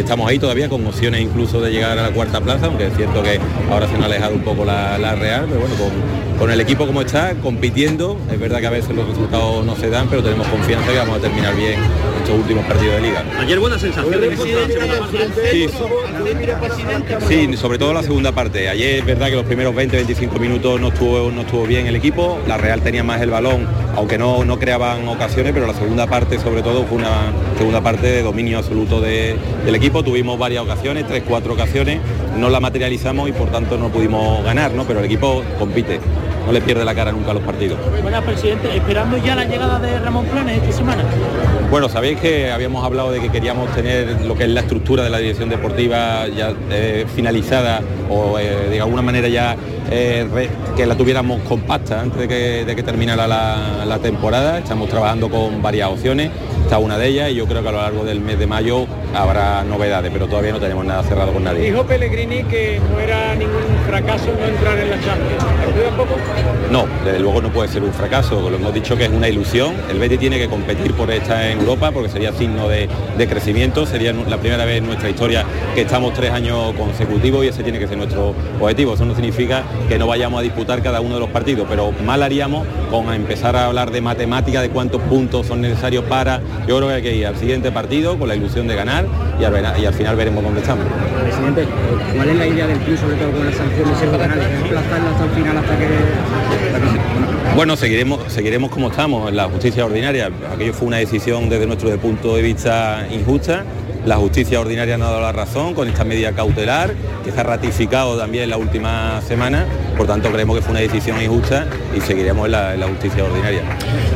Estamos 0.00 0.28
ahí 0.28 0.38
todavía 0.38 0.68
con 0.68 0.84
opciones 0.86 1.20
incluso 1.20 1.60
de 1.60 1.70
llegar 1.70 1.98
a 1.98 2.02
la 2.02 2.10
cuarta 2.10 2.40
plaza, 2.40 2.66
aunque 2.66 2.86
es 2.86 2.96
cierto 2.96 3.22
que 3.22 3.38
ahora 3.70 3.86
se 3.86 3.92
nos 3.94 4.02
ha 4.02 4.06
alejado 4.06 4.34
un 4.34 4.42
poco 4.42 4.64
la, 4.64 4.98
la 4.98 5.14
Real, 5.14 5.46
pero 5.48 5.60
bueno, 5.60 5.74
con, 5.76 5.90
con 6.38 6.50
el 6.50 6.60
equipo 6.60 6.86
como 6.86 7.00
está, 7.02 7.34
compitiendo, 7.42 8.16
es 8.32 8.40
verdad 8.40 8.60
que 8.60 8.66
a 8.66 8.70
veces 8.70 8.94
los 8.96 9.06
resultados 9.08 9.64
no 9.64 9.76
se 9.76 9.90
dan, 9.90 10.08
pero 10.08 10.22
tenemos 10.22 10.46
confianza 10.48 10.90
que 10.90 10.98
vamos 10.98 11.18
a 11.18 11.20
terminar 11.20 11.54
bien 11.54 11.78
estos 12.22 12.34
últimos 12.38 12.64
partidos 12.64 12.94
de 12.96 13.00
liga. 13.02 13.24
Ayer 13.38 13.58
buena 13.60 13.78
sensación 13.78 14.10
de 14.20 14.36
Sí, 15.50 15.66
Sí, 17.28 17.56
sobre 17.56 17.78
todo 17.78 17.92
la 17.92 18.02
segunda 18.02 18.32
parte. 18.32 18.68
Ayer 18.68 18.98
es 19.00 19.04
verdad 19.06 19.28
que 19.28 19.36
los 19.36 19.44
primeros 19.44 19.74
20-25 19.74 20.38
minutos 20.40 20.80
no 20.80 20.88
estuvo, 20.88 21.30
no 21.30 21.42
estuvo 21.42 21.64
bien 21.66 21.86
el 21.86 21.96
equipo. 21.96 22.38
La 22.48 22.56
Real 22.56 22.80
tenía 22.82 23.02
más 23.04 23.20
el 23.20 23.30
balón, 23.30 23.66
aunque 23.96 24.18
no, 24.18 24.44
no 24.44 24.58
creaban 24.58 25.06
ocasiones, 25.08 25.52
pero 25.52 25.66
la 25.66 25.74
segunda 25.74 26.06
parte 26.06 26.38
sobre 26.38 26.62
todo 26.62 26.84
fue 26.84 26.98
una 26.98 27.32
segunda 27.58 27.80
parte 27.80 28.06
de 28.06 28.22
dominio 28.22 28.58
absoluto 28.58 29.00
de- 29.00 29.36
del 29.64 29.74
equipo. 29.74 29.89
Tuvimos 29.90 30.38
varias 30.38 30.62
ocasiones, 30.62 31.04
tres, 31.06 31.22
cuatro 31.28 31.52
ocasiones, 31.52 32.00
no 32.38 32.48
la 32.48 32.58
materializamos 32.58 33.28
y 33.28 33.32
por 33.32 33.50
tanto 33.50 33.76
no 33.76 33.88
pudimos 33.88 34.42
ganar, 34.44 34.72
¿no? 34.72 34.84
Pero 34.84 35.00
el 35.00 35.04
equipo 35.04 35.42
compite, 35.58 36.00
no 36.46 36.52
le 36.52 36.60
pierde 36.62 36.84
la 36.84 36.94
cara 36.94 37.12
nunca 37.12 37.32
a 37.32 37.34
los 37.34 37.42
partidos. 37.42 37.78
Buenas, 38.00 38.22
presidente. 38.24 38.74
Esperando 38.74 39.18
ya 39.18 39.34
la 39.34 39.44
llegada 39.44 39.78
de 39.78 39.98
Ramón 39.98 40.24
Planes 40.26 40.62
esta 40.62 40.72
semana. 40.72 41.04
Bueno, 41.70 41.88
sabéis 41.88 42.18
que 42.18 42.50
habíamos 42.50 42.84
hablado 42.84 43.12
de 43.12 43.20
que 43.20 43.28
queríamos 43.28 43.72
tener 43.72 44.22
lo 44.22 44.34
que 44.34 44.42
es 44.42 44.50
la 44.50 44.58
estructura 44.58 45.04
de 45.04 45.10
la 45.10 45.18
dirección 45.18 45.48
deportiva 45.48 46.26
ya 46.26 46.52
eh, 46.68 47.06
finalizada 47.14 47.80
o 48.10 48.40
eh, 48.40 48.68
de 48.70 48.80
alguna 48.80 49.02
manera 49.02 49.28
ya 49.28 49.56
eh, 49.88 50.26
que 50.76 50.84
la 50.84 50.96
tuviéramos 50.96 51.40
compacta 51.42 52.00
antes 52.00 52.18
de 52.18 52.26
que, 52.26 52.64
de 52.64 52.74
que 52.74 52.82
terminara 52.82 53.28
la, 53.28 53.84
la 53.86 53.98
temporada. 54.00 54.58
Estamos 54.58 54.88
trabajando 54.88 55.30
con 55.30 55.62
varias 55.62 55.88
opciones, 55.90 56.32
está 56.64 56.78
una 56.78 56.98
de 56.98 57.06
ellas 57.06 57.30
y 57.30 57.36
yo 57.36 57.46
creo 57.46 57.62
que 57.62 57.68
a 57.68 57.72
lo 57.72 57.78
largo 57.78 58.04
del 58.04 58.20
mes 58.20 58.36
de 58.40 58.48
mayo 58.48 58.86
habrá 59.14 59.62
novedades, 59.62 60.10
pero 60.12 60.26
todavía 60.26 60.50
no 60.50 60.58
tenemos 60.58 60.84
nada 60.84 61.04
cerrado 61.04 61.32
con 61.32 61.44
nadie. 61.44 61.70
Dijo 61.70 61.84
Pellegrini 61.84 62.42
que 62.44 62.80
no 62.90 62.98
era 62.98 63.36
ningún 63.36 63.62
fracaso 63.90 64.26
no 64.38 64.46
entrar 64.46 64.78
en 64.78 64.90
la 64.90 64.96
Champions. 65.00 65.44
No, 66.70 66.86
desde 67.04 67.18
luego 67.18 67.42
no 67.42 67.48
puede 67.48 67.68
ser 67.68 67.82
un 67.82 67.92
fracaso, 67.92 68.48
lo 68.48 68.56
hemos 68.56 68.72
dicho 68.72 68.96
que 68.96 69.04
es 69.04 69.10
una 69.10 69.28
ilusión. 69.28 69.74
El 69.90 69.98
Betis 69.98 70.20
tiene 70.20 70.38
que 70.38 70.48
competir 70.48 70.92
por 70.94 71.10
estar 71.10 71.44
en 71.44 71.58
Europa 71.58 71.90
porque 71.90 72.08
sería 72.08 72.32
signo 72.32 72.68
de, 72.68 72.88
de 73.18 73.28
crecimiento, 73.28 73.86
sería 73.86 74.12
la 74.12 74.38
primera 74.38 74.64
vez 74.64 74.78
en 74.78 74.86
nuestra 74.86 75.10
historia 75.10 75.44
que 75.74 75.82
estamos 75.82 76.14
tres 76.14 76.30
años 76.30 76.72
consecutivos 76.78 77.44
y 77.44 77.48
ese 77.48 77.64
tiene 77.64 77.80
que 77.80 77.88
ser 77.88 77.98
nuestro 77.98 78.32
objetivo. 78.60 78.94
Eso 78.94 79.04
no 79.04 79.14
significa 79.14 79.64
que 79.88 79.98
no 79.98 80.06
vayamos 80.06 80.38
a 80.38 80.42
disputar 80.42 80.80
cada 80.82 81.00
uno 81.00 81.14
de 81.14 81.20
los 81.20 81.30
partidos, 81.30 81.66
pero 81.68 81.92
mal 82.06 82.22
haríamos 82.22 82.66
con 82.90 83.12
empezar 83.12 83.56
a 83.56 83.66
hablar 83.66 83.90
de 83.90 84.00
matemática, 84.00 84.62
de 84.62 84.70
cuántos 84.70 85.02
puntos 85.02 85.48
son 85.48 85.60
necesarios 85.60 86.04
para... 86.04 86.40
Yo 86.68 86.76
creo 86.76 86.88
que 86.88 86.94
hay 86.94 87.02
que 87.02 87.16
ir 87.16 87.26
al 87.26 87.36
siguiente 87.36 87.72
partido 87.72 88.16
con 88.16 88.28
la 88.28 88.36
ilusión 88.36 88.68
de 88.68 88.76
ganar 88.76 89.06
y 89.40 89.44
al, 89.44 89.80
y 89.80 89.84
al 89.84 89.94
final 89.94 90.14
veremos 90.14 90.44
dónde 90.44 90.60
estamos. 90.60 90.84
Presidente, 91.22 91.66
¿cuál 92.14 92.28
es 92.28 92.36
la 92.36 92.46
idea 92.46 92.66
del 92.68 92.78
club, 92.78 92.96
sobre 92.98 93.16
todo 93.16 93.32
con 93.32 93.48
Bueno, 97.54 97.76
seguiremos, 97.76 98.32
seguiremos 98.32 98.70
como 98.70 98.90
estamos 98.90 99.28
en 99.28 99.36
la 99.36 99.44
justicia 99.44 99.84
ordinaria. 99.84 100.30
Aquello 100.52 100.72
fue 100.72 100.88
una 100.88 100.98
decisión 100.98 101.48
desde 101.48 101.66
nuestro 101.66 101.94
punto 101.98 102.36
de 102.36 102.42
vista 102.42 103.06
injusta 103.10 103.64
la 104.04 104.16
justicia 104.16 104.60
ordinaria 104.60 104.96
nos 104.96 105.08
ha 105.08 105.10
dado 105.10 105.22
la 105.22 105.32
razón 105.32 105.74
con 105.74 105.88
esta 105.88 106.04
medida 106.04 106.32
cautelar, 106.32 106.94
que 107.24 107.32
se 107.32 107.40
ha 107.40 107.42
ratificado 107.42 108.16
también 108.18 108.44
en 108.44 108.50
la 108.50 108.56
última 108.56 109.20
semana, 109.22 109.66
por 109.96 110.06
tanto 110.06 110.30
creemos 110.30 110.56
que 110.56 110.62
fue 110.62 110.72
una 110.72 110.80
decisión 110.80 111.20
injusta 111.22 111.66
y 111.96 112.00
seguiremos 112.00 112.46
en 112.46 112.52
la, 112.52 112.76
la 112.76 112.88
justicia 112.88 113.24
ordinaria. 113.24 113.62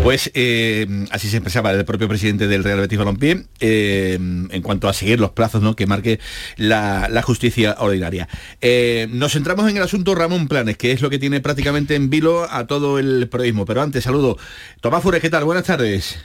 Pues 0.02 0.30
eh, 0.34 0.86
así 1.10 1.28
se 1.28 1.36
expresaba 1.38 1.70
el 1.72 1.84
propio 1.84 2.08
presidente 2.08 2.46
del 2.46 2.64
Real 2.64 2.80
Betis 2.80 2.98
Balompié 2.98 3.44
eh, 3.60 4.14
en 4.14 4.62
cuanto 4.62 4.88
a 4.88 4.92
seguir 4.92 5.20
los 5.20 5.30
plazos 5.30 5.62
¿no? 5.62 5.76
que 5.76 5.86
marque 5.86 6.20
la, 6.56 7.08
la 7.10 7.22
justicia 7.22 7.76
ordinaria. 7.78 8.28
Eh, 8.60 9.06
nos 9.10 9.32
centramos 9.32 9.70
en 9.70 9.76
el 9.76 9.82
asunto 9.82 10.14
Ramón 10.14 10.48
Planes, 10.48 10.76
que 10.76 10.92
es 10.92 11.02
lo 11.02 11.10
que 11.10 11.18
tiene 11.18 11.40
prácticamente 11.40 11.94
en 11.94 12.10
vilo 12.10 12.46
a 12.50 12.66
todo 12.66 12.98
el 12.98 13.28
periodismo. 13.28 13.64
Pero 13.64 13.82
antes, 13.82 14.04
saludo. 14.04 14.38
Tomás 14.80 15.02
Fures, 15.02 15.20
¿qué 15.20 15.30
tal? 15.30 15.44
Buenas 15.44 15.64
tardes. 15.64 16.18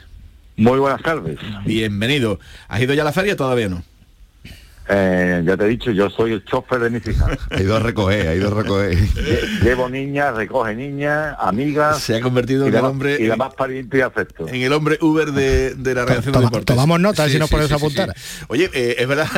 Muy 0.60 0.78
buenas 0.78 1.02
tardes. 1.02 1.38
Bienvenido. 1.64 2.38
¿Has 2.68 2.82
ido 2.82 2.92
ya 2.92 3.00
a 3.00 3.06
la 3.06 3.12
feria? 3.12 3.34
Todavía 3.34 3.70
no. 3.70 3.82
Eh, 4.92 5.42
ya 5.46 5.56
te 5.56 5.64
he 5.64 5.68
dicho, 5.68 5.90
yo 5.92 6.10
soy 6.10 6.32
el 6.32 6.44
chofer 6.44 6.80
de 6.80 6.90
mis 6.90 7.06
hijas. 7.06 7.38
Ha 7.50 7.60
ido 7.62 7.76
a 7.76 7.78
recoger, 7.80 8.26
ha 8.28 8.34
ido 8.34 8.48
a 8.50 8.62
recoger. 8.62 8.96
Lle- 8.98 9.60
Llevo 9.62 9.88
niñas, 9.88 10.34
recoge 10.34 10.74
niñas, 10.74 11.36
amigas. 11.38 11.98
Se 12.00 12.16
ha 12.16 12.20
convertido 12.20 12.66
en 12.66 12.74
el 12.74 12.84
hombre- 12.84 13.16
Y 13.20 13.24
demás 13.24 13.54
parientes 13.54 13.98
y 13.98 14.02
afecto. 14.02 14.48
En 14.48 14.56
el 14.56 14.72
hombre 14.72 14.98
Uber 15.00 15.32
de, 15.32 15.74
de 15.74 15.94
la 15.94 16.04
redacción 16.04 16.32
Toma- 16.32 16.40
de 16.44 16.46
deportes. 16.46 16.66
tomamos 16.76 17.00
nota, 17.00 17.28
si 17.28 17.38
nos 17.38 17.50
podemos 17.50 17.72
apuntar. 17.72 18.14
Oye, 18.48 18.70
eh, 18.72 18.96
es 18.98 19.06
verdad, 19.08 19.28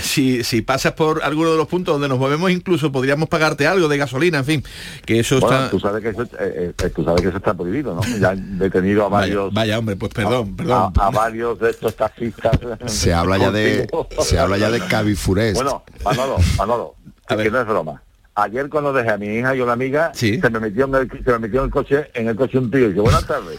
si, 0.00 0.42
si 0.44 0.62
pasas 0.62 0.92
por 0.92 1.22
alguno 1.22 1.50
de 1.52 1.56
los 1.56 1.68
puntos 1.68 1.94
donde 1.94 2.08
nos 2.08 2.18
movemos, 2.18 2.50
incluso 2.50 2.90
podríamos 2.92 3.28
pagarte 3.28 3.66
algo 3.66 3.88
de 3.88 3.96
gasolina, 3.98 4.38
en 4.38 4.44
fin, 4.44 4.64
que 5.06 5.20
eso 5.20 5.40
Bueno, 5.40 5.56
está... 5.56 5.70
tú 5.70 5.80
sabes 5.80 6.02
que 6.02 6.08
eso, 6.10 6.22
eh, 6.38 6.72
eh, 6.78 6.90
tú 6.94 7.04
sabes 7.04 7.22
que 7.22 7.28
eso 7.28 7.36
está 7.38 7.54
prohibido, 7.54 7.94
¿no? 7.94 8.02
Ya 8.18 8.30
han 8.30 8.58
detenido 8.58 9.04
a 9.06 9.08
varios. 9.08 9.52
vaya, 9.54 9.78
hombre, 9.78 9.96
pues 9.96 10.12
perdón, 10.12 10.50
a, 10.54 10.56
perdón. 10.56 10.92
a 10.96 11.10
varios 11.10 11.58
de 11.60 11.70
estos 11.70 11.94
taxistas. 11.96 12.58
Se 12.86 13.12
habla 13.14 13.38
ya 13.38 13.50
de 13.50 13.86
se 14.20 14.38
habla 14.38 14.58
ya 14.58 14.70
de 14.70 14.80
cabifurés. 14.98 15.54
Bueno, 15.54 15.82
Manolo, 16.04 16.36
Manolo, 16.56 16.94
que 17.26 17.50
no 17.50 17.60
es 17.60 17.66
broma. 17.66 18.02
Ayer 18.40 18.68
cuando 18.68 18.92
dejé 18.92 19.10
a 19.10 19.18
mi 19.18 19.26
hija 19.26 19.56
y 19.56 19.60
una 19.60 19.72
amiga, 19.72 20.12
se 20.14 20.38
me 20.48 20.60
metió 20.60 20.84
en 20.84 20.94
el, 20.94 21.10
se 21.24 21.32
me 21.32 21.38
metió 21.40 21.58
en 21.58 21.64
el 21.66 21.70
coche, 21.72 22.08
en 22.14 22.28
el 22.28 22.36
coche 22.36 22.58
un 22.58 22.70
tío 22.70 22.84
y 22.84 22.88
dice, 22.90 23.00
buenas 23.00 23.26
tardes. 23.26 23.58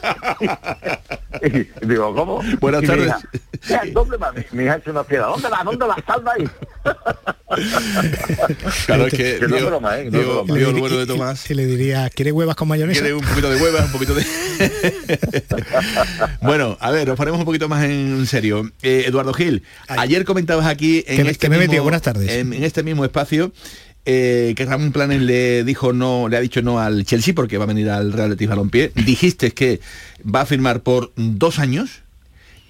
y 1.82 1.86
digo, 1.86 2.16
¿cómo? 2.16 2.42
Buenas 2.62 2.84
Y 2.84 2.86
mi 2.86 2.88
tardes. 2.88 3.08
hija, 3.08 3.20
"Ya, 3.68 3.82
¿Dónde 3.92 4.16
va? 4.16 4.32
Mi, 4.32 4.42
mi 4.54 4.64
hija 4.64 4.78
hecho 4.78 4.92
una 4.92 5.04
piedra. 5.04 5.26
¿Dónde 5.28 5.50
va? 5.50 5.64
¿Dónde 5.66 5.86
va? 5.86 5.98
Salva 6.08 6.32
ahí. 6.38 6.48
Claro, 8.86 9.08
es 9.08 9.14
que 9.14 9.40
Que 9.40 9.48
no 9.48 9.56
es 9.58 9.66
broma, 9.66 10.00
¿eh? 10.00 10.04
Que 10.06 10.12
no 10.12 10.20
es 10.20 10.26
broma. 10.28 10.58
El 10.60 10.74
bueno 10.80 10.98
de 10.98 11.06
Tomás. 11.08 11.50
Y 11.50 11.56
le 11.56 11.66
diría, 11.66 12.08
¿quiere 12.12 12.32
huevas 12.32 12.56
con 12.56 12.68
mayonesa? 12.68 13.02
Quiere 13.02 13.16
un 13.16 13.26
poquito 13.26 13.50
de 13.50 13.60
huevas, 13.62 13.86
un 13.86 13.92
poquito 13.92 14.14
de... 14.14 14.24
bueno, 16.42 16.78
a 16.80 16.92
ver, 16.92 17.08
nos 17.08 17.18
ponemos 17.18 17.40
un 17.40 17.46
poquito 17.46 17.68
más 17.68 17.84
en 17.86 18.26
serio. 18.28 18.70
Eh, 18.84 19.06
Eduardo 19.08 19.34
Gil, 19.34 19.64
ayer 19.88 20.26
comentabas 20.26 20.68
aquí 20.68 21.04
en 21.08 21.24
Que 21.24 21.32
este 21.32 21.48
que 21.48 21.50
me 21.50 21.58
mismo. 21.68 21.82
Buenas 21.84 22.04
tardes. 22.04 22.30
En, 22.32 22.54
en 22.54 22.64
este 22.64 22.84
mismo 22.84 23.04
espacio 23.04 23.52
eh, 24.06 24.54
que 24.56 24.66
Ramón 24.66 24.92
Planes 24.92 25.22
le 25.22 25.64
dijo 25.64 25.94
no, 25.94 26.28
le 26.30 26.38
ha 26.38 26.42
dicho 26.42 26.62
no 26.62 26.80
al 26.80 27.06
Chelsea 27.06 27.34
porque 27.34 27.58
va 27.58 27.66
a 27.66 27.68
venir 27.68 27.90
al 27.90 28.14
Real 28.14 28.30
Betis 28.30 28.50
Balompié. 28.50 28.92
Dijiste 28.96 29.52
que 29.52 29.80
va 30.24 30.42
a 30.42 30.46
firmar 30.46 30.82
por 30.82 31.12
dos 31.16 31.60
años 31.60 32.04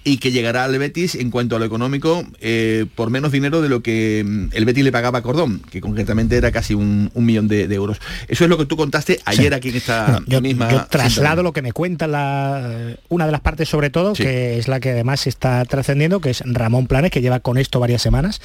y 0.02 0.16
que 0.16 0.30
llegará 0.32 0.64
al 0.64 0.78
Betis 0.78 1.14
en 1.14 1.30
cuanto 1.30 1.56
a 1.56 1.58
lo 1.58 1.64
económico 1.66 2.24
eh, 2.40 2.86
por 2.94 3.10
menos 3.10 3.32
dinero 3.32 3.60
de 3.60 3.68
lo 3.68 3.82
que 3.82 4.24
mm, 4.26 4.46
el 4.52 4.64
Betis 4.64 4.82
le 4.84 4.92
pagaba 4.92 5.18
a 5.18 5.22
Cordón, 5.22 5.60
que 5.70 5.80
concretamente 5.80 6.36
era 6.36 6.50
casi 6.52 6.72
un, 6.74 7.10
un 7.12 7.24
millón 7.26 7.48
de, 7.48 7.68
de 7.68 7.74
euros. 7.74 7.98
Eso 8.28 8.44
es 8.44 8.50
lo 8.50 8.56
que 8.56 8.64
tú 8.66 8.76
contaste 8.76 9.20
ayer 9.26 9.52
Sí. 9.52 9.54
aquí 9.54 9.68
en 9.70 9.76
esta 9.76 10.20
yo, 10.26 10.40
misma... 10.40 10.70
yo 10.70 10.86
traslado 10.88 11.42
lo 11.42 11.52
que 11.52 11.60
me 11.62 11.72
cuenta 11.72 12.06
la, 12.06 12.96
una 13.08 13.26
de 13.26 13.32
las 13.32 13.40
partes 13.42 13.68
sobre 13.68 13.90
todo, 13.90 14.14
Sí. 14.14 14.22
que 14.22 14.58
es 14.58 14.68
la 14.68 14.80
que 14.80 14.90
además 14.90 15.26
está 15.26 15.64
trascendiendo, 15.66 16.20
que 16.20 16.30
es 16.30 16.42
Ramón 16.46 16.86
Planes, 16.86 17.10
que 17.10 17.20
lleva 17.20 17.40
con 17.40 17.58
esto 17.58 17.78
varias 17.78 18.00
semanas. 18.00 18.40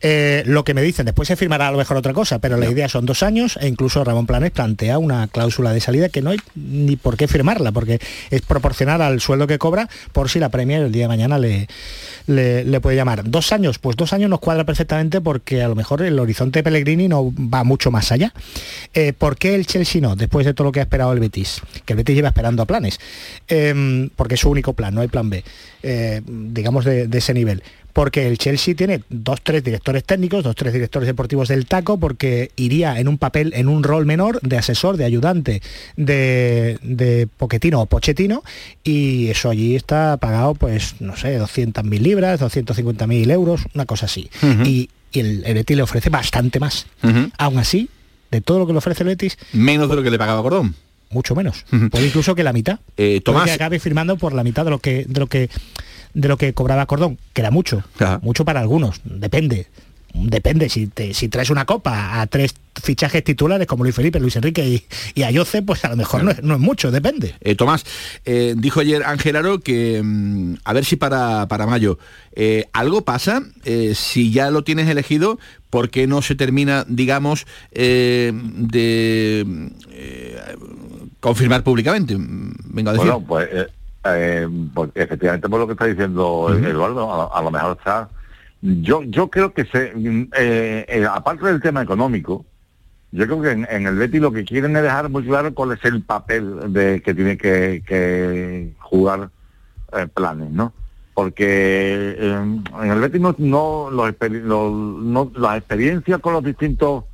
Eh, 0.00 0.42
lo 0.46 0.64
que 0.64 0.74
me 0.74 0.82
dicen, 0.82 1.06
después 1.06 1.28
se 1.28 1.36
firmará 1.36 1.68
a 1.68 1.72
lo 1.72 1.78
mejor 1.78 1.96
otra 1.96 2.12
cosa, 2.12 2.38
pero 2.40 2.56
la 2.56 2.68
idea 2.70 2.88
son 2.88 3.06
dos 3.06 3.22
años 3.22 3.58
e 3.60 3.68
incluso 3.68 4.02
Ramón 4.04 4.26
Planes 4.26 4.50
plantea 4.50 4.98
una 4.98 5.28
cláusula 5.28 5.72
de 5.72 5.80
salida 5.80 6.08
que 6.08 6.22
no 6.22 6.30
hay 6.30 6.38
ni 6.56 6.96
por 6.96 7.16
qué 7.16 7.28
firmarla, 7.28 7.70
porque 7.72 8.00
es 8.30 8.42
proporcional 8.42 9.00
al 9.02 9.20
sueldo 9.20 9.46
que 9.46 9.58
cobra 9.58 9.88
por 10.12 10.28
si 10.28 10.38
la 10.40 10.48
Premier 10.48 10.87
el 10.88 10.92
día 10.92 11.04
de 11.04 11.08
mañana 11.08 11.38
le, 11.38 11.68
le, 12.28 12.80
puede 12.80 12.96
llamar. 12.96 13.28
Dos 13.28 13.52
años, 13.52 13.78
pues 13.78 13.96
dos 13.96 14.12
años 14.12 14.30
nos 14.30 14.40
cuadra 14.40 14.64
perfectamente 14.64 15.20
porque 15.20 15.62
a 15.62 15.68
lo 15.68 15.74
mejor 15.74 16.02
el 16.02 16.18
horizonte 16.18 16.62
Pellegrini 16.62 17.08
no 17.08 17.32
va 17.32 17.64
mucho 17.64 17.90
más 17.90 18.12
allá. 18.12 18.32
Eh, 18.94 19.12
¿Por 19.12 19.36
qué 19.36 19.54
el 19.54 19.66
Chelsea 19.66 20.00
no? 20.00 20.14
Después 20.14 20.46
de 20.46 20.54
todo 20.54 20.66
lo 20.66 20.72
que 20.72 20.80
ha 20.80 20.84
esperado 20.84 21.12
el 21.12 21.20
Betis, 21.20 21.60
que 21.84 21.94
el 21.94 21.96
Betis 21.96 22.14
lleva 22.14 22.28
esperando 22.28 22.62
a 22.62 22.66
planes, 22.66 23.00
Em, 23.48 24.10
porque 24.14 24.34
es 24.34 24.40
su 24.40 24.50
único 24.50 24.74
plan, 24.74 24.94
no 24.94 25.00
hay 25.00 25.08
plan 25.08 25.30
B, 25.30 25.42
eh, 25.82 26.20
digamos 26.26 26.84
de, 26.84 27.06
de 27.06 27.18
ese 27.18 27.32
nivel. 27.32 27.62
Porque 27.94 28.28
el 28.28 28.38
Chelsea 28.38 28.74
tiene 28.76 29.02
dos, 29.08 29.40
tres 29.42 29.64
directores 29.64 30.04
técnicos, 30.04 30.44
dos, 30.44 30.54
tres 30.54 30.72
directores 30.72 31.06
deportivos 31.06 31.48
del 31.48 31.66
taco, 31.66 31.98
porque 31.98 32.52
iría 32.54 33.00
en 33.00 33.08
un 33.08 33.18
papel, 33.18 33.52
en 33.56 33.66
un 33.68 33.82
rol 33.82 34.06
menor 34.06 34.40
de 34.42 34.56
asesor, 34.58 34.96
de 34.96 35.04
ayudante, 35.04 35.62
de, 35.96 36.78
de 36.82 37.26
Poquetino 37.38 37.80
o 37.80 37.86
Pochettino, 37.86 38.44
y 38.84 39.28
eso 39.30 39.50
allí 39.50 39.74
está 39.74 40.16
pagado, 40.18 40.54
pues, 40.54 41.00
no 41.00 41.16
sé, 41.16 41.40
200.000 41.40 41.98
libras, 41.98 42.17
250.000 42.20 43.30
euros, 43.30 43.62
una 43.74 43.86
cosa 43.86 44.06
así. 44.06 44.28
Y, 44.64 44.90
y 45.12 45.20
el, 45.20 45.44
el 45.44 45.54
Betis 45.54 45.76
le 45.76 45.82
ofrece 45.82 46.10
bastante 46.10 46.60
más. 46.60 46.86
Aún 47.38 47.58
así, 47.58 47.88
de 48.30 48.40
todo 48.40 48.58
lo 48.58 48.66
que 48.66 48.72
le 48.72 48.78
ofrece 48.78 49.02
el 49.02 49.08
Betis, 49.08 49.38
Menos 49.52 49.88
de 49.88 49.96
lo 49.96 50.02
que 50.02 50.10
le 50.10 50.18
pagaba 50.18 50.42
Cordón. 50.42 50.74
mucho 51.10 51.34
menos. 51.34 51.64
Puede 51.90 52.06
incluso 52.06 52.34
que 52.34 52.42
la 52.42 52.52
mitad. 52.52 52.80
Eh, 52.96 53.20
Tomás, 53.24 53.44
que 53.46 53.52
acabe 53.52 53.78
firmando 53.80 54.16
por 54.16 54.32
la 54.34 54.44
mitad 54.44 54.64
de 54.64 54.70
lo 54.70 54.78
que 54.78 55.04
de 55.08 55.20
lo 55.20 55.26
que 55.26 55.48
de 56.14 56.28
lo 56.28 56.36
que 56.36 56.52
cobraba 56.54 56.86
Cordón, 56.86 57.18
que 57.32 57.40
era 57.42 57.50
mucho. 57.50 57.82
Mucho 58.22 58.44
para 58.44 58.60
algunos, 58.60 59.00
depende. 59.04 59.66
Depende, 60.14 60.68
si, 60.68 60.86
te- 60.88 61.14
si 61.14 61.28
traes 61.28 61.50
una 61.50 61.64
copa 61.64 62.20
a 62.20 62.26
tres 62.26 62.54
fichajes 62.82 63.22
titulares 63.22 63.66
como 63.66 63.84
Luis 63.84 63.94
Felipe, 63.94 64.18
Luis 64.18 64.34
Enrique 64.36 64.66
y, 64.66 64.84
y 65.14 65.22
Ayoce, 65.22 65.62
pues 65.62 65.84
a 65.84 65.90
lo 65.90 65.96
mejor 65.96 66.24
no, 66.24 66.30
es, 66.30 66.42
no 66.42 66.54
es 66.54 66.60
mucho, 66.60 66.90
depende. 66.90 67.34
Eh, 67.40 67.54
Tomás, 67.54 67.84
eh, 68.24 68.54
dijo 68.56 68.80
ayer 68.80 69.04
Ángel 69.04 69.36
Aro 69.36 69.60
que 69.60 70.00
mm, 70.02 70.54
a 70.64 70.72
ver 70.72 70.84
si 70.84 70.96
para, 70.96 71.46
para 71.48 71.66
mayo 71.66 71.98
eh, 72.32 72.66
algo 72.72 73.02
pasa, 73.04 73.42
eh, 73.64 73.92
si 73.94 74.32
ya 74.32 74.50
lo 74.50 74.64
tienes 74.64 74.88
elegido, 74.88 75.38
¿por 75.70 75.90
qué 75.90 76.06
no 76.06 76.22
se 76.22 76.34
termina, 76.34 76.84
digamos, 76.88 77.46
eh, 77.72 78.32
de 78.34 79.70
eh, 79.90 80.38
confirmar 81.20 81.62
públicamente? 81.62 82.16
Mm, 82.16 82.52
Vengo 82.64 82.90
a 82.90 82.92
decir. 82.94 83.08
Bueno, 83.10 83.26
pues, 83.26 83.48
eh, 83.52 83.66
eh, 84.04 84.48
pues, 84.74 84.90
efectivamente 84.94 85.48
por 85.48 85.60
lo 85.60 85.66
que 85.66 85.72
está 85.74 85.84
diciendo 85.86 86.48
Eduardo, 86.54 87.32
a 87.34 87.42
lo 87.42 87.50
mejor 87.50 87.76
está... 87.78 88.08
Yo 88.60 89.02
yo 89.04 89.28
creo 89.28 89.52
que 89.52 89.64
se 89.66 89.92
mm, 89.94 90.30
eh, 90.36 90.84
eh, 90.88 91.06
aparte 91.10 91.46
del 91.46 91.60
tema 91.60 91.82
económico, 91.82 92.44
yo 93.12 93.24
creo 93.26 93.40
que 93.40 93.50
en, 93.52 93.86
el 93.86 93.96
Betis 93.96 94.20
lo 94.20 94.32
que 94.32 94.44
quieren 94.44 94.76
es 94.76 94.82
dejar 94.82 95.08
muy 95.08 95.24
claro 95.24 95.54
cuál 95.54 95.72
es 95.72 95.84
el 95.84 96.02
papel 96.02 96.72
de 96.72 97.00
que 97.00 97.14
tiene 97.14 97.38
que, 97.38 97.82
que 97.86 98.74
jugar 98.80 99.30
eh, 99.92 100.06
planes, 100.12 100.50
¿no? 100.50 100.72
Porque 101.14 102.16
eh, 102.18 102.60
en 102.82 102.90
el 102.90 103.00
Betis 103.00 103.20
no, 103.20 103.34
no, 103.38 103.90
los 103.90 104.12
los- 104.20 104.72
no- 105.04 105.32
las 105.36 105.58
experiencias 105.58 106.20
con 106.20 106.32
los 106.32 106.44
distintos 106.44 107.04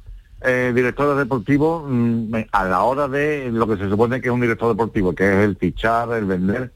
eh, 0.43 0.73
directores 0.75 1.17
deportivos 1.19 1.85
mm, 1.89 2.35
a 2.53 2.65
la 2.65 2.83
hora 2.85 3.07
de 3.09 3.51
lo 3.53 3.67
que 3.67 3.77
se 3.77 3.89
supone 3.89 4.21
que 4.21 4.29
es 4.29 4.35
un 4.35 4.41
director 4.41 4.69
deportivo, 4.71 5.15
que 5.15 5.25
es 5.29 5.45
el 5.45 5.57
fichar, 5.57 6.11
el 6.13 6.25
vender, 6.25 6.73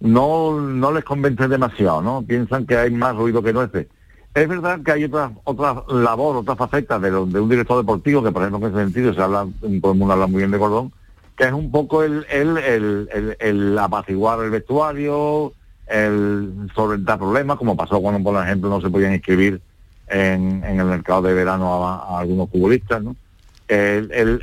no, 0.00 0.60
no 0.60 0.92
les 0.92 1.04
convence 1.04 1.46
demasiado, 1.48 2.00
¿no? 2.02 2.22
Piensan 2.26 2.64
que 2.66 2.76
hay 2.76 2.90
más 2.90 3.14
ruido 3.16 3.42
que 3.42 3.52
nueces. 3.52 3.86
Es 4.34 4.48
verdad 4.48 4.80
que 4.82 4.90
hay 4.90 5.04
otra 5.04 5.30
otra 5.44 5.84
labor, 5.88 6.36
otra 6.36 6.56
faceta 6.56 6.98
de, 6.98 7.10
de 7.10 7.16
un 7.16 7.48
director 7.48 7.76
deportivo, 7.78 8.22
que 8.22 8.32
por 8.32 8.42
ejemplo 8.42 8.66
en 8.66 8.74
ese 8.74 8.84
sentido 8.84 9.14
se 9.14 9.22
habla, 9.22 9.46
todo 9.80 9.92
el 9.92 10.10
habla 10.10 10.26
muy 10.26 10.38
bien 10.38 10.50
de 10.50 10.58
Gordón, 10.58 10.92
que 11.36 11.44
es 11.44 11.52
un 11.52 11.70
poco 11.70 12.02
el, 12.02 12.26
el, 12.28 12.58
el, 12.58 13.36
el- 13.38 13.78
apaciguar 13.78 14.40
el 14.40 14.50
vestuario, 14.50 15.52
el 15.86 16.68
solventar 16.74 17.18
problemas, 17.18 17.58
como 17.58 17.76
pasó 17.76 18.00
cuando, 18.00 18.22
por 18.28 18.42
ejemplo, 18.42 18.68
no 18.70 18.80
se 18.80 18.90
podían 18.90 19.14
inscribir 19.14 19.60
en, 20.08 20.64
el 20.64 20.84
mercado 20.84 21.22
de 21.22 21.34
verano 21.34 21.86
a, 21.86 22.18
algunos 22.18 22.50
futbolistas, 22.50 23.02
¿no? 23.04 23.14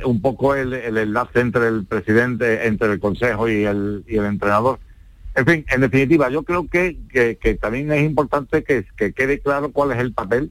Un 0.06 0.20
poco 0.22 0.54
el, 0.54 0.72
el 0.72 0.96
enlace 0.96 1.40
entre 1.40 1.68
el 1.68 1.84
presidente, 1.84 2.66
entre 2.66 2.92
el 2.92 3.00
consejo 3.00 3.46
y 3.48 3.64
el, 3.64 4.04
y 4.08 4.16
el 4.16 4.24
entrenador. 4.24 4.78
En 5.34 5.46
fin, 5.46 5.64
en 5.70 5.80
definitiva, 5.80 6.28
yo 6.28 6.42
creo 6.42 6.68
que, 6.68 6.98
que, 7.10 7.36
que 7.36 7.54
también 7.54 7.90
es 7.90 8.02
importante 8.02 8.64
que, 8.64 8.84
que 8.96 9.12
quede 9.14 9.40
claro 9.40 9.72
cuál 9.72 9.92
es 9.92 9.98
el 9.98 10.12
papel 10.12 10.50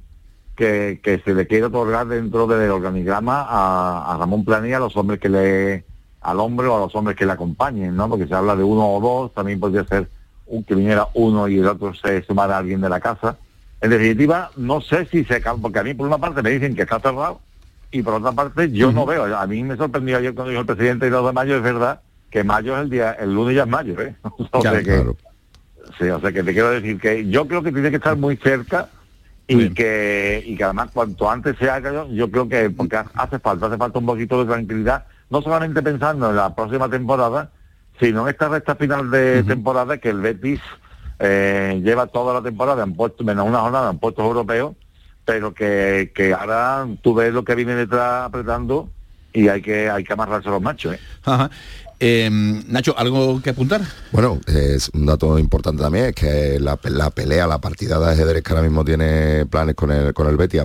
que, 0.55 0.99
que 1.03 1.19
se 1.19 1.35
le 1.35 1.45
quiere 1.45 1.65
otorgar 1.65 2.07
dentro 2.07 2.47
del 2.47 2.71
organigrama 2.71 3.45
a, 3.47 4.13
a 4.13 4.17
Ramón 4.17 4.43
Planilla, 4.43 4.77
a 4.77 4.79
los 4.81 4.97
hombres 4.97 5.19
que 5.19 5.29
le, 5.29 5.85
al 6.21 6.39
hombre 6.39 6.67
o 6.67 6.77
a 6.77 6.79
los 6.79 6.95
hombres 6.95 7.15
que 7.15 7.27
le 7.27 7.31
acompañen, 7.31 7.95
¿no? 7.95 8.09
Porque 8.09 8.27
se 8.27 8.33
habla 8.33 8.55
de 8.55 8.63
uno 8.63 8.87
o 8.87 8.99
dos, 8.99 9.33
también 9.35 9.59
podría 9.59 9.85
ser 9.85 10.09
un, 10.47 10.63
que 10.63 10.73
viniera 10.73 11.07
uno 11.13 11.47
y 11.47 11.59
el 11.59 11.67
otro 11.67 11.93
se 11.93 12.23
sumara 12.23 12.55
a 12.55 12.59
alguien 12.59 12.81
de 12.81 12.89
la 12.89 12.99
casa. 12.99 13.37
En 13.81 13.91
definitiva, 13.91 14.49
no 14.57 14.81
sé 14.81 15.05
si 15.05 15.23
se 15.25 15.41
porque 15.61 15.79
a 15.79 15.83
mí 15.83 15.93
por 15.93 16.07
una 16.07 16.17
parte 16.17 16.41
me 16.41 16.49
dicen 16.49 16.75
que 16.75 16.83
está 16.83 16.99
cerrado 16.99 17.39
y 17.91 18.01
por 18.01 18.15
otra 18.15 18.31
parte 18.31 18.71
yo 18.71 18.91
no 18.91 19.05
veo. 19.05 19.35
A 19.37 19.45
mí 19.45 19.63
me 19.63 19.77
sorprendió 19.77 20.17
ayer 20.17 20.33
cuando 20.33 20.49
dijo 20.49 20.61
el 20.61 20.67
presidente 20.67 21.05
el 21.05 21.11
2 21.11 21.27
de 21.27 21.33
mayo, 21.33 21.55
es 21.55 21.63
verdad 21.63 22.01
que 22.31 22.43
mayo 22.43 22.75
es 22.77 22.83
el 22.83 22.89
día, 22.89 23.11
el 23.13 23.33
lunes 23.33 23.55
ya 23.55 23.63
es 23.63 23.67
mayo, 23.69 23.99
¿eh? 24.01 24.15
O 24.23 24.61
sea 24.61 24.71
Claro, 24.71 24.77
que- 24.79 24.83
claro. 24.85 25.17
Sí, 25.99 26.05
o 26.09 26.19
sea 26.21 26.31
que 26.31 26.41
te 26.43 26.53
quiero 26.53 26.69
decir 26.71 26.99
que 26.99 27.27
yo 27.29 27.47
creo 27.47 27.61
que 27.61 27.71
tiene 27.71 27.89
que 27.89 27.97
estar 27.97 28.15
muy 28.15 28.37
cerca 28.37 28.87
y 29.47 29.69
que, 29.71 30.41
y 30.45 30.55
que 30.55 30.63
además 30.63 30.89
cuanto 30.93 31.29
antes 31.29 31.57
se 31.57 31.69
haga, 31.69 32.07
yo 32.09 32.31
creo 32.31 32.47
que 32.47 32.69
porque 32.69 32.95
hace 33.13 33.39
falta, 33.39 33.65
hace 33.67 33.77
falta 33.77 33.99
un 33.99 34.05
poquito 34.05 34.39
de 34.43 34.51
tranquilidad, 34.53 35.05
no 35.29 35.41
solamente 35.41 35.81
pensando 35.81 36.29
en 36.29 36.37
la 36.37 36.55
próxima 36.55 36.87
temporada, 36.89 37.51
sino 37.99 38.21
en 38.21 38.29
esta 38.29 38.47
recta 38.47 38.75
final 38.75 39.11
de 39.11 39.43
temporada 39.43 39.97
que 39.97 40.09
el 40.09 40.21
Betis 40.21 40.61
eh, 41.19 41.81
lleva 41.83 42.07
toda 42.07 42.33
la 42.35 42.41
temporada 42.41 42.83
en 42.83 42.95
puestos, 42.95 43.25
menos 43.25 43.45
una 43.47 43.59
jornada 43.59 43.91
en 43.91 43.99
puestos 43.99 44.23
europeos, 44.23 44.75
pero 45.25 45.53
que, 45.53 46.11
que 46.15 46.33
ahora 46.33 46.87
tú 47.01 47.13
ves 47.13 47.33
lo 47.33 47.43
que 47.43 47.55
viene 47.55 47.75
detrás 47.75 48.25
apretando 48.27 48.89
y 49.33 49.47
hay 49.47 49.61
que 49.61 49.89
hay 49.89 50.03
que 50.03 50.13
amarrarse 50.13 50.47
a 50.49 50.51
los 50.51 50.61
machos. 50.61 50.93
¿eh? 50.95 50.99
Ajá. 51.25 51.49
Eh, 52.03 52.31
Nacho, 52.31 52.97
¿algo 52.97 53.39
que 53.43 53.51
apuntar? 53.51 53.81
Bueno, 54.11 54.41
es 54.47 54.89
un 54.95 55.05
dato 55.05 55.37
importante 55.37 55.83
también, 55.83 56.05
es 56.05 56.15
que 56.15 56.59
la, 56.59 56.79
la 56.85 57.11
pelea, 57.11 57.45
la 57.45 57.61
partida 57.61 57.99
de 57.99 58.13
ajedrez 58.13 58.41
que 58.41 58.53
ahora 58.53 58.63
mismo 58.63 58.83
tiene 58.83 59.45
planes 59.45 59.75
con 59.75 59.91
el, 59.91 60.11
con 60.11 60.27
el 60.27 60.35
Betis, 60.35 60.63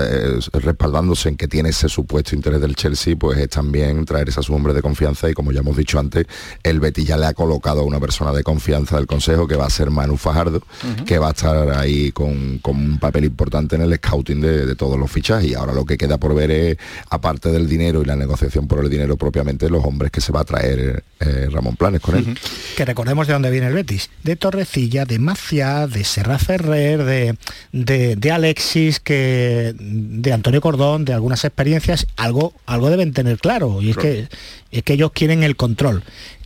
eh, 0.00 0.38
respaldándose 0.52 1.30
en 1.30 1.36
que 1.36 1.48
tiene 1.48 1.70
ese 1.70 1.88
supuesto 1.88 2.36
interés 2.36 2.60
del 2.60 2.76
Chelsea, 2.76 3.16
pues 3.16 3.36
es 3.40 3.48
también 3.48 4.04
traer 4.04 4.28
esa 4.28 4.42
su 4.42 4.56
de 4.56 4.80
confianza 4.80 5.28
y 5.28 5.34
como 5.34 5.50
ya 5.50 5.58
hemos 5.58 5.76
dicho 5.76 5.98
antes, 5.98 6.24
el 6.62 6.78
Betis 6.78 7.04
ya 7.04 7.16
le 7.16 7.26
ha 7.26 7.34
colocado 7.34 7.80
a 7.80 7.84
una 7.84 7.98
persona 7.98 8.30
de 8.30 8.44
confianza 8.44 8.94
del 8.94 9.08
Consejo 9.08 9.48
que 9.48 9.56
va 9.56 9.66
a 9.66 9.70
ser 9.70 9.90
Manu 9.90 10.16
Fajardo, 10.16 10.62
que 11.04 11.18
va 11.18 11.28
a 11.28 11.30
estar 11.30 11.68
ahí 11.70 12.12
con, 12.12 12.58
con 12.58 12.76
un 12.76 12.98
papel 13.00 13.24
importante 13.24 13.74
en 13.74 13.82
el 13.82 13.96
scouting 13.96 14.40
de, 14.40 14.66
de 14.66 14.76
todos 14.76 14.96
los 14.96 15.10
fichajes 15.10 15.50
y 15.50 15.54
ahora 15.54 15.72
lo 15.72 15.84
que 15.84 15.98
queda 15.98 16.16
por 16.18 16.32
ver 16.32 16.52
es, 16.52 16.76
aparte 17.10 17.50
del 17.50 17.68
dinero 17.68 18.02
y 18.02 18.04
la 18.04 18.14
negociación 18.14 18.68
por 18.68 18.84
el 18.84 18.88
dinero 18.88 19.16
propiamente, 19.16 19.68
los 19.68 19.84
hombres 19.84 20.12
que 20.12 20.20
se 20.20 20.30
va 20.30 20.42
a 20.42 20.44
traer 20.44 20.75
eh, 20.76 21.48
Ramón 21.50 21.76
Planes 21.76 22.00
con 22.00 22.16
él. 22.16 22.38
Que 22.76 22.84
recordemos 22.84 23.26
de 23.26 23.32
dónde 23.32 23.50
viene 23.50 23.66
el 23.68 23.72
Betis, 23.74 24.10
de 24.22 24.36
Torrecilla, 24.36 25.04
de 25.04 25.18
Maciá, 25.18 25.86
de 25.86 26.04
Serra 26.04 26.38
Ferrer, 26.38 27.04
de, 27.04 27.36
de, 27.72 28.16
de 28.16 28.30
Alexis, 28.30 29.00
que 29.00 29.74
de 29.78 30.32
Antonio 30.32 30.60
Cordón, 30.60 31.04
de 31.04 31.12
algunas 31.14 31.44
experiencias, 31.44 32.06
algo, 32.16 32.52
algo 32.66 32.90
deben 32.90 33.12
tener 33.12 33.38
claro, 33.38 33.80
y 33.82 33.90
es 33.90 33.96
que 33.96 34.28
es 34.70 34.82
que 34.82 34.92
ellos 34.92 35.12
quieren 35.12 35.42
el 35.42 35.56
control. 35.56 36.02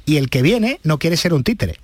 Y 0.07 0.17
el 0.17 0.29
que 0.31 0.43
viene 0.43 0.81
no 0.85 0.99
quiere 0.99 1.17
ser 1.17 1.35
un 1.35 1.45
títere. 1.45 1.77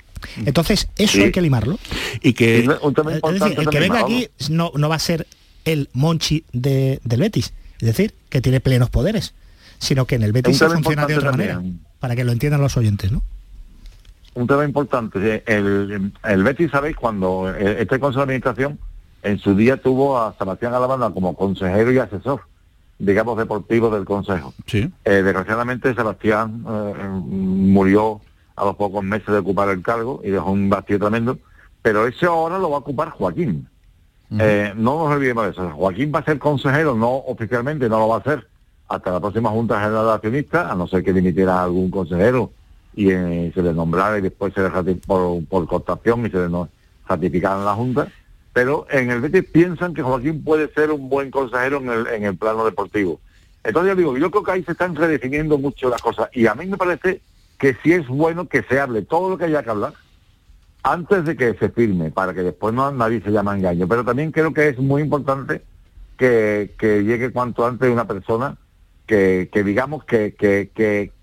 Entonces, 0.45 0.89
eso 0.97 1.13
Sí. 1.15 1.23
hay 1.25 1.33
que 1.33 1.43
limarlo. 1.43 1.79
Y 2.23 2.33
que 2.33 2.61
Es 2.61 2.67
decir, 2.67 3.59
el 3.59 3.69
que 3.69 3.81
venga 3.81 4.01
aquí 4.01 4.29
no, 4.49 4.73
no 4.75 4.89
va 4.89 4.97
a 4.97 4.99
ser 5.01 5.27
el 5.65 5.89
Monchi 5.93 6.45
de- 6.53 7.01
del 7.05 7.21
Betis, 7.21 7.53
es 7.81 7.87
decir, 7.87 8.15
que 8.31 8.41
tiene 8.41 8.61
plenos 8.61 8.89
poderes, 8.91 9.35
sino 9.79 10.07
que 10.07 10.15
en 10.15 10.23
el 10.23 10.33
Betis 10.33 10.59
funciona 10.59 11.07
de 11.07 11.17
otra 11.19 11.33
manera, 11.33 11.55
también. 11.55 11.81
Para 12.01 12.17
que 12.17 12.25
lo 12.25 12.33
entiendan 12.33 12.61
los 12.61 12.77
oyentes, 12.77 13.13
¿no? 13.13 13.23
un 14.37 14.47
tema 14.47 14.65
importante. 14.65 15.43
El, 15.47 16.13
el 16.23 16.45
Betis, 16.45 16.71
sabéis, 16.71 16.95
cuando 16.95 17.53
eh, 17.53 17.79
este 17.81 17.99
Consejo 17.99 18.21
de 18.21 18.35
Administración 18.35 18.79
en 19.23 19.39
su 19.39 19.57
día 19.57 19.79
tuvo 19.79 20.19
a 20.19 20.35
Sebastián 20.39 20.75
Alabanda 20.75 21.11
como 21.11 21.35
consejero 21.35 21.91
y 21.91 21.99
asesor, 21.99 22.43
digamos, 22.99 23.39
deportivo 23.39 23.91
del 23.91 24.05
Consejo. 24.05 24.55
Sí. 24.67 24.91
Eh, 25.05 25.23
desgraciadamente 25.23 25.95
Sebastián 25.95 26.65
eh, 26.69 27.09
murió 27.09 28.21
a 28.55 28.65
los 28.67 28.77
pocos 28.77 29.03
meses 29.03 29.27
de 29.27 29.39
ocupar 29.39 29.71
el 29.71 29.83
cargo 29.83 30.21
y 30.23 30.31
dejó 30.31 30.51
un 30.51 30.69
vacío 30.69 30.99
tremendo, 30.99 31.39
pero 31.83 32.07
ese 32.07 32.27
ahora 32.27 32.59
lo 32.59 32.71
va 32.71 32.77
a 32.77 32.81
ocupar 32.81 33.11
Joaquín. 33.11 33.69
Eh, 34.39 34.73
no 34.77 35.05
nos 35.05 35.15
olvidemos 35.15 35.45
de 35.45 35.51
eso. 35.53 35.71
Joaquín 35.71 36.13
va 36.15 36.19
a 36.19 36.25
ser 36.25 36.39
consejero, 36.39 36.95
no 36.95 37.17
oficialmente, 37.17 37.89
no 37.89 37.99
lo 38.01 38.09
va 38.09 38.17
a 38.17 38.21
hacer 38.21 38.47
hasta 38.89 39.13
la 39.13 39.21
próxima 39.21 39.51
Junta 39.51 39.81
General 39.81 40.07
de 40.07 40.13
Accionistas, 40.13 40.71
a 40.71 40.75
no 40.75 40.87
ser 40.87 41.03
que 41.03 41.13
dimitiera 41.13 41.63
algún 41.63 41.91
consejero 41.91 42.53
y 42.95 43.11
eh, 43.11 43.53
se 43.55 43.63
le 43.63 43.73
nombrara 43.75 44.19
y 44.19 44.23
después 44.23 44.55
se 44.55 44.63
le 44.63 44.95
por, 44.97 45.45
por 45.47 45.67
cooptación 45.67 46.27
y 46.27 46.31
se 46.31 46.49
le 46.49 46.67
ratificara 47.07 47.59
en 47.59 47.65
la 47.65 47.75
Junta. 47.75 48.09
Pero 48.53 48.87
en 48.91 49.11
el 49.11 49.21
Betis 49.21 49.45
piensan 49.51 49.93
que 49.93 50.03
Joaquín 50.03 50.43
puede 50.43 50.73
ser 50.73 50.91
un 50.91 51.09
buen 51.11 51.31
consejero 51.31 51.79
en 51.79 51.91
el, 51.91 52.07
en 52.07 52.25
el 52.25 52.37
plano 52.37 52.65
deportivo. 52.65 53.21
Entonces 53.63 53.91
yo 53.91 53.97
digo, 53.97 54.17
yo 54.17 54.31
creo 54.31 54.43
que 54.45 54.53
ahí 54.53 54.65
se 54.65 54.73
están 54.73 54.95
redefiniendo 54.95 55.59
mucho 55.59 55.91
las 55.91 56.01
cosas 56.01 56.31
y 56.33 56.47
a 56.47 56.55
mí 56.55 56.67
me 56.67 56.79
parece 56.79 57.21
que 57.59 57.77
sí 57.83 57.93
es 57.93 58.07
bueno 58.07 58.49
que 58.49 58.63
se 58.63 58.81
hable 58.81 59.03
todo 59.03 59.29
lo 59.29 59.39
que 59.39 59.45
haya 59.45 59.63
que 59.63 59.71
hablar 59.71 59.93
antes 60.83 61.25
de 61.25 61.37
que 61.37 61.55
se 61.55 61.69
firme, 61.69 62.13
para 62.13 62.33
que 62.33 62.43
después 62.43 62.73
no 62.73 62.91
nadie 62.93 63.21
se 63.21 63.33
llame 63.33 63.51
a 63.51 63.57
engaño. 63.57 63.89
Pero 63.89 64.05
también 64.05 64.31
creo 64.31 64.55
que 64.55 64.69
es 64.69 64.79
muy 64.79 65.03
importante 65.03 65.63
que, 66.17 66.75
que 66.79 67.03
llegue 67.03 67.33
cuanto 67.33 67.67
antes 67.67 67.91
una 67.91 68.07
persona 68.07 68.57
que, 69.07 69.49
que 69.53 69.65
digamos 69.65 70.05
que, 70.05 70.35
que, 70.35 70.71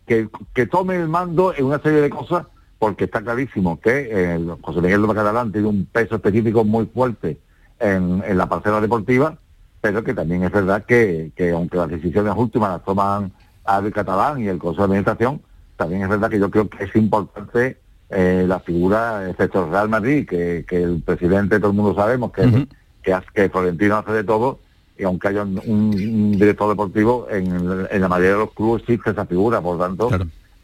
que, 0.05 0.65
tome 0.67 0.95
el 0.95 1.07
mando 1.07 1.53
en 1.55 1.65
una 1.65 1.81
serie 1.81 2.01
de 2.01 2.09
cosas, 2.09 2.45
porque 2.79 3.05
está 3.05 3.21
clarísimo 3.21 3.79
que 3.79 4.09
eh, 4.11 4.39
José 4.61 4.81
Miguel 4.81 5.01
López 5.01 5.17
Catalán 5.17 5.51
tiene 5.51 5.67
un 5.67 5.85
peso 5.85 6.15
específico 6.15 6.63
muy 6.63 6.85
fuerte 6.85 7.39
en, 7.79 8.23
en 8.25 8.37
la 8.37 8.47
parcela 8.47 8.81
deportiva, 8.81 9.37
pero 9.81 10.03
que 10.03 10.13
también 10.13 10.43
es 10.43 10.51
verdad 10.51 10.85
que, 10.85 11.31
que 11.35 11.51
aunque 11.51 11.77
las 11.77 11.89
decisiones 11.89 12.33
últimas 12.35 12.71
las 12.71 12.83
toman 12.83 13.31
Abel 13.65 13.93
Catalán 13.93 14.41
y 14.41 14.47
el 14.47 14.59
Consejo 14.59 14.83
de 14.83 14.93
Administración, 14.93 15.41
también 15.75 16.03
es 16.03 16.09
verdad 16.09 16.29
que 16.29 16.39
yo 16.39 16.49
creo 16.49 16.69
que 16.69 16.85
es 16.85 16.95
importante 16.95 17.77
eh, 18.09 18.45
la 18.47 18.59
figura, 18.59 19.29
excepto 19.29 19.69
Real 19.69 19.89
Madrid, 19.89 20.27
que, 20.27 20.65
que 20.67 20.83
el 20.83 21.01
presidente 21.01 21.59
todo 21.59 21.71
el 21.71 21.77
mundo 21.77 21.95
sabemos 21.95 22.31
que, 22.31 22.67
que, 23.01 23.17
que 23.33 23.49
Florentino 23.49 23.97
hace 23.97 24.11
de 24.11 24.23
todo, 24.23 24.59
y 25.03 25.05
aunque 25.05 25.27
haya 25.27 25.43
un, 25.43 25.61
un 25.65 26.31
director 26.31 26.69
deportivo, 26.69 27.27
en, 27.29 27.87
en 27.91 28.01
la 28.01 28.07
mayoría 28.07 28.31
de 28.31 28.37
los 28.37 28.53
clubes 28.53 28.83
existe 28.83 29.11
esa 29.11 29.25
figura, 29.25 29.59
por 29.59 29.77
tanto, 29.77 30.09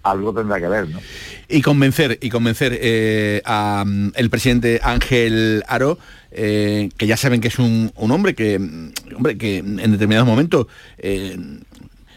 algo 0.03 0.33
tendrá 0.33 0.59
que 0.59 0.67
ver, 0.69 0.87
¿no? 0.87 0.99
y 1.49 1.61
convencer 1.61 2.17
y 2.21 2.29
convencer 2.29 2.77
eh, 2.79 3.41
a 3.43 3.83
mm, 3.85 4.13
el 4.15 4.29
presidente 4.29 4.79
Ángel 4.81 5.63
Aro 5.67 5.97
eh, 6.31 6.89
que 6.95 7.07
ya 7.07 7.17
saben 7.17 7.41
que 7.41 7.49
es 7.49 7.59
un, 7.59 7.91
un 7.95 8.11
hombre 8.11 8.33
que 8.33 8.59
mm, 8.59 8.91
hombre 9.17 9.37
que 9.37 9.57
en 9.57 9.91
determinados 9.91 10.27
momentos 10.27 10.67
eh, 10.99 11.37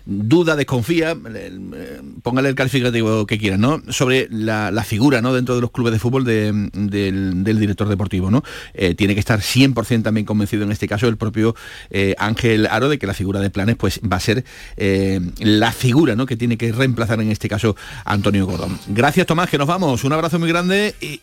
duda, 0.05 0.57
desconfía, 0.57 1.17
eh, 1.35 2.01
póngale 2.23 2.49
el 2.49 2.55
calificativo 2.55 3.27
que 3.27 3.39
quieran, 3.39 3.61
¿no? 3.61 3.83
Sobre 3.89 4.29
la, 4.31 4.71
la 4.71 4.85
figura, 4.85 5.21
¿no? 5.23 5.33
Dentro 5.33 5.55
de 5.55 5.61
los 5.61 5.71
clubes 5.71 5.93
de 5.93 5.99
fútbol 5.99 6.25
de- 6.25 6.71
del, 6.73 7.45
del 7.45 7.59
director 7.61 7.89
deportivo, 7.89 8.31
¿no? 8.31 8.43
Eh, 8.75 8.95
tiene 8.95 9.15
que 9.15 9.21
estar 9.21 9.41
100% 9.41 10.03
también 10.03 10.27
convencido 10.27 10.65
en 10.65 10.73
este 10.73 10.89
caso 10.89 11.09
el 11.09 11.17
propio 11.17 11.55
eh, 11.91 12.15
Ángel 12.19 12.67
Aro 12.67 12.89
de 12.89 12.99
que 12.99 13.07
la 13.07 13.15
figura 13.15 13.41
de 13.41 13.51
Planes 13.51 13.77
pues 13.77 14.01
va 14.01 14.17
a 14.17 14.21
ser 14.21 14.45
eh, 14.77 15.21
la 15.39 15.73
figura, 15.73 16.17
¿no? 16.17 16.27
Que 16.27 16.37
tiene 16.37 16.57
que 16.57 16.73
reemplazar 16.73 17.21
en 17.21 17.31
este 17.31 17.49
caso 17.49 17.77
a 18.05 18.13
Antonio 18.13 18.47
Gordón. 18.47 18.79
Gracias 18.89 19.27
Tomás, 19.27 19.49
que 19.49 19.59
nos 19.59 19.67
vamos. 19.69 20.05
Un 20.05 20.13
abrazo 20.13 20.39
muy 20.39 20.49
grande 20.49 20.95
y, 21.01 21.21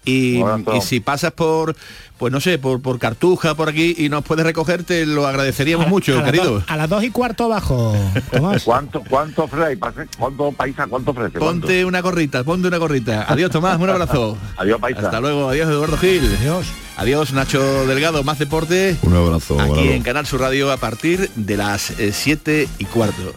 y 0.78 0.82
si 0.82 1.00
pasas 1.00 1.32
por, 1.34 1.76
pues 2.20 2.34
no 2.34 2.42
sé, 2.42 2.60
por, 2.60 2.82
por 2.82 3.00
Cartuja, 3.00 3.56
por 3.56 3.70
aquí 3.70 3.96
y 3.98 4.10
nos 4.10 4.26
puedes 4.26 4.46
recoger, 4.46 4.84
te 4.84 5.06
lo 5.06 5.26
agradeceríamos 5.26 5.88
mucho, 5.88 6.20
a 6.20 6.26
querido. 6.26 6.62
a 6.68 6.76
las 6.76 6.90
dos 6.90 7.02
y 7.04 7.12
cuarto 7.12 7.46
abajo, 7.46 7.96
Tomás. 8.30 8.64
¿Cuánto, 8.66 9.02
cuánto 9.10 9.46
ofrece? 9.46 9.80
¿Cuánto 10.18 10.52
paisa? 10.52 10.86
¿Cuánto 10.88 11.12
ofrece? 11.12 11.40
¿Cuánto? 11.40 11.62
Ponte 11.62 11.86
una 11.86 12.02
gorrita, 12.02 12.44
ponte 12.44 12.68
una 12.68 12.78
gorrita. 12.78 13.26
Adiós 13.28 13.50
Tomás, 13.50 13.80
un 13.80 13.90
abrazo. 13.90 14.38
Adiós 14.58 14.82
paisa. 14.82 15.00
Hasta 15.00 15.22
luego, 15.22 15.50
adiós 15.50 15.70
Eduardo 15.70 15.98
Gil. 15.98 16.22
Adiós. 16.42 16.68
Adiós 16.98 17.32
Nacho 17.32 17.88
Delgado, 17.88 18.24
más 18.26 18.38
deporte. 18.38 18.98
Un 19.04 19.16
abrazo. 19.16 19.58
Aquí 19.60 19.88
en 19.88 20.04
Canal 20.04 20.26
Sur 20.26 20.42
Radio 20.42 20.74
a 20.74 20.78
partir 20.78 21.32
de 21.36 21.56
las 21.56 21.94
7 22.12 22.68
y 22.80 22.86
cuarto. 22.86 23.34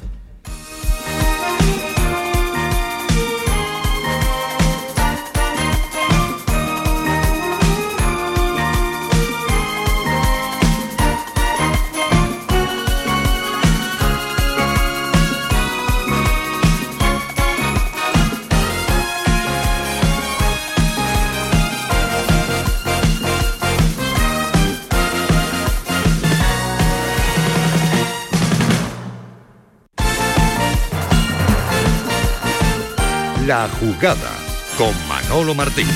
La 33.53 33.69
jugada 33.69 34.31
con 34.79 34.95
Manolo 35.09 35.55
Martín. 35.55 35.87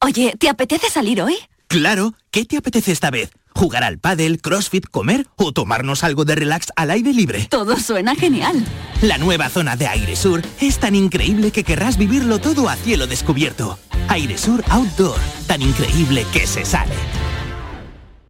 Oye, 0.00 0.36
¿te 0.38 0.48
apetece 0.48 0.88
salir 0.88 1.20
hoy? 1.20 1.34
Claro, 1.66 2.14
¿qué 2.30 2.44
te 2.44 2.58
apetece 2.58 2.92
esta 2.92 3.10
vez? 3.10 3.32
¿Jugar 3.56 3.82
al 3.82 3.98
pádel, 3.98 4.40
crossfit, 4.40 4.86
comer 4.88 5.26
o 5.34 5.50
tomarnos 5.50 6.04
algo 6.04 6.24
de 6.24 6.36
relax 6.36 6.68
al 6.76 6.92
aire 6.92 7.12
libre? 7.12 7.48
Todo 7.50 7.76
suena 7.76 8.14
genial. 8.14 8.64
La 9.02 9.18
nueva 9.18 9.48
zona 9.48 9.74
de 9.74 9.88
Aire 9.88 10.14
Sur 10.14 10.42
es 10.60 10.78
tan 10.78 10.94
increíble 10.94 11.50
que 11.50 11.64
querrás 11.64 11.98
vivirlo 11.98 12.38
todo 12.38 12.68
a 12.68 12.76
cielo 12.76 13.08
descubierto. 13.08 13.80
Aire 14.06 14.38
Sur 14.38 14.62
Outdoor, 14.68 15.18
tan 15.48 15.60
increíble 15.60 16.24
que 16.32 16.46
se 16.46 16.64
sale. 16.64 16.94